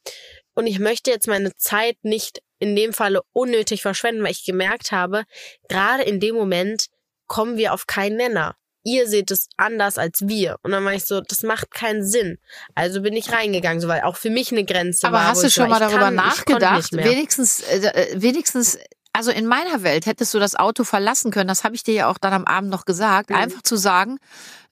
Und 0.55 0.67
ich 0.67 0.79
möchte 0.79 1.11
jetzt 1.11 1.29
meine 1.29 1.55
Zeit 1.57 1.97
nicht 2.03 2.41
in 2.59 2.75
dem 2.75 2.93
Falle 2.93 3.21
unnötig 3.33 3.83
verschwenden, 3.83 4.23
weil 4.23 4.31
ich 4.31 4.45
gemerkt 4.45 4.93
habe, 4.93 5.25
gerade 5.69 6.03
in 6.03 6.21
dem 6.21 6.35
Moment 6.35 6.87
kommen 7.27 7.59
wir 7.59 7.75
auf 7.75 7.87
keinen 7.87 8.17
Nenner. 8.17 8.57
Ihr 8.87 9.09
seht 9.09 9.33
es 9.33 9.49
anders 9.57 9.99
als 9.99 10.29
wir. 10.29 10.57
Und 10.63 10.71
dann 10.71 10.85
war 10.85 10.95
ich 10.95 11.05
so, 11.05 11.21
das 11.21 11.43
macht 11.43 11.73
keinen 11.73 12.05
Sinn. 12.07 12.39
Also 12.77 13.03
bin 13.03 13.15
ich 13.15 13.33
reingegangen, 13.33 13.81
so 13.81 13.89
weil 13.89 14.03
auch 14.03 14.17
für 14.17 14.31
mich 14.31 14.53
eine 14.53 14.65
Grenze 14.65 15.09
Aber 15.09 15.17
war. 15.17 15.27
hast 15.29 15.39
wo 15.39 15.43
du 15.43 15.51
schon 15.51 15.65
war, 15.65 15.71
mal 15.71 15.81
darüber 15.81 16.01
kann- 16.05 16.15
nachgedacht? 16.15 16.93
Wenigstens, 16.93 17.61
äh, 17.61 17.79
äh, 17.79 18.23
wenigstens, 18.23 18.79
also 19.17 19.31
in 19.31 19.47
meiner 19.47 19.83
Welt 19.83 20.05
hättest 20.05 20.35
du 20.35 20.39
das 20.39 20.57
Auto 20.57 20.85
verlassen 20.85 21.31
können. 21.31 21.49
Das 21.49 21.65
habe 21.65 21.75
ich 21.75 21.83
dir 21.83 21.95
ja 21.95 22.11
auch 22.11 22.19
dann 22.19 22.35
am 22.35 22.45
Abend 22.45 22.69
noch 22.69 22.85
gesagt. 22.85 23.31
Mhm. 23.31 23.37
Einfach 23.37 23.63
zu 23.63 23.77
sagen, 23.77 24.19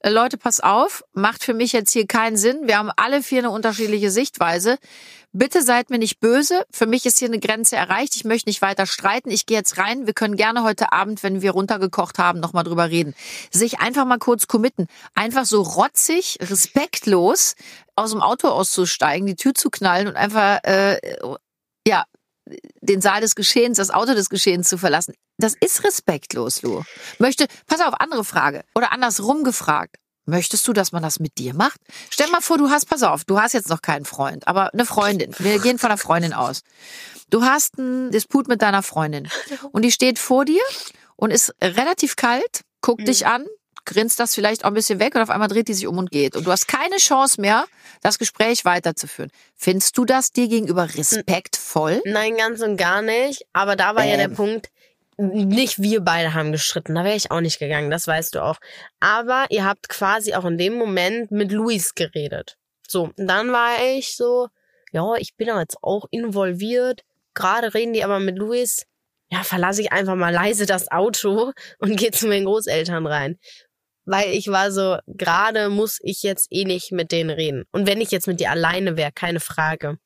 äh, 0.01 0.11
Leute, 0.11 0.37
pass 0.37 0.59
auf, 0.59 1.03
macht 1.13 1.43
für 1.43 1.55
mich 1.55 1.73
jetzt 1.73 1.91
hier 1.91 2.05
keinen 2.05 2.37
Sinn. 2.37 2.67
Wir 2.67 2.77
haben 2.77 2.91
alle 2.95 3.23
vier 3.23 3.39
eine 3.39 3.49
unterschiedliche 3.49 4.11
Sichtweise. 4.11 4.77
Bitte 5.33 5.63
seid 5.63 5.89
mir 5.89 5.97
nicht 5.97 6.19
böse. 6.19 6.63
Für 6.69 6.85
mich 6.85 7.07
ist 7.07 7.17
hier 7.17 7.27
eine 7.27 7.39
Grenze 7.39 7.75
erreicht. 7.75 8.15
Ich 8.15 8.23
möchte 8.23 8.47
nicht 8.47 8.61
weiter 8.61 8.85
streiten. 8.85 9.31
Ich 9.31 9.47
gehe 9.47 9.57
jetzt 9.57 9.79
rein. 9.79 10.05
Wir 10.05 10.13
können 10.13 10.35
gerne 10.35 10.61
heute 10.61 10.91
Abend, 10.91 11.23
wenn 11.23 11.41
wir 11.41 11.49
runtergekocht 11.49 12.19
haben, 12.19 12.39
nochmal 12.39 12.65
drüber 12.65 12.91
reden. 12.91 13.15
Sich 13.49 13.79
einfach 13.79 14.05
mal 14.05 14.19
kurz 14.19 14.45
committen. 14.45 14.85
Einfach 15.15 15.45
so 15.45 15.63
rotzig, 15.63 16.37
respektlos 16.39 17.55
aus 17.95 18.11
dem 18.11 18.21
Auto 18.21 18.49
auszusteigen, 18.49 19.25
die 19.25 19.35
Tür 19.35 19.55
zu 19.55 19.71
knallen 19.71 20.07
und 20.07 20.15
einfach, 20.15 20.59
äh, 20.65 20.99
ja, 21.87 22.05
den 22.81 23.01
Saal 23.01 23.21
des 23.21 23.35
Geschehens, 23.35 23.77
das 23.77 23.89
Auto 23.89 24.13
des 24.13 24.29
Geschehens 24.29 24.69
zu 24.69 24.77
verlassen. 24.77 25.13
Das 25.37 25.55
ist 25.59 25.83
respektlos, 25.83 26.61
Lu. 26.61 26.83
Möchte, 27.19 27.47
pass 27.67 27.81
auf, 27.81 27.93
andere 27.99 28.23
Frage. 28.23 28.63
Oder 28.75 28.91
andersrum 28.91 29.43
gefragt. 29.43 29.97
Möchtest 30.27 30.67
du, 30.67 30.73
dass 30.73 30.91
man 30.91 31.03
das 31.03 31.19
mit 31.19 31.37
dir 31.37 31.53
macht? 31.53 31.79
Stell 32.09 32.29
mal 32.29 32.41
vor, 32.41 32.57
du 32.57 32.69
hast, 32.69 32.87
pass 32.87 33.03
auf, 33.03 33.25
du 33.25 33.39
hast 33.39 33.53
jetzt 33.53 33.69
noch 33.69 33.81
keinen 33.81 34.05
Freund, 34.05 34.47
aber 34.47 34.73
eine 34.73 34.85
Freundin. 34.85 35.35
Wir 35.37 35.59
gehen 35.59 35.77
von 35.77 35.91
einer 35.91 35.99
Freundin 35.99 36.33
aus. 36.33 36.61
Du 37.29 37.43
hast 37.43 37.77
einen 37.77 38.11
Disput 38.11 38.47
mit 38.47 38.61
deiner 38.61 38.81
Freundin 38.81 39.29
und 39.71 39.83
die 39.83 39.91
steht 39.91 40.17
vor 40.17 40.45
dir 40.45 40.63
und 41.15 41.31
ist 41.31 41.53
relativ 41.61 42.15
kalt, 42.15 42.61
guckt 42.81 43.07
dich 43.07 43.27
an, 43.27 43.45
grinst 43.85 44.19
das 44.19 44.35
vielleicht 44.35 44.65
auch 44.65 44.69
ein 44.69 44.73
bisschen 44.73 44.99
weg 44.99 45.15
und 45.15 45.21
auf 45.21 45.29
einmal 45.29 45.47
dreht 45.47 45.67
die 45.67 45.73
sich 45.73 45.87
um 45.87 45.97
und 45.97 46.11
geht. 46.11 46.35
Und 46.35 46.45
du 46.45 46.51
hast 46.51 46.67
keine 46.67 46.97
Chance 46.97 47.39
mehr, 47.39 47.65
das 48.01 48.19
Gespräch 48.19 48.65
weiterzuführen. 48.65 49.31
Findest 49.55 49.97
du 49.97 50.05
das 50.05 50.31
dir 50.31 50.47
gegenüber 50.47 50.87
respektvoll? 50.95 52.01
Nein, 52.05 52.35
ganz 52.37 52.61
und 52.61 52.77
gar 52.77 53.01
nicht. 53.01 53.45
Aber 53.53 53.75
da 53.75 53.95
war 53.95 54.05
ja 54.05 54.17
der 54.17 54.25
Ähm. 54.25 54.35
Punkt, 54.35 54.69
nicht 55.17 55.81
wir 55.81 56.01
beide 56.01 56.33
haben 56.33 56.51
gestritten. 56.51 56.95
Da 56.95 57.03
wäre 57.03 57.15
ich 57.15 57.31
auch 57.31 57.41
nicht 57.41 57.59
gegangen, 57.59 57.89
das 57.89 58.07
weißt 58.07 58.35
du 58.35 58.43
auch. 58.43 58.57
Aber 58.99 59.45
ihr 59.49 59.65
habt 59.65 59.87
quasi 59.87 60.33
auch 60.33 60.45
in 60.45 60.57
dem 60.57 60.77
Moment 60.77 61.31
mit 61.31 61.51
Luis 61.51 61.95
geredet. 61.95 62.57
So, 62.87 63.11
und 63.15 63.27
dann 63.27 63.51
war 63.51 63.77
ich 63.95 64.15
so, 64.15 64.49
ja, 64.91 65.15
ich 65.15 65.35
bin 65.35 65.49
aber 65.49 65.61
jetzt 65.61 65.77
auch 65.81 66.05
involviert. 66.11 67.01
Gerade 67.33 67.73
reden 67.73 67.93
die 67.93 68.03
aber 68.03 68.19
mit 68.19 68.37
Luis. 68.37 68.85
Ja, 69.31 69.43
verlasse 69.43 69.81
ich 69.81 69.91
einfach 69.91 70.15
mal 70.15 70.33
leise 70.33 70.65
das 70.65 70.91
Auto 70.91 71.51
und 71.79 71.95
gehe 71.97 72.11
zu 72.11 72.27
meinen 72.27 72.45
Großeltern 72.45 73.07
rein. 73.07 73.39
Weil 74.05 74.33
ich 74.33 74.47
war 74.47 74.71
so, 74.71 74.97
gerade 75.07 75.69
muss 75.69 75.99
ich 76.01 76.21
jetzt 76.21 76.47
eh 76.51 76.63
nicht 76.63 76.91
mit 76.91 77.11
denen 77.11 77.31
reden. 77.31 77.65
Und 77.71 77.87
wenn 77.87 78.01
ich 78.01 78.11
jetzt 78.11 78.27
mit 78.27 78.39
dir 78.39 78.51
alleine 78.51 78.97
wäre, 78.97 79.11
keine 79.11 79.39
Frage 79.39 79.97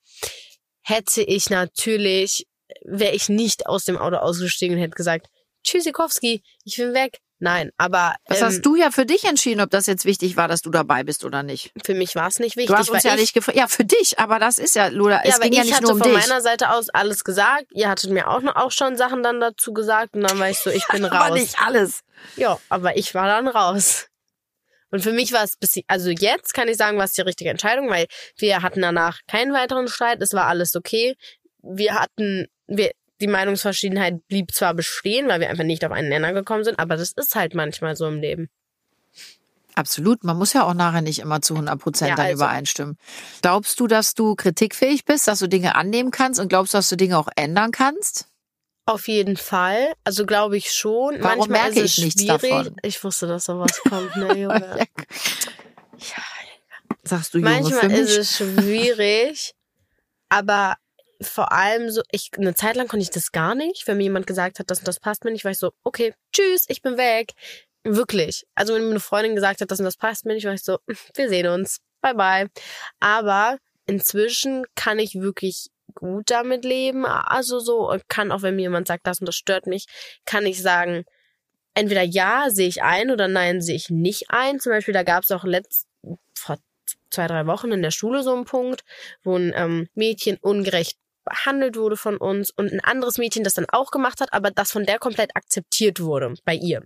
hätte 0.89 1.21
ich 1.21 1.49
natürlich, 1.49 2.47
wäre 2.83 3.13
ich 3.13 3.29
nicht 3.29 3.67
aus 3.67 3.85
dem 3.85 3.97
Auto 3.97 4.17
ausgestiegen 4.17 4.75
und 4.75 4.81
hätte 4.81 4.95
gesagt, 4.95 5.27
Tschüssikowski, 5.63 6.43
ich 6.63 6.77
bin 6.77 6.93
weg. 6.93 7.19
Nein, 7.41 7.71
aber 7.77 8.15
Das 8.25 8.39
ähm, 8.41 8.47
hast 8.47 8.61
du 8.61 8.75
ja 8.75 8.91
für 8.91 9.05
dich 9.05 9.23
entschieden, 9.23 9.61
ob 9.61 9.69
das 9.69 9.87
jetzt 9.87 10.03
wichtig 10.03 10.35
war, 10.35 10.49
dass 10.49 10.61
du 10.61 10.69
dabei 10.69 11.03
bist 11.03 11.23
oder 11.23 11.41
nicht. 11.41 11.71
für 11.85 11.93
mich 11.93 12.13
war 12.15 12.27
es 12.27 12.39
nicht 12.39 12.57
wichtig. 12.57 12.67
Du 12.67 12.75
hast 12.75 12.89
uns 12.89 13.03
ja 13.03 13.15
ich, 13.15 13.21
nicht 13.21 13.33
gefragt. 13.33 13.57
Ja, 13.57 13.67
für 13.67 13.85
dich, 13.85 14.19
aber 14.19 14.39
das 14.39 14.57
ist 14.57 14.75
ja, 14.75 14.87
Lola, 14.87 15.17
ja, 15.23 15.29
es 15.29 15.35
aber 15.35 15.43
ging 15.45 15.53
ich 15.53 15.57
ja 15.59 15.63
nicht 15.63 15.73
hatte 15.75 15.83
nur 15.85 15.93
um 15.93 15.99
von 15.99 16.11
dich. 16.11 16.27
meiner 16.27 16.41
Seite 16.41 16.71
aus 16.71 16.89
alles 16.89 17.23
gesagt. 17.23 17.67
Ihr 17.71 17.87
hattet 17.89 18.09
mir 18.11 18.27
auch 18.27 18.41
noch 18.41 18.57
auch 18.57 18.71
schon 18.71 18.97
Sachen 18.97 19.23
dann 19.23 19.39
dazu 19.39 19.73
gesagt 19.73 20.15
und 20.15 20.21
dann 20.23 20.37
war 20.37 20.49
ich 20.49 20.59
so, 20.59 20.69
ich 20.69 20.85
bin 20.87 21.05
aber 21.05 21.29
raus. 21.29 21.39
nicht 21.39 21.59
alles. 21.61 22.01
Ja, 22.35 22.59
aber 22.67 22.97
ich 22.97 23.15
war 23.15 23.27
dann 23.27 23.47
raus. 23.47 24.07
Und 24.91 25.01
für 25.01 25.13
mich 25.13 25.31
war 25.31 25.43
es 25.43 25.55
bis, 25.55 25.79
also 25.87 26.09
jetzt 26.09 26.53
kann 26.53 26.67
ich 26.67 26.75
sagen, 26.75 26.97
war 26.97 27.05
es 27.05 27.13
die 27.13 27.21
richtige 27.21 27.51
Entscheidung, 27.51 27.89
weil 27.89 28.07
wir 28.37 28.61
hatten 28.61 28.81
danach 28.81 29.19
keinen 29.27 29.53
weiteren 29.53 29.87
Streit, 29.87 30.21
es 30.21 30.33
war 30.33 30.47
alles 30.47 30.75
okay. 30.75 31.15
Wir 31.61 31.93
hatten, 31.95 32.47
wir, 32.67 32.91
die 33.21 33.27
Meinungsverschiedenheit 33.27 34.27
blieb 34.27 34.53
zwar 34.53 34.73
bestehen, 34.73 35.27
weil 35.27 35.39
wir 35.41 35.49
einfach 35.49 35.63
nicht 35.63 35.83
auf 35.85 35.91
einen 35.91 36.09
Nenner 36.09 36.33
gekommen 36.33 36.63
sind, 36.63 36.79
aber 36.79 36.95
das 36.97 37.11
ist 37.11 37.35
halt 37.35 37.53
manchmal 37.53 37.95
so 37.95 38.07
im 38.07 38.19
Leben. 38.19 38.49
Absolut. 39.75 40.23
Man 40.23 40.37
muss 40.37 40.53
ja 40.53 40.63
auch 40.63 40.73
nachher 40.73 41.01
nicht 41.01 41.19
immer 41.19 41.41
zu 41.41 41.53
100 41.55 41.79
Prozent 41.79 42.09
Ja, 42.09 42.15
dann 42.15 42.25
also- 42.27 42.43
übereinstimmen. 42.43 42.97
Glaubst 43.41 43.79
du, 43.79 43.87
dass 43.87 44.13
du 44.13 44.35
kritikfähig 44.35 45.05
bist, 45.05 45.27
dass 45.27 45.39
du 45.39 45.47
Dinge 45.47 45.75
annehmen 45.75 46.11
kannst 46.11 46.39
und 46.39 46.49
glaubst 46.49 46.73
du, 46.73 46.77
dass 46.79 46.89
du 46.89 46.97
Dinge 46.97 47.17
auch 47.17 47.29
ändern 47.35 47.71
kannst? 47.71 48.25
Auf 48.85 49.07
jeden 49.07 49.37
Fall. 49.37 49.93
Also 50.03 50.25
glaube 50.25 50.57
ich 50.57 50.71
schon. 50.71 51.17
Warum 51.19 51.37
Manchmal 51.39 51.61
merke 51.65 51.79
ist 51.81 51.91
es 51.91 51.97
ich 51.99 52.03
nichts 52.05 52.21
schwierig. 52.23 52.41
davon? 52.41 52.75
Ich 52.81 53.01
wusste, 53.03 53.27
dass 53.27 53.45
sowas 53.45 53.79
kommt, 53.87 54.15
ne, 54.17 54.33
Junge. 54.37 54.87
Sagst 57.03 57.33
du, 57.33 57.37
Junge, 57.39 57.49
Manchmal 57.51 57.91
ist 57.91 58.17
es 58.17 58.37
schwierig, 58.37 59.53
aber 60.29 60.75
vor 61.21 61.51
allem 61.51 61.89
so, 61.89 62.01
ich, 62.11 62.29
eine 62.37 62.55
Zeit 62.55 62.75
lang 62.75 62.87
konnte 62.87 63.03
ich 63.03 63.09
das 63.09 63.31
gar 63.31 63.55
nicht. 63.55 63.87
Wenn 63.87 63.97
mir 63.97 64.03
jemand 64.03 64.27
gesagt 64.27 64.59
hat, 64.59 64.69
das 64.71 64.79
und 64.79 64.87
das 64.87 64.99
passt 64.99 65.25
mir 65.25 65.31
nicht, 65.31 65.43
war 65.43 65.51
ich 65.51 65.59
so, 65.59 65.71
okay, 65.83 66.13
tschüss, 66.31 66.65
ich 66.67 66.81
bin 66.81 66.97
weg. 66.97 67.33
Wirklich. 67.83 68.45
Also 68.55 68.73
wenn 68.73 68.83
mir 68.83 68.91
eine 68.91 68.99
Freundin 68.99 69.35
gesagt 69.35 69.61
hat, 69.61 69.71
das 69.71 69.79
und 69.79 69.85
das 69.85 69.97
passt 69.97 70.25
mir 70.25 70.33
nicht, 70.33 70.45
war 70.45 70.53
ich 70.53 70.63
so, 70.63 70.77
wir 71.15 71.29
sehen 71.29 71.47
uns. 71.47 71.79
Bye 72.01 72.15
bye. 72.15 72.49
Aber 72.99 73.57
inzwischen 73.85 74.65
kann 74.75 74.99
ich 74.99 75.19
wirklich 75.19 75.67
gut 75.95 76.29
damit 76.29 76.63
leben. 76.63 77.05
Also 77.05 77.59
so, 77.59 77.95
kann 78.07 78.31
auch, 78.31 78.41
wenn 78.41 78.55
mir 78.55 78.63
jemand 78.63 78.87
sagt, 78.87 79.07
das 79.07 79.19
und 79.19 79.25
das 79.25 79.35
stört 79.35 79.67
mich, 79.67 79.85
kann 80.25 80.45
ich 80.45 80.61
sagen, 80.61 81.03
entweder 81.73 82.03
ja, 82.03 82.49
sehe 82.49 82.67
ich 82.67 82.83
ein 82.83 83.11
oder 83.11 83.27
nein, 83.27 83.61
sehe 83.61 83.75
ich 83.75 83.89
nicht 83.89 84.25
ein. 84.29 84.59
Zum 84.59 84.71
Beispiel, 84.71 84.93
da 84.93 85.03
gab 85.03 85.23
es 85.23 85.31
auch 85.31 85.43
letzt, 85.43 85.87
vor 86.33 86.57
zwei, 87.09 87.27
drei 87.27 87.47
Wochen 87.47 87.71
in 87.71 87.81
der 87.81 87.91
Schule 87.91 88.23
so 88.23 88.33
einen 88.33 88.45
Punkt, 88.45 88.83
wo 89.23 89.35
ein 89.35 89.53
ähm, 89.55 89.89
Mädchen 89.95 90.37
ungerecht 90.37 90.97
behandelt 91.29 91.75
wurde 91.77 91.97
von 91.97 92.17
uns 92.17 92.49
und 92.51 92.71
ein 92.71 92.79
anderes 92.79 93.17
Mädchen 93.17 93.43
das 93.43 93.53
dann 93.53 93.67
auch 93.69 93.91
gemacht 93.91 94.21
hat, 94.21 94.33
aber 94.33 94.51
das 94.51 94.71
von 94.71 94.85
der 94.85 94.99
komplett 94.99 95.35
akzeptiert 95.35 96.01
wurde 96.01 96.33
bei 96.43 96.55
ihr. 96.55 96.83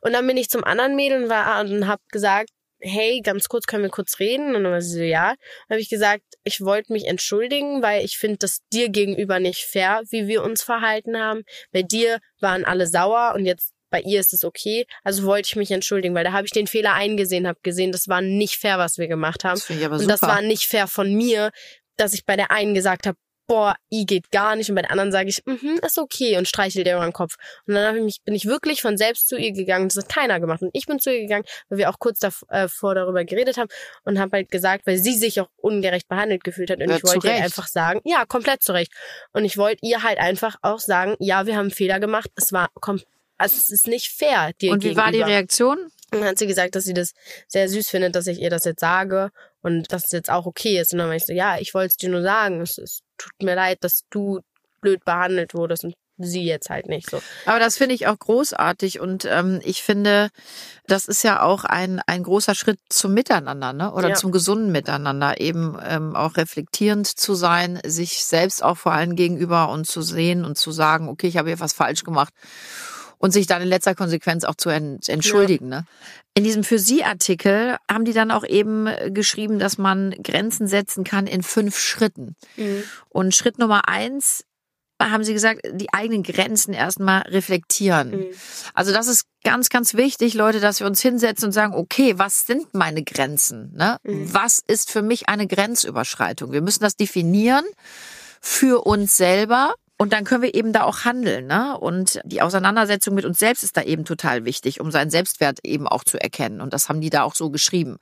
Und 0.00 0.12
dann 0.12 0.26
bin 0.26 0.36
ich 0.36 0.48
zum 0.48 0.64
anderen 0.64 0.96
Mädel 0.96 1.24
und, 1.24 1.30
war, 1.30 1.60
und 1.60 1.86
hab 1.86 2.00
gesagt, 2.10 2.50
hey, 2.80 3.20
ganz 3.22 3.48
kurz, 3.48 3.66
können 3.66 3.84
wir 3.84 3.90
kurz 3.90 4.18
reden? 4.18 4.56
Und 4.56 4.64
dann 4.64 4.72
war 4.72 4.82
sie 4.82 4.98
so, 4.98 5.02
ja. 5.02 5.28
Dann 5.68 5.76
habe 5.76 5.80
ich 5.80 5.88
gesagt, 5.88 6.24
ich 6.42 6.60
wollte 6.60 6.92
mich 6.92 7.06
entschuldigen, 7.06 7.80
weil 7.82 8.04
ich 8.04 8.18
finde 8.18 8.38
das 8.38 8.60
dir 8.72 8.88
gegenüber 8.88 9.38
nicht 9.38 9.64
fair, 9.64 10.02
wie 10.10 10.26
wir 10.26 10.42
uns 10.42 10.62
verhalten 10.62 11.16
haben. 11.16 11.42
Bei 11.70 11.82
dir 11.82 12.18
waren 12.40 12.64
alle 12.64 12.86
sauer 12.86 13.34
und 13.36 13.46
jetzt 13.46 13.72
bei 13.90 14.00
ihr 14.00 14.18
ist 14.18 14.32
es 14.32 14.44
okay. 14.44 14.86
Also 15.04 15.24
wollte 15.24 15.48
ich 15.48 15.56
mich 15.56 15.70
entschuldigen, 15.70 16.14
weil 16.14 16.24
da 16.24 16.32
habe 16.32 16.46
ich 16.46 16.50
den 16.50 16.66
Fehler 16.66 16.94
eingesehen, 16.94 17.46
habe 17.46 17.60
gesehen, 17.62 17.92
das 17.92 18.08
war 18.08 18.20
nicht 18.20 18.56
fair, 18.56 18.78
was 18.78 18.98
wir 18.98 19.06
gemacht 19.06 19.44
haben. 19.44 19.60
Das 19.60 19.70
ich 19.70 19.84
aber 19.84 19.94
und 19.94 20.00
super. 20.00 20.12
das 20.12 20.22
war 20.22 20.42
nicht 20.42 20.66
fair 20.66 20.88
von 20.88 21.14
mir, 21.14 21.50
dass 21.96 22.14
ich 22.14 22.24
bei 22.24 22.34
der 22.36 22.50
einen 22.50 22.74
gesagt 22.74 23.06
habe, 23.06 23.18
boah, 23.52 23.76
i 23.92 24.06
geht 24.06 24.30
gar 24.30 24.56
nicht 24.56 24.70
und 24.70 24.76
bei 24.76 24.80
der 24.80 24.92
anderen 24.92 25.12
sage 25.12 25.28
ich, 25.28 25.42
mhm, 25.44 25.78
ist 25.86 25.98
okay 25.98 26.38
und 26.38 26.48
streichel 26.48 26.84
dir 26.84 26.94
über 26.94 27.04
den 27.04 27.12
Kopf. 27.12 27.34
Und 27.66 27.74
dann 27.74 27.96
ich 27.96 28.02
mich, 28.02 28.22
bin 28.24 28.34
ich 28.34 28.46
wirklich 28.46 28.80
von 28.80 28.96
selbst 28.96 29.28
zu 29.28 29.36
ihr 29.36 29.52
gegangen. 29.52 29.88
Das 29.88 30.02
hat 30.02 30.08
keiner 30.08 30.40
gemacht 30.40 30.62
und 30.62 30.70
ich 30.72 30.86
bin 30.86 30.98
zu 30.98 31.12
ihr 31.12 31.20
gegangen, 31.20 31.44
weil 31.68 31.76
wir 31.76 31.90
auch 31.90 31.98
kurz 31.98 32.18
davor 32.18 32.94
darüber 32.94 33.26
geredet 33.26 33.58
haben 33.58 33.68
und 34.04 34.18
habe 34.18 34.38
halt 34.38 34.50
gesagt, 34.50 34.86
weil 34.86 34.96
sie 34.96 35.12
sich 35.12 35.38
auch 35.38 35.50
ungerecht 35.56 36.08
behandelt 36.08 36.44
gefühlt 36.44 36.70
hat 36.70 36.80
und 36.80 36.88
Ja, 36.88 36.96
ich 36.96 37.04
wollte 37.04 37.26
ihr 37.26 37.34
einfach 37.34 37.68
sagen, 37.68 38.00
ja, 38.04 38.24
komplett 38.24 38.62
zurecht. 38.62 38.90
Und 39.34 39.44
ich 39.44 39.58
wollte 39.58 39.80
ihr 39.82 40.02
halt 40.02 40.18
einfach 40.18 40.56
auch 40.62 40.78
sagen, 40.78 41.16
ja, 41.18 41.44
wir 41.44 41.54
haben 41.54 41.66
einen 41.66 41.70
Fehler 41.72 42.00
gemacht. 42.00 42.30
Es 42.36 42.52
war 42.54 42.70
kom 42.80 43.02
also 43.36 43.56
es 43.56 43.70
ist 43.70 43.86
nicht 43.86 44.08
fair 44.08 44.52
dir 44.60 44.70
Und 44.70 44.84
wie 44.84 44.96
war 44.96 45.06
die 45.06 45.18
gegenüber. 45.18 45.34
Reaktion? 45.34 45.78
Und 46.12 46.20
dann 46.20 46.24
hat 46.24 46.38
sie 46.38 46.46
gesagt, 46.46 46.74
dass 46.74 46.84
sie 46.84 46.94
das 46.94 47.12
sehr 47.48 47.68
süß 47.68 47.90
findet, 47.90 48.14
dass 48.14 48.26
ich 48.26 48.38
ihr 48.38 48.50
das 48.50 48.64
jetzt 48.64 48.80
sage 48.80 49.30
und 49.62 49.92
dass 49.92 50.04
es 50.04 50.12
jetzt 50.12 50.30
auch 50.30 50.46
okay 50.46 50.78
ist. 50.78 50.92
Und 50.92 50.98
dann 50.98 51.08
war 51.08 51.16
ich 51.16 51.24
so, 51.24 51.32
ja, 51.32 51.58
ich 51.58 51.74
wollte 51.74 51.88
es 51.88 51.96
dir 51.96 52.10
nur 52.10 52.22
sagen. 52.22 52.60
Es, 52.60 52.78
es 52.78 53.02
tut 53.22 53.42
mir 53.42 53.54
leid, 53.54 53.78
dass 53.82 54.02
du 54.10 54.40
blöd 54.80 55.04
behandelt 55.04 55.54
wurdest 55.54 55.84
und 55.84 55.94
sie 56.18 56.44
jetzt 56.44 56.70
halt 56.70 56.86
nicht 56.86 57.08
so. 57.08 57.20
Aber 57.46 57.58
das 57.58 57.76
finde 57.76 57.94
ich 57.94 58.06
auch 58.06 58.18
großartig 58.18 59.00
und 59.00 59.24
ähm, 59.24 59.60
ich 59.64 59.82
finde, 59.82 60.28
das 60.86 61.06
ist 61.06 61.24
ja 61.24 61.42
auch 61.42 61.64
ein, 61.64 62.00
ein 62.06 62.22
großer 62.22 62.54
Schritt 62.54 62.78
zum 62.88 63.14
Miteinander, 63.14 63.72
ne? 63.72 63.92
Oder 63.92 64.10
Ja. 64.10 64.14
zum 64.14 64.30
gesunden 64.30 64.70
Miteinander, 64.72 65.40
eben 65.40 65.78
ähm, 65.82 66.14
auch 66.14 66.36
reflektierend 66.36 67.06
zu 67.06 67.34
sein, 67.34 67.80
sich 67.84 68.24
selbst 68.24 68.62
auch 68.62 68.76
vor 68.76 68.92
allen 68.92 69.16
gegenüber 69.16 69.70
und 69.70 69.86
zu 69.86 70.02
sehen 70.02 70.44
und 70.44 70.58
zu 70.58 70.70
sagen, 70.70 71.08
okay, 71.08 71.28
ich 71.28 71.36
habe 71.38 71.48
hier 71.48 71.60
was 71.60 71.72
falsch 71.72 72.04
gemacht 72.04 72.32
und 73.22 73.30
sich 73.30 73.46
dann 73.46 73.62
in 73.62 73.68
letzter 73.68 73.94
Konsequenz 73.94 74.44
auch 74.44 74.56
zu 74.56 74.68
ent 74.68 75.08
entschuldigen. 75.08 75.68
Ne? 75.68 75.84
In 76.34 76.42
diesem 76.42 76.64
Für 76.64 76.80
Sie-Artikel 76.80 77.76
haben 77.90 78.04
die 78.04 78.12
dann 78.12 78.32
auch 78.32 78.44
eben 78.44 78.88
äh, 78.88 79.10
geschrieben, 79.12 79.60
dass 79.60 79.78
man 79.78 80.10
Grenzen 80.22 80.66
setzen 80.66 81.04
kann 81.04 81.26
in 81.28 81.42
fünf 81.42 81.78
Schritten. 81.78 82.34
Und 83.08 83.34
Schritt 83.34 83.58
Nummer 83.58 83.88
eins 83.88 84.44
haben 85.00 85.24
sie 85.24 85.32
gesagt, 85.32 85.62
die 85.72 85.92
eigenen 85.92 86.22
Grenzen 86.22 86.74
erstmal 86.74 87.22
reflektieren. 87.22 88.10
Mhm. 88.10 88.26
Also 88.74 88.92
das 88.92 89.08
ist 89.08 89.24
ganz, 89.42 89.68
ganz 89.68 89.94
wichtig, 89.94 90.34
Leute, 90.34 90.60
dass 90.60 90.78
wir 90.78 90.86
uns 90.86 91.00
hinsetzen 91.00 91.46
und 91.46 91.52
sagen, 91.52 91.74
okay, 91.74 92.18
was 92.18 92.46
sind 92.46 92.74
meine 92.74 93.02
Grenzen? 93.02 93.72
Ne? 93.74 93.98
Mhm. 94.04 94.32
Was 94.32 94.62
ist 94.64 94.90
für 94.90 95.02
mich 95.02 95.28
eine 95.28 95.46
Grenzüberschreitung? 95.46 96.52
Wir 96.52 96.62
müssen 96.62 96.82
das 96.82 96.96
definieren 96.96 97.64
für 98.40 98.84
uns 98.86 99.16
selber. 99.16 99.74
Und 100.02 100.12
dann 100.12 100.24
können 100.24 100.42
wir 100.42 100.52
eben 100.56 100.72
da 100.72 100.82
auch 100.82 101.04
handeln. 101.04 101.46
Ne? 101.46 101.78
Und 101.78 102.20
die 102.24 102.42
Auseinandersetzung 102.42 103.14
mit 103.14 103.24
uns 103.24 103.38
selbst 103.38 103.62
ist 103.62 103.76
da 103.76 103.82
eben 103.82 104.04
total 104.04 104.44
wichtig, 104.44 104.80
um 104.80 104.90
seinen 104.90 105.10
Selbstwert 105.10 105.60
eben 105.62 105.86
auch 105.86 106.02
zu 106.02 106.20
erkennen. 106.20 106.60
Und 106.60 106.72
das 106.72 106.88
haben 106.88 107.00
die 107.00 107.08
da 107.08 107.22
auch 107.22 107.36
so 107.36 107.50
geschrieben. 107.50 107.98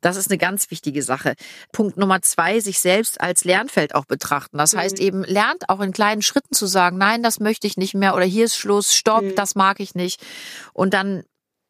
Das 0.00 0.14
ist 0.14 0.30
eine 0.30 0.38
ganz 0.38 0.70
wichtige 0.70 1.02
Sache. 1.02 1.34
Punkt 1.72 1.96
Nummer 1.96 2.22
zwei, 2.22 2.60
sich 2.60 2.78
selbst 2.78 3.20
als 3.20 3.42
Lernfeld 3.42 3.96
auch 3.96 4.04
betrachten. 4.04 4.58
Das 4.58 4.76
heißt 4.76 5.00
eben, 5.00 5.24
lernt 5.24 5.68
auch 5.68 5.80
in 5.80 5.90
kleinen 5.90 6.22
Schritten 6.22 6.54
zu 6.54 6.66
sagen, 6.66 6.98
nein, 6.98 7.24
das 7.24 7.40
möchte 7.40 7.66
ich 7.66 7.76
nicht 7.76 7.94
mehr 7.94 8.14
oder 8.14 8.24
hier 8.26 8.44
ist 8.44 8.56
Schluss, 8.56 8.94
stopp, 8.94 9.24
Mhm. 9.24 9.34
das 9.34 9.56
mag 9.56 9.80
ich 9.80 9.96
nicht. 9.96 10.24
Und 10.72 10.94
dann 10.94 11.24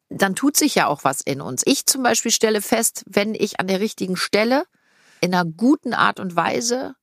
dann 0.09 0.35
tut 0.35 0.57
sich 0.57 0.75
ja 0.75 0.85
auch 0.87 1.05
was 1.05 1.21
in 1.21 1.41
uns. 1.41 1.63
Ich 1.65 1.87
zum 1.87 2.03
Beispiel 2.03 2.31
stelle 2.31 2.61
fest, 2.61 3.03
wenn 3.07 3.33
ich 3.33 3.59
an 3.59 3.67
der 3.67 3.79
richtigen 3.79 4.17
Stelle 4.17 4.65
in 5.21 5.33
einer 5.33 5.49
guten 5.49 5.93
Art 5.95 6.19
und 6.19 6.35
Weise 6.35 6.93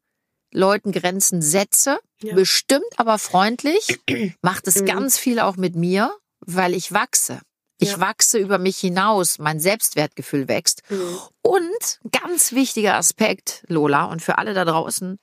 Leuten 0.53 0.93
Grenzen 0.93 1.43
setze, 1.43 1.99
Ja. 2.23 2.35
bestimmt 2.35 2.85
aber 2.97 3.19
freundlich, 3.19 4.01
macht 4.43 4.67
es 4.69 4.81
Mhm. 4.83 4.87
ganz 4.87 5.19
viel 5.19 5.41
auch 5.41 5.57
mit 5.57 5.77
mir, 5.77 6.13
weil 6.41 6.75
ich 6.75 6.93
wachse. 6.93 7.41
Ich 7.81 7.93
Ja. 7.93 8.01
wachse 8.01 8.39
über 8.39 8.59
mich 8.59 8.79
hinaus, 8.79 9.39
mein 9.39 9.61
Selbstwertgefühl 9.61 10.49
wächst. 10.49 10.83
Mhm. 10.91 11.19
Und 11.43 12.01
ganz 12.11 12.53
wichtiger 12.53 12.95
Aspekt, 12.97 13.65
Lola, 13.69 14.07
und 14.07 14.21
für 14.23 14.39
alle 14.39 14.53
da 14.55 14.65
draußen, 14.65 15.19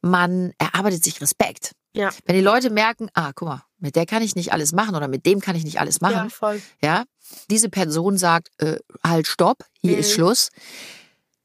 man 0.00 0.52
erarbeitet 0.58 1.04
sich 1.04 1.20
Respekt. 1.20 1.72
Ja. 1.92 2.10
Wenn 2.24 2.36
die 2.36 2.42
Leute 2.42 2.70
merken, 2.70 3.10
ah, 3.14 3.32
guck 3.34 3.48
mal, 3.48 3.64
mit 3.78 3.96
der 3.96 4.06
kann 4.06 4.22
ich 4.22 4.34
nicht 4.36 4.52
alles 4.52 4.72
machen 4.72 4.94
oder 4.94 5.08
mit 5.08 5.26
dem 5.26 5.40
kann 5.40 5.56
ich 5.56 5.64
nicht 5.64 5.80
alles 5.80 5.98
Ja, 6.00 6.08
machen, 6.10 6.30
voll. 6.30 6.62
ja, 6.82 7.04
diese 7.50 7.68
Person 7.68 8.16
sagt, 8.16 8.48
äh, 8.58 8.78
halt, 9.04 9.26
stopp, 9.26 9.64
hier 9.80 9.94
Mhm. 9.94 9.98
ist 9.98 10.12
Schluss, 10.12 10.48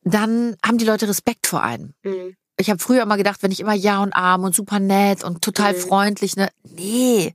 dann 0.04 0.56
haben 0.66 0.78
die 0.78 0.86
Leute 0.86 1.08
Respekt 1.08 1.48
vor 1.48 1.64
einem. 1.64 1.94
Mhm. 2.04 2.36
Ich 2.58 2.70
habe 2.70 2.80
früher 2.80 3.04
immer 3.04 3.18
gedacht, 3.18 3.44
wenn 3.44 3.52
ich 3.52 3.60
immer 3.60 3.74
ja 3.74 4.02
und 4.02 4.13
arm 4.13 4.44
und 4.44 4.56
super 4.56 4.80
nett 4.80 5.24
und 5.24 5.41
total 5.41 5.74
Mhm. 5.74 5.78
freundlich, 5.78 6.36
ne, 6.36 6.50
nee, 6.63 7.34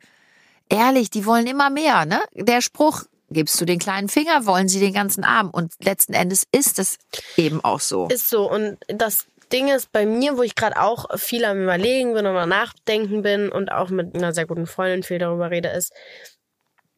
ehrlich, 0.69 1.11
die 1.11 1.27
wollen 1.27 1.47
immer 1.47 1.69
mehr, 1.71 2.07
ne? 2.07 2.21
Der 2.35 2.61
Spruch, 2.63 3.05
gibst 3.31 3.61
du 3.61 3.65
den 3.65 3.79
kleinen 3.79 4.09
Finger, 4.09 4.47
wollen 4.47 4.69
sie 4.69 4.81
den 4.81 4.93
ganzen 4.93 5.25
Arm 5.25 5.51
und 5.51 5.73
letzten 5.85 6.15
Endes 6.15 6.45
ist 6.53 6.79
es 6.79 6.99
eben 7.37 7.63
auch 7.63 7.81
so. 7.81 8.09
Ist 8.09 8.29
so. 8.29 8.51
Und 8.51 8.79
das 8.89 9.27
Ding 9.53 9.69
ist 9.69 9.93
bei 9.93 10.07
mir, 10.07 10.37
wo 10.37 10.43
ich 10.43 10.55
gerade 10.55 10.81
auch 10.81 11.07
viel 11.19 11.45
am 11.45 11.63
Überlegen 11.63 12.15
bin 12.15 12.27
und 12.27 12.37
am 12.37 12.49
Nachdenken 12.49 13.23
bin 13.23 13.49
und 13.49 13.71
auch 13.71 13.91
mit 13.91 14.15
einer 14.15 14.33
sehr 14.33 14.47
guten 14.47 14.67
Freundin 14.67 15.03
viel 15.03 15.19
darüber 15.19 15.51
rede, 15.51 15.69
ist, 15.69 15.93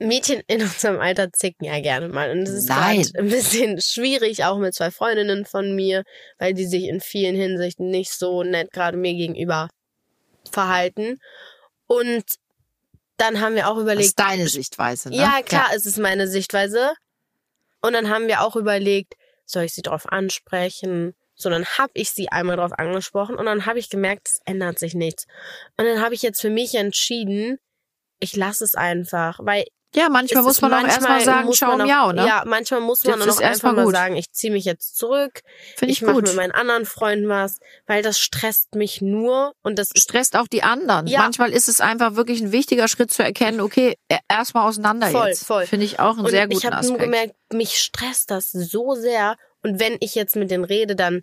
Mädchen 0.09 0.43
in 0.47 0.63
unserem 0.63 1.01
Alter 1.01 1.33
zicken 1.33 1.65
ja 1.65 1.81
gerne 1.81 2.09
mal. 2.09 2.31
Und 2.31 2.43
es 2.43 2.51
ist 2.51 2.69
gerade 2.69 3.03
ein 3.19 3.29
bisschen 3.29 3.81
schwierig, 3.81 4.45
auch 4.45 4.59
mit 4.59 4.75
zwei 4.75 4.91
Freundinnen 4.91 5.45
von 5.45 5.75
mir, 5.75 6.05
weil 6.39 6.55
die 6.55 6.67
sich 6.67 6.85
in 6.85 7.01
vielen 7.01 7.35
Hinsichten 7.35 7.91
nicht 7.91 8.13
so 8.13 8.43
nett 8.43 8.73
gerade 8.73 8.97
mir 8.97 9.15
gegenüber 9.15 9.69
verhalten. 10.51 11.19
Und 11.87 12.25
dann 13.17 13.41
haben 13.41 13.55
wir 13.55 13.69
auch 13.69 13.75
Das 13.75 13.83
überlegt, 13.83 14.07
ist 14.07 14.19
deine 14.19 14.49
Sichtweise, 14.49 15.11
ne? 15.11 15.17
ja, 15.17 15.43
klar, 15.45 15.69
es 15.75 15.87
ist 15.87 15.99
meine 15.99 16.27
Sichtweise. 16.27 16.93
Und 17.81 17.93
dann 17.95 18.11
haben 18.11 18.27
wir 18.29 18.43
auch 18.43 18.57
überlegt, 18.57 19.15
soll 19.45 19.65
ich 19.65 19.75
sie 19.75 19.83
darauf 19.83 20.11
ansprechen? 20.11 21.15
So, 21.35 21.51
dann 21.51 21.65
habe 21.65 21.93
ich 21.95 22.11
sie 22.11 22.29
einmal 22.29 22.57
darauf 22.57 22.73
angesprochen 22.73 23.37
und 23.37 23.47
dann 23.47 23.67
habe 23.67 23.79
ich 23.79 23.91
gemerkt, 23.91 24.29
es 24.29 24.41
ändert 24.45 24.79
sich 24.79 24.95
nichts. 24.95 25.27
Und 25.77 25.87
dann 25.87 26.01
habe 26.01 26.15
ich 26.15 26.23
jetzt 26.23 26.41
für 26.41 26.51
mich 26.51 26.75
entschieden, 26.75 27.59
ich 28.21 28.37
lasse 28.37 28.65
es 28.65 28.75
einfach, 28.75 29.41
weil 29.43 29.65
Ja, 29.95 30.09
manchmal 30.09 30.43
muss 30.43 30.55
ist 30.55 30.63
man 30.63 30.73
auch 30.73 30.85
erstmal 30.85 31.21
sagen, 31.23 31.51
man 31.61 31.81
auch- 31.83 31.87
miau, 31.87 32.13
ne? 32.13 32.27
Ja, 32.27 32.45
manchmal 32.47 32.81
muss 32.81 33.05
man 33.05 33.13
Das 33.13 33.21
dann 33.21 33.29
ist 33.29 33.35
auch 33.37 33.41
einfach 33.41 33.51
erstmal 33.51 33.75
mal 33.85 33.91
sagen, 33.91 34.17
ich 34.17 34.31
ziehe 34.33 34.53
mich 34.53 34.65
jetzt 34.65 34.97
zurück, 34.97 35.41
Finde 35.77 35.93
ich, 35.93 36.01
ich 36.01 36.07
mache 36.07 36.23
mit 36.23 36.35
meinen 36.35 36.53
anderen 36.53 36.87
Freunden 36.87 37.29
was, 37.29 37.59
weil 37.87 38.03
das 38.03 38.19
stresst 38.19 38.75
mich 38.75 39.03
nur 39.03 39.53
und 39.63 39.79
das 39.79 39.91
ist 39.93 40.03
Stresst 40.05 40.35
auch 40.37 40.47
die 40.49 40.63
anderen. 40.63 41.07
Ja. 41.07 41.21
Manchmal 41.21 41.51
ist 41.53 41.69
es 41.69 41.81
einfach 41.81 42.15
wirklich 42.17 42.41
ein 42.41 42.53
wichtiger 42.53 42.89
Schritt 42.89 43.13
zu 43.13 43.23
erkennen, 43.23 43.61
okay, 43.61 43.97
e- 44.09 44.17
erstmal 44.31 44.67
auseinander 44.67 45.09
Voll, 45.09 45.29
jetzt. 45.29 45.45
voll. 45.47 45.67
Finde 45.67 45.85
ich 45.85 46.01
auch 46.01 46.13
einen 46.17 46.25
Und 46.25 46.31
sehr 46.31 46.47
guten 46.47 46.59
ich 46.59 46.65
habe 46.65 46.77
nur 46.77 46.95
Aspekt. 46.95 47.03
gemerkt, 47.03 47.35
mich 47.53 47.79
stresst 47.79 48.31
das 48.31 48.51
so 48.51 48.95
sehr. 48.95 49.37
Und 49.63 49.79
wenn 49.79 49.97
ich 50.01 50.15
jetzt 50.15 50.37
mit 50.37 50.51
denen 50.51 50.65
rede, 50.65 50.97
dann 50.97 51.21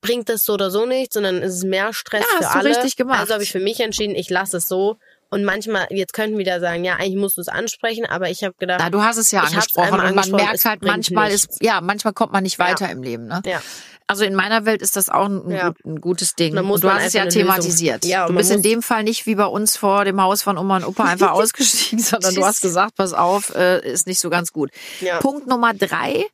bringt 0.00 0.28
das 0.28 0.44
so 0.44 0.54
oder 0.54 0.70
so 0.70 0.86
nichts, 0.86 1.14
sondern 1.14 1.42
ist 1.42 1.54
es 1.56 1.64
mehr 1.64 1.92
Stress 1.92 2.20
Ja, 2.22 2.38
für 2.38 2.44
hast 2.46 2.54
du 2.54 2.58
alle. 2.60 2.68
richtig 2.70 2.96
gemacht. 2.96 3.18
Also 3.20 3.34
habe 3.34 3.42
ich 3.42 3.50
für 3.52 3.58
mich 3.58 3.80
entschieden, 3.80 4.14
ich 4.14 4.30
lasse 4.30 4.58
es 4.58 4.68
so. 4.68 4.96
Und 5.32 5.44
manchmal, 5.44 5.86
jetzt 5.90 6.12
könnten 6.12 6.38
wieder 6.38 6.58
sagen, 6.58 6.84
ja, 6.84 6.94
eigentlich 6.96 7.16
musst 7.16 7.36
du 7.36 7.40
es 7.40 7.48
ansprechen, 7.48 8.04
aber 8.04 8.30
ich 8.30 8.42
habe 8.42 8.54
gedacht, 8.58 8.80
Na, 8.82 8.90
du 8.90 9.00
hast 9.02 9.16
es 9.16 9.30
ja 9.30 9.42
angesprochen 9.42 10.00
und 10.00 10.14
man 10.16 10.30
merkt 10.32 10.64
halt 10.64 10.82
manchmal 10.82 11.28
nichts. 11.30 11.44
ist 11.56 11.62
ja 11.62 11.80
manchmal 11.80 12.12
kommt 12.12 12.32
man 12.32 12.42
nicht 12.42 12.58
Ja. 12.58 12.66
weiter 12.66 12.90
im 12.90 13.02
Leben. 13.02 13.26
Ne? 13.28 13.40
ja, 13.46 13.62
Also 14.10 14.24
in 14.24 14.34
meiner 14.34 14.64
Welt 14.64 14.82
ist 14.82 14.96
das 14.96 15.08
auch 15.08 15.26
ein, 15.26 15.48
Ja. 15.52 15.68
gut, 15.68 15.84
ein 15.84 16.00
gutes 16.00 16.34
Ding. 16.34 16.56
Du 16.56 16.90
hast 16.90 17.06
es 17.06 17.12
ja 17.12 17.26
thematisiert. 17.26 18.04
Ja, 18.04 18.26
du 18.26 18.34
bist 18.34 18.50
in 18.50 18.60
dem 18.60 18.82
Fall 18.82 19.04
nicht 19.04 19.24
wie 19.26 19.36
bei 19.36 19.46
uns 19.46 19.76
vor 19.76 20.04
dem 20.04 20.20
Haus 20.20 20.42
von 20.42 20.58
Oma 20.58 20.78
und 20.78 20.84
Opa 20.84 21.04
einfach 21.04 21.30
ausgestiegen, 21.40 22.00
sondern 22.02 22.34
du 22.34 22.44
hast 22.44 22.60
gesagt, 22.60 22.96
pass 22.96 23.12
auf, 23.12 23.54
äh, 23.54 23.88
ist 23.88 24.08
nicht 24.08 24.18
so 24.18 24.28
ganz 24.28 24.52
gut. 24.52 24.72
Ja. 25.00 25.20
Punkt 25.20 25.46
Nummer 25.46 25.74
drei 25.74 26.24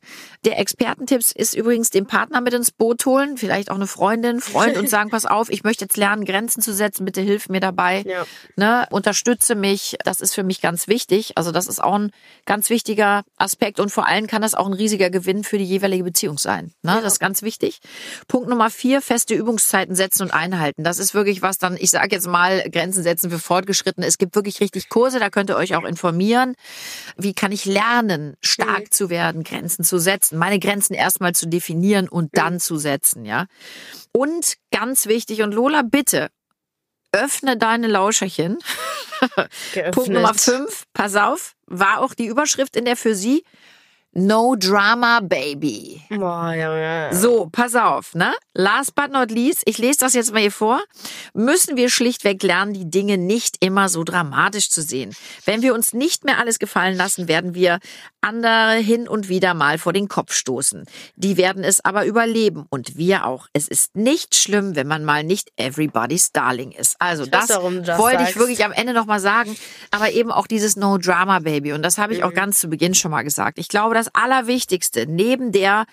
der 0.45 0.59
Expertentipps 0.59 1.31
ist 1.33 1.55
übrigens 1.55 1.89
den 1.89 2.05
Partner 2.05 2.41
mit 2.41 2.53
ins 2.53 2.71
Boot 2.71 3.05
holen, 3.05 3.37
vielleicht 3.37 3.69
auch 3.69 3.75
eine 3.75 3.87
Freundin, 3.87 4.39
Freund 4.39 4.77
und 4.77 4.89
sagen, 4.89 5.09
pass 5.09 5.25
auf, 5.25 5.49
ich 5.49 5.63
möchte 5.63 5.85
jetzt 5.85 5.97
lernen, 5.97 6.23
Grenzen 6.25 6.61
zu 6.61 6.73
setzen, 6.73 7.05
bitte 7.05 7.21
hilf 7.21 7.49
mir 7.49 7.59
dabei. 7.59 8.03
Ja. 8.07 8.25
Ne, 8.55 8.87
unterstütze 8.91 9.55
mich, 9.55 9.97
das 10.05 10.21
ist 10.21 10.33
für 10.35 10.43
mich 10.43 10.61
ganz 10.61 10.87
wichtig. 10.87 11.33
Also 11.35 11.51
das 11.51 11.67
ist 11.67 11.83
auch 11.83 11.95
ein 11.95 12.11
ganz 12.45 12.69
wichtiger 12.69 13.23
Aspekt 13.35 13.79
und 13.79 13.91
vor 13.91 14.07
allem 14.07 14.27
kann 14.27 14.41
das 14.41 14.55
auch 14.55 14.67
ein 14.67 14.73
riesiger 14.73 15.09
Gewinn 15.09 15.43
für 15.43 15.57
die 15.57 15.65
jeweilige 15.65 16.03
Beziehung 16.05 16.37
sein. 16.37 16.71
Ne, 16.81 16.99
Das 17.03 17.13
ist 17.13 17.19
ganz 17.19 17.41
wichtig. 17.41 17.66
Punkt 18.27 18.49
Nummer 18.49 18.69
vier, 18.69 19.01
feste 19.01 19.33
Übungszeiten 19.33 19.95
setzen 19.95 20.23
und 20.23 20.31
einhalten. 20.31 20.83
Das 20.83 20.99
ist 20.99 21.13
wirklich 21.13 21.41
was 21.41 21.57
dann, 21.57 21.77
ich 21.77 21.91
sage 21.91 22.15
jetzt 22.15 22.27
mal, 22.27 22.69
Grenzen 22.69 23.03
setzen 23.03 23.29
für 23.29 23.39
Fortgeschrittene. 23.39 24.05
Es 24.05 24.17
gibt 24.17 24.35
wirklich 24.35 24.59
richtig 24.59 24.89
Kurse, 24.89 25.19
da 25.19 25.29
könnt 25.29 25.49
ihr 25.49 25.57
euch 25.57 25.75
auch 25.75 25.83
informieren. 25.83 26.55
Wie 27.17 27.33
kann 27.33 27.51
ich 27.51 27.65
lernen, 27.65 28.35
stark 28.41 28.93
zu 28.93 29.09
werden, 29.09 29.43
Grenzen 29.43 29.83
zu 29.83 29.99
setzen, 29.99 30.37
meine 30.37 30.59
Grenzen 30.59 30.93
erstmal 30.93 31.33
zu 31.33 31.47
definieren 31.47 32.07
und 32.09 32.29
dann 32.33 32.59
zu 32.59 32.77
setzen, 32.77 33.25
ja. 33.25 33.45
Und 34.11 34.55
ganz 34.71 35.05
wichtig, 35.05 35.41
und 35.41 35.53
Lola, 35.53 35.83
bitte, 35.83 36.29
öffne 37.11 37.57
deine 37.57 37.87
Lauscherchen. 37.87 38.57
Punkt 39.91 40.09
Nummer 40.09 40.33
fünf, 40.33 40.85
pass 40.93 41.15
auf, 41.15 41.55
war 41.65 41.99
auch 42.01 42.13
die 42.13 42.27
Überschrift 42.27 42.75
in 42.75 42.85
der 42.85 42.95
für 42.95 43.15
Sie. 43.15 43.43
No 44.13 44.55
Drama 44.55 45.19
Baby. 45.19 46.01
Boah, 46.09 46.51
Junge. 46.53 47.09
So, 47.11 47.49
pass 47.51 47.75
auf, 47.75 48.15
ne? 48.15 48.33
Last 48.55 48.95
but 48.95 49.11
not 49.11 49.29
least, 49.29 49.61
ich 49.65 49.77
lese 49.77 49.99
das 49.99 50.15
jetzt 50.15 50.33
mal 50.33 50.39
hier 50.39 50.51
vor, 50.51 50.81
müssen 51.35 51.77
wir 51.77 51.89
schlichtweg 51.91 52.41
lernen, 52.41 52.73
die 52.73 52.89
Dinge 52.89 53.19
nicht 53.19 53.57
immer 53.59 53.89
so 53.89 54.03
dramatisch 54.03 54.71
zu 54.71 54.81
sehen. 54.81 55.15
Wenn 55.45 55.61
wir 55.61 55.75
uns 55.75 55.93
nicht 55.93 56.23
mehr 56.25 56.39
alles 56.39 56.57
gefallen 56.57 56.97
lassen, 56.97 57.27
werden 57.27 57.53
wir 57.53 57.77
andere 58.21 58.77
hin 58.77 59.07
und 59.07 59.29
wieder 59.29 59.53
mal 59.53 59.77
vor 59.77 59.93
den 59.93 60.07
Kopf 60.07 60.33
stoßen. 60.33 60.85
Die 61.15 61.37
werden 61.37 61.63
es 61.63 61.85
aber 61.85 62.05
überleben 62.05 62.65
und 62.69 62.97
wir 62.97 63.25
auch. 63.25 63.47
Es 63.53 63.67
ist 63.67 63.95
nicht 63.95 64.33
schlimm, 64.35 64.75
wenn 64.75 64.87
man 64.87 65.05
mal 65.05 65.23
nicht 65.23 65.51
everybody's 65.57 66.31
darling 66.31 66.71
ist. 66.71 66.95
Also 66.99 67.25
Ich 67.25 67.29
das 67.29 67.49
wollte 67.49 68.23
ich 68.23 68.35
wirklich 68.35 68.65
am 68.65 68.71
Ende 68.71 68.93
nochmal 68.93 69.19
sagen, 69.19 69.55
aber 69.91 70.09
eben 70.11 70.31
auch 70.31 70.47
dieses 70.47 70.75
No 70.75 70.97
Drama 70.97 71.37
Baby 71.39 71.73
und 71.73 71.83
das 71.83 71.99
habe 71.99 72.13
ich 72.15 72.23
auch 72.23 72.31
Mhm. 72.31 72.35
ganz 72.35 72.59
zu 72.59 72.67
Beginn 72.67 72.95
schon 72.95 73.11
mal 73.11 73.21
gesagt. 73.23 73.59
Ich 73.59 73.67
glaube, 73.67 73.93
das 73.93 74.06
Allerwichtigste 74.13 75.05
neben 75.07 75.51
der 75.51 75.85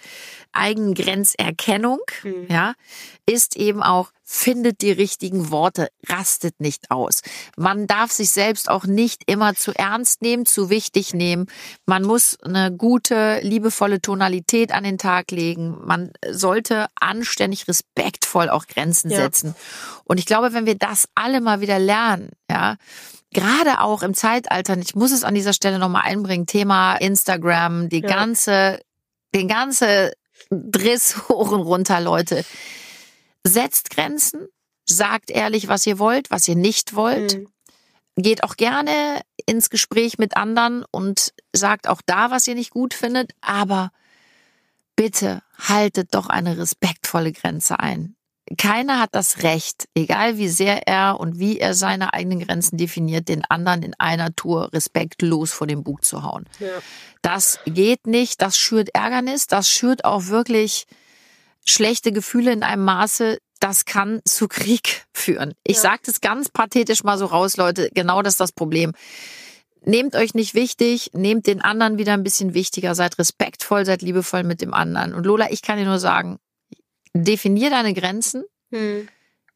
eigenen 0.52 0.94
Grenzerkennung, 0.94 2.00
Mhm. 2.22 2.46
ja, 2.48 2.74
ist 3.26 3.56
eben 3.56 3.82
auch, 3.82 4.10
findet 4.24 4.80
die 4.80 4.90
richtigen 4.90 5.50
Worte, 5.50 5.88
rastet 6.08 6.58
nicht 6.58 6.90
aus. 6.90 7.20
Man 7.56 7.86
darf 7.86 8.10
sich 8.10 8.30
selbst 8.30 8.70
auch 8.70 8.84
nicht 8.84 9.22
immer 9.26 9.54
zu 9.54 9.72
ernst 9.74 10.22
nehmen, 10.22 10.46
zu 10.46 10.70
wichtig 10.70 11.12
nehmen. 11.12 11.46
Man 11.84 12.02
muss 12.04 12.38
eine 12.42 12.72
gute, 12.72 13.40
liebevolle 13.42 14.00
Tonalität 14.00 14.72
an 14.72 14.84
den 14.84 14.96
Tag 14.98 15.30
legen. 15.30 15.76
Man 15.84 16.10
sollte 16.30 16.86
anständig, 16.98 17.68
respektvoll 17.68 18.48
auch 18.48 18.66
Grenzen 18.66 19.10
Ja. 19.10 19.18
setzen. 19.18 19.54
Und 20.04 20.18
ich 20.18 20.26
glaube, 20.26 20.54
wenn 20.54 20.64
wir 20.66 20.76
das 20.76 21.06
alle 21.14 21.40
mal 21.42 21.60
wieder 21.60 21.78
lernen, 21.78 22.30
ja, 22.50 22.76
gerade 23.32 23.80
auch 23.80 24.02
im 24.02 24.14
Zeitalter, 24.14 24.76
ich 24.78 24.94
muss 24.94 25.12
es 25.12 25.24
an 25.24 25.34
dieser 25.34 25.52
Stelle 25.52 25.78
nochmal 25.78 26.02
einbringen, 26.04 26.46
Thema 26.46 26.96
Instagram, 26.96 27.88
die 27.90 28.00
Ja. 28.00 28.08
ganze, 28.08 28.80
den 29.34 29.48
ganze 29.48 30.12
Driss 30.50 31.28
hoch 31.28 31.50
und 31.52 31.60
runter, 31.62 32.00
Leute. 32.00 32.44
Setzt 33.46 33.90
Grenzen, 33.90 34.48
sagt 34.86 35.30
ehrlich, 35.30 35.68
was 35.68 35.86
ihr 35.86 35.98
wollt, 35.98 36.30
was 36.30 36.48
ihr 36.48 36.56
nicht 36.56 36.94
wollt. 36.94 37.38
Mhm. 37.38 37.48
Geht 38.16 38.44
auch 38.44 38.56
gerne 38.56 39.20
ins 39.46 39.70
Gespräch 39.70 40.18
mit 40.18 40.36
anderen 40.36 40.84
und 40.90 41.32
sagt 41.52 41.88
auch 41.88 42.00
da, 42.06 42.30
was 42.30 42.46
ihr 42.46 42.54
nicht 42.54 42.70
gut 42.70 42.94
findet. 42.94 43.32
Aber 43.40 43.90
bitte 44.96 45.42
haltet 45.58 46.14
doch 46.14 46.28
eine 46.28 46.56
respektvolle 46.56 47.32
Grenze 47.32 47.80
ein. 47.80 48.16
Keiner 48.58 49.00
hat 49.00 49.14
das 49.14 49.42
Recht, 49.42 49.88
egal 49.94 50.36
wie 50.36 50.48
sehr 50.48 50.86
er 50.86 51.18
und 51.18 51.38
wie 51.38 51.58
er 51.58 51.72
seine 51.72 52.12
eigenen 52.12 52.40
Grenzen 52.40 52.76
definiert, 52.76 53.28
den 53.28 53.42
anderen 53.46 53.82
in 53.82 53.94
einer 53.98 54.36
Tour 54.36 54.70
respektlos 54.72 55.52
vor 55.52 55.66
den 55.66 55.82
Bug 55.82 56.04
zu 56.04 56.22
hauen. 56.22 56.44
Ja. 56.60 56.68
Das 57.22 57.58
geht 57.64 58.06
nicht, 58.06 58.42
das 58.42 58.58
schürt 58.58 58.90
Ärgernis, 58.94 59.46
das 59.46 59.70
schürt 59.70 60.04
auch 60.04 60.26
wirklich 60.26 60.86
schlechte 61.66 62.12
Gefühle 62.12 62.52
in 62.52 62.62
einem 62.62 62.84
Maße, 62.84 63.38
das 63.60 63.84
kann 63.84 64.20
zu 64.24 64.48
Krieg 64.48 65.04
führen. 65.12 65.54
Ich 65.64 65.76
Ja. 65.76 65.82
sage 65.82 66.02
das 66.06 66.20
ganz 66.20 66.48
pathetisch 66.48 67.02
mal 67.04 67.18
so 67.18 67.26
raus, 67.26 67.56
Leute, 67.56 67.90
genau 67.94 68.22
das 68.22 68.34
ist 68.34 68.40
das 68.40 68.52
Problem. 68.52 68.92
Nehmt 69.86 70.16
euch 70.16 70.32
nicht 70.34 70.54
wichtig, 70.54 71.10
nehmt 71.12 71.46
den 71.46 71.60
anderen 71.60 71.98
wieder 71.98 72.14
ein 72.14 72.22
bisschen 72.22 72.54
wichtiger, 72.54 72.94
seid 72.94 73.18
respektvoll, 73.18 73.84
seid 73.84 74.00
liebevoll 74.00 74.42
mit 74.42 74.62
dem 74.62 74.72
anderen. 74.72 75.12
Und 75.14 75.24
Lola, 75.26 75.50
ich 75.50 75.60
kann 75.60 75.76
dir 75.78 75.84
nur 75.84 75.98
sagen, 75.98 76.38
definier 77.14 77.70
deine 77.70 77.92
Grenzen, 77.94 78.44
Mhm. 78.70 79.08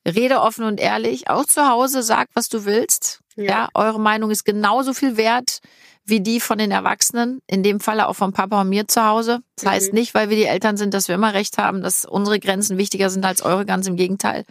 rede 0.07 0.41
offen 0.43 0.65
und 0.65 0.81
ehrlich, 0.81 1.29
auch 1.31 1.45
zu 1.47 1.67
Hause, 1.69 2.03
sag, 2.03 2.29
was 2.35 2.49
du 2.49 2.65
willst. 2.67 3.21
Ja. 3.37 3.45
Ja, 3.45 3.69
eure 3.75 3.99
Meinung 4.01 4.31
ist 4.31 4.45
genauso 4.45 4.93
viel 4.95 5.17
wert 5.17 5.61
wie 6.09 6.21
die 6.21 6.41
von 6.41 6.59
den 6.59 6.71
Erwachsenen, 6.71 7.41
in 7.47 7.63
dem 7.63 7.81
Falle 7.81 8.09
auch 8.09 8.15
von 8.15 8.33
Papa 8.33 8.61
und 8.63 8.69
mir 8.69 8.89
zu 8.89 9.05
Hause. 9.05 9.41
Das 9.57 9.65
Mhm. 9.65 9.71
heißt 9.71 9.93
nicht, 9.93 10.15
weil 10.15 10.31
wir 10.31 10.37
die 10.37 10.45
Eltern 10.47 10.77
sind, 10.77 10.95
dass 10.95 11.09
wir 11.09 11.15
immer 11.15 11.35
recht 11.35 11.59
haben, 11.59 11.83
dass 11.83 12.05
unsere 12.05 12.41
Grenzen 12.41 12.79
wichtiger 12.79 13.11
sind 13.11 13.25
als 13.25 13.43
eure, 13.43 13.67
ganz 13.67 13.87
im 13.87 13.97
Gegenteil. 13.97 14.45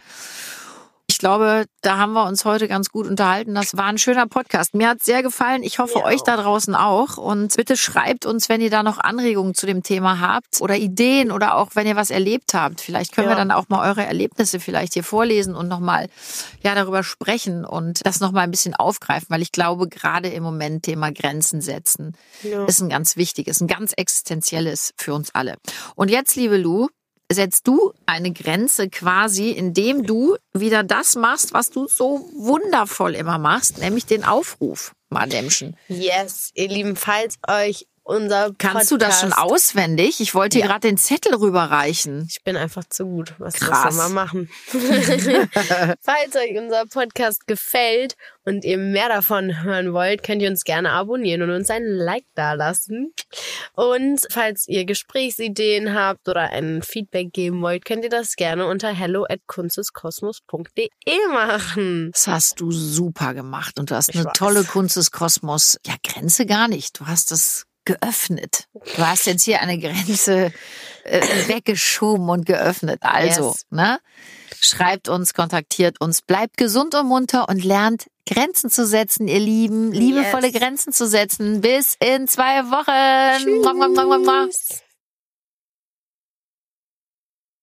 Ich 1.10 1.16
glaube, 1.18 1.64
da 1.80 1.96
haben 1.96 2.12
wir 2.12 2.26
uns 2.26 2.44
heute 2.44 2.68
ganz 2.68 2.90
gut 2.90 3.06
unterhalten. 3.06 3.54
Das 3.54 3.76
war 3.76 3.86
ein 3.86 3.96
schöner 3.96 4.26
Podcast. 4.26 4.74
Mir 4.74 4.90
hat's 4.90 5.06
sehr 5.06 5.22
gefallen. 5.22 5.62
Ich 5.62 5.78
hoffe, 5.78 5.98
Mir 5.98 6.04
euch 6.04 6.22
da 6.22 6.36
draußen 6.36 6.74
auch. 6.74 7.16
Und 7.16 7.56
bitte 7.56 7.78
schreibt 7.78 8.26
uns, 8.26 8.48
wenn 8.50 8.60
ihr 8.60 8.68
da 8.68 8.82
noch 8.82 8.98
Anregungen 8.98 9.54
zu 9.54 9.64
dem 9.66 9.82
Thema 9.82 10.20
habt 10.20 10.60
oder 10.60 10.76
Ideen 10.76 11.32
oder 11.32 11.56
auch 11.56 11.70
wenn 11.74 11.86
ihr 11.86 11.96
was 11.96 12.10
erlebt 12.10 12.52
habt. 12.52 12.82
Vielleicht 12.82 13.12
können 13.14 13.26
wir 13.28 13.32
Ja. 13.32 13.38
dann 13.38 13.50
auch 13.50 13.68
mal 13.70 13.88
eure 13.88 14.04
Erlebnisse 14.04 14.60
vielleicht 14.60 14.92
hier 14.92 15.02
vorlesen 15.02 15.54
und 15.56 15.66
nochmal 15.66 16.08
ja, 16.62 16.74
darüber 16.74 17.02
sprechen 17.02 17.64
und 17.64 18.04
das 18.04 18.20
nochmal 18.20 18.44
ein 18.44 18.50
bisschen 18.50 18.74
aufgreifen, 18.74 19.28
weil 19.30 19.40
ich 19.42 19.50
glaube, 19.50 19.88
gerade 19.88 20.28
im 20.28 20.42
Moment 20.42 20.84
Thema 20.84 21.10
Grenzen 21.10 21.62
setzen 21.62 22.16
Ja. 22.42 22.66
ist 22.66 22.80
ein 22.82 22.90
ganz 22.90 23.16
wichtiges, 23.16 23.60
ein 23.62 23.66
ganz 23.66 23.92
existenzielles 23.96 24.92
für 24.98 25.14
uns 25.14 25.34
alle. 25.34 25.56
Und 25.96 26.10
jetzt, 26.10 26.36
liebe 26.36 26.58
Lu, 26.58 26.88
setzt 27.30 27.66
du 27.68 27.92
eine 28.06 28.32
Grenze 28.32 28.88
quasi, 28.88 29.50
indem 29.50 30.04
du 30.04 30.36
wieder 30.52 30.82
das 30.82 31.14
machst, 31.14 31.52
was 31.52 31.70
du 31.70 31.86
so 31.86 32.28
wundervoll 32.34 33.14
immer 33.14 33.38
machst, 33.38 33.78
nämlich 33.78 34.06
den 34.06 34.24
Aufruf, 34.24 34.92
Mademschen. 35.10 35.76
Yes, 35.88 36.50
ihr 36.54 36.68
Lieben, 36.68 36.96
falls 36.96 37.36
euch 37.46 37.86
unser 38.08 38.52
Kannst 38.58 38.90
du 38.90 38.96
das 38.96 39.20
schon 39.20 39.30
Podcast- 39.30 39.52
auswendig? 39.52 40.20
Ich 40.20 40.34
wollte 40.34 40.56
dir 40.58 40.62
Ja. 40.64 40.66
gerade 40.68 40.88
den 40.88 40.96
Zettel 40.96 41.34
rüberreichen. 41.34 42.26
Ich 42.30 42.42
bin 42.42 42.56
einfach 42.56 42.84
zu 42.88 43.04
gut. 43.06 43.34
Was 43.38 43.54
Krass. 43.54 43.94
soll 43.94 44.02
man 44.04 44.12
machen? 44.14 44.50
Falls 46.00 46.34
euch 46.36 46.56
unser 46.56 46.86
Podcast 46.86 47.46
gefällt 47.46 48.14
und 48.44 48.64
ihr 48.64 48.78
mehr 48.78 49.08
davon 49.08 49.62
hören 49.62 49.92
wollt, 49.92 50.22
könnt 50.22 50.42
ihr 50.42 50.48
uns 50.50 50.64
gerne 50.64 50.90
abonnieren 50.92 51.42
und 51.42 51.50
uns 51.50 51.70
ein 51.70 51.84
Like 51.84 52.24
dalassen. 52.34 53.12
Und 53.74 54.20
falls 54.30 54.66
ihr 54.68 54.84
Gesprächsideen 54.86 55.94
habt 55.94 56.28
oder 56.28 56.50
ein 56.50 56.82
Feedback 56.82 57.32
geben 57.32 57.60
wollt, 57.62 57.84
könnt 57.84 58.04
ihr 58.04 58.10
das 58.10 58.36
gerne 58.36 58.66
unter 58.66 58.88
hello 58.88 59.26
at 59.28 59.40
kunsteskosmos.de 59.46 60.88
machen. 61.32 62.10
Das 62.12 62.26
hast 62.26 62.60
du 62.60 62.70
super 62.72 63.34
gemacht 63.34 63.78
und 63.78 63.90
du 63.90 63.94
hast 63.94 64.08
Ich 64.10 64.16
eine 64.16 64.24
weiß. 64.26 64.32
tolle 64.34 64.64
Kunst 64.64 64.96
des 64.96 65.10
Kosmos. 65.10 65.78
Ja, 65.86 65.94
Grenze 66.02 66.46
gar 66.46 66.68
nicht. 66.68 66.98
Du 66.98 67.06
hast 67.06 67.30
das 67.30 67.64
geöffnet. 67.88 68.64
Du 68.96 69.06
hast 69.06 69.26
jetzt 69.26 69.44
hier 69.44 69.60
eine 69.60 69.78
Grenze 69.78 70.52
äh, 71.04 71.20
weggeschoben 71.48 72.28
und 72.28 72.44
geöffnet. 72.46 72.98
Also, 73.02 73.48
Yes. 73.50 73.66
ne? 73.70 73.98
Schreibt 74.60 75.08
uns, 75.08 75.34
kontaktiert 75.34 76.00
uns, 76.00 76.20
bleibt 76.22 76.56
gesund 76.56 76.94
und 76.94 77.06
munter 77.06 77.48
und 77.48 77.64
lernt 77.64 78.06
Grenzen 78.26 78.70
zu 78.70 78.86
setzen, 78.86 79.26
ihr 79.28 79.38
Lieben. 79.40 79.92
Liebevolle 79.92 80.48
Yes. 80.48 80.60
Grenzen 80.60 80.92
zu 80.92 81.06
setzen. 81.06 81.60
Bis 81.60 81.96
in 82.00 82.28
zwei 82.28 82.64
Wochen. 82.70 83.42
Tschüss. 84.50 84.82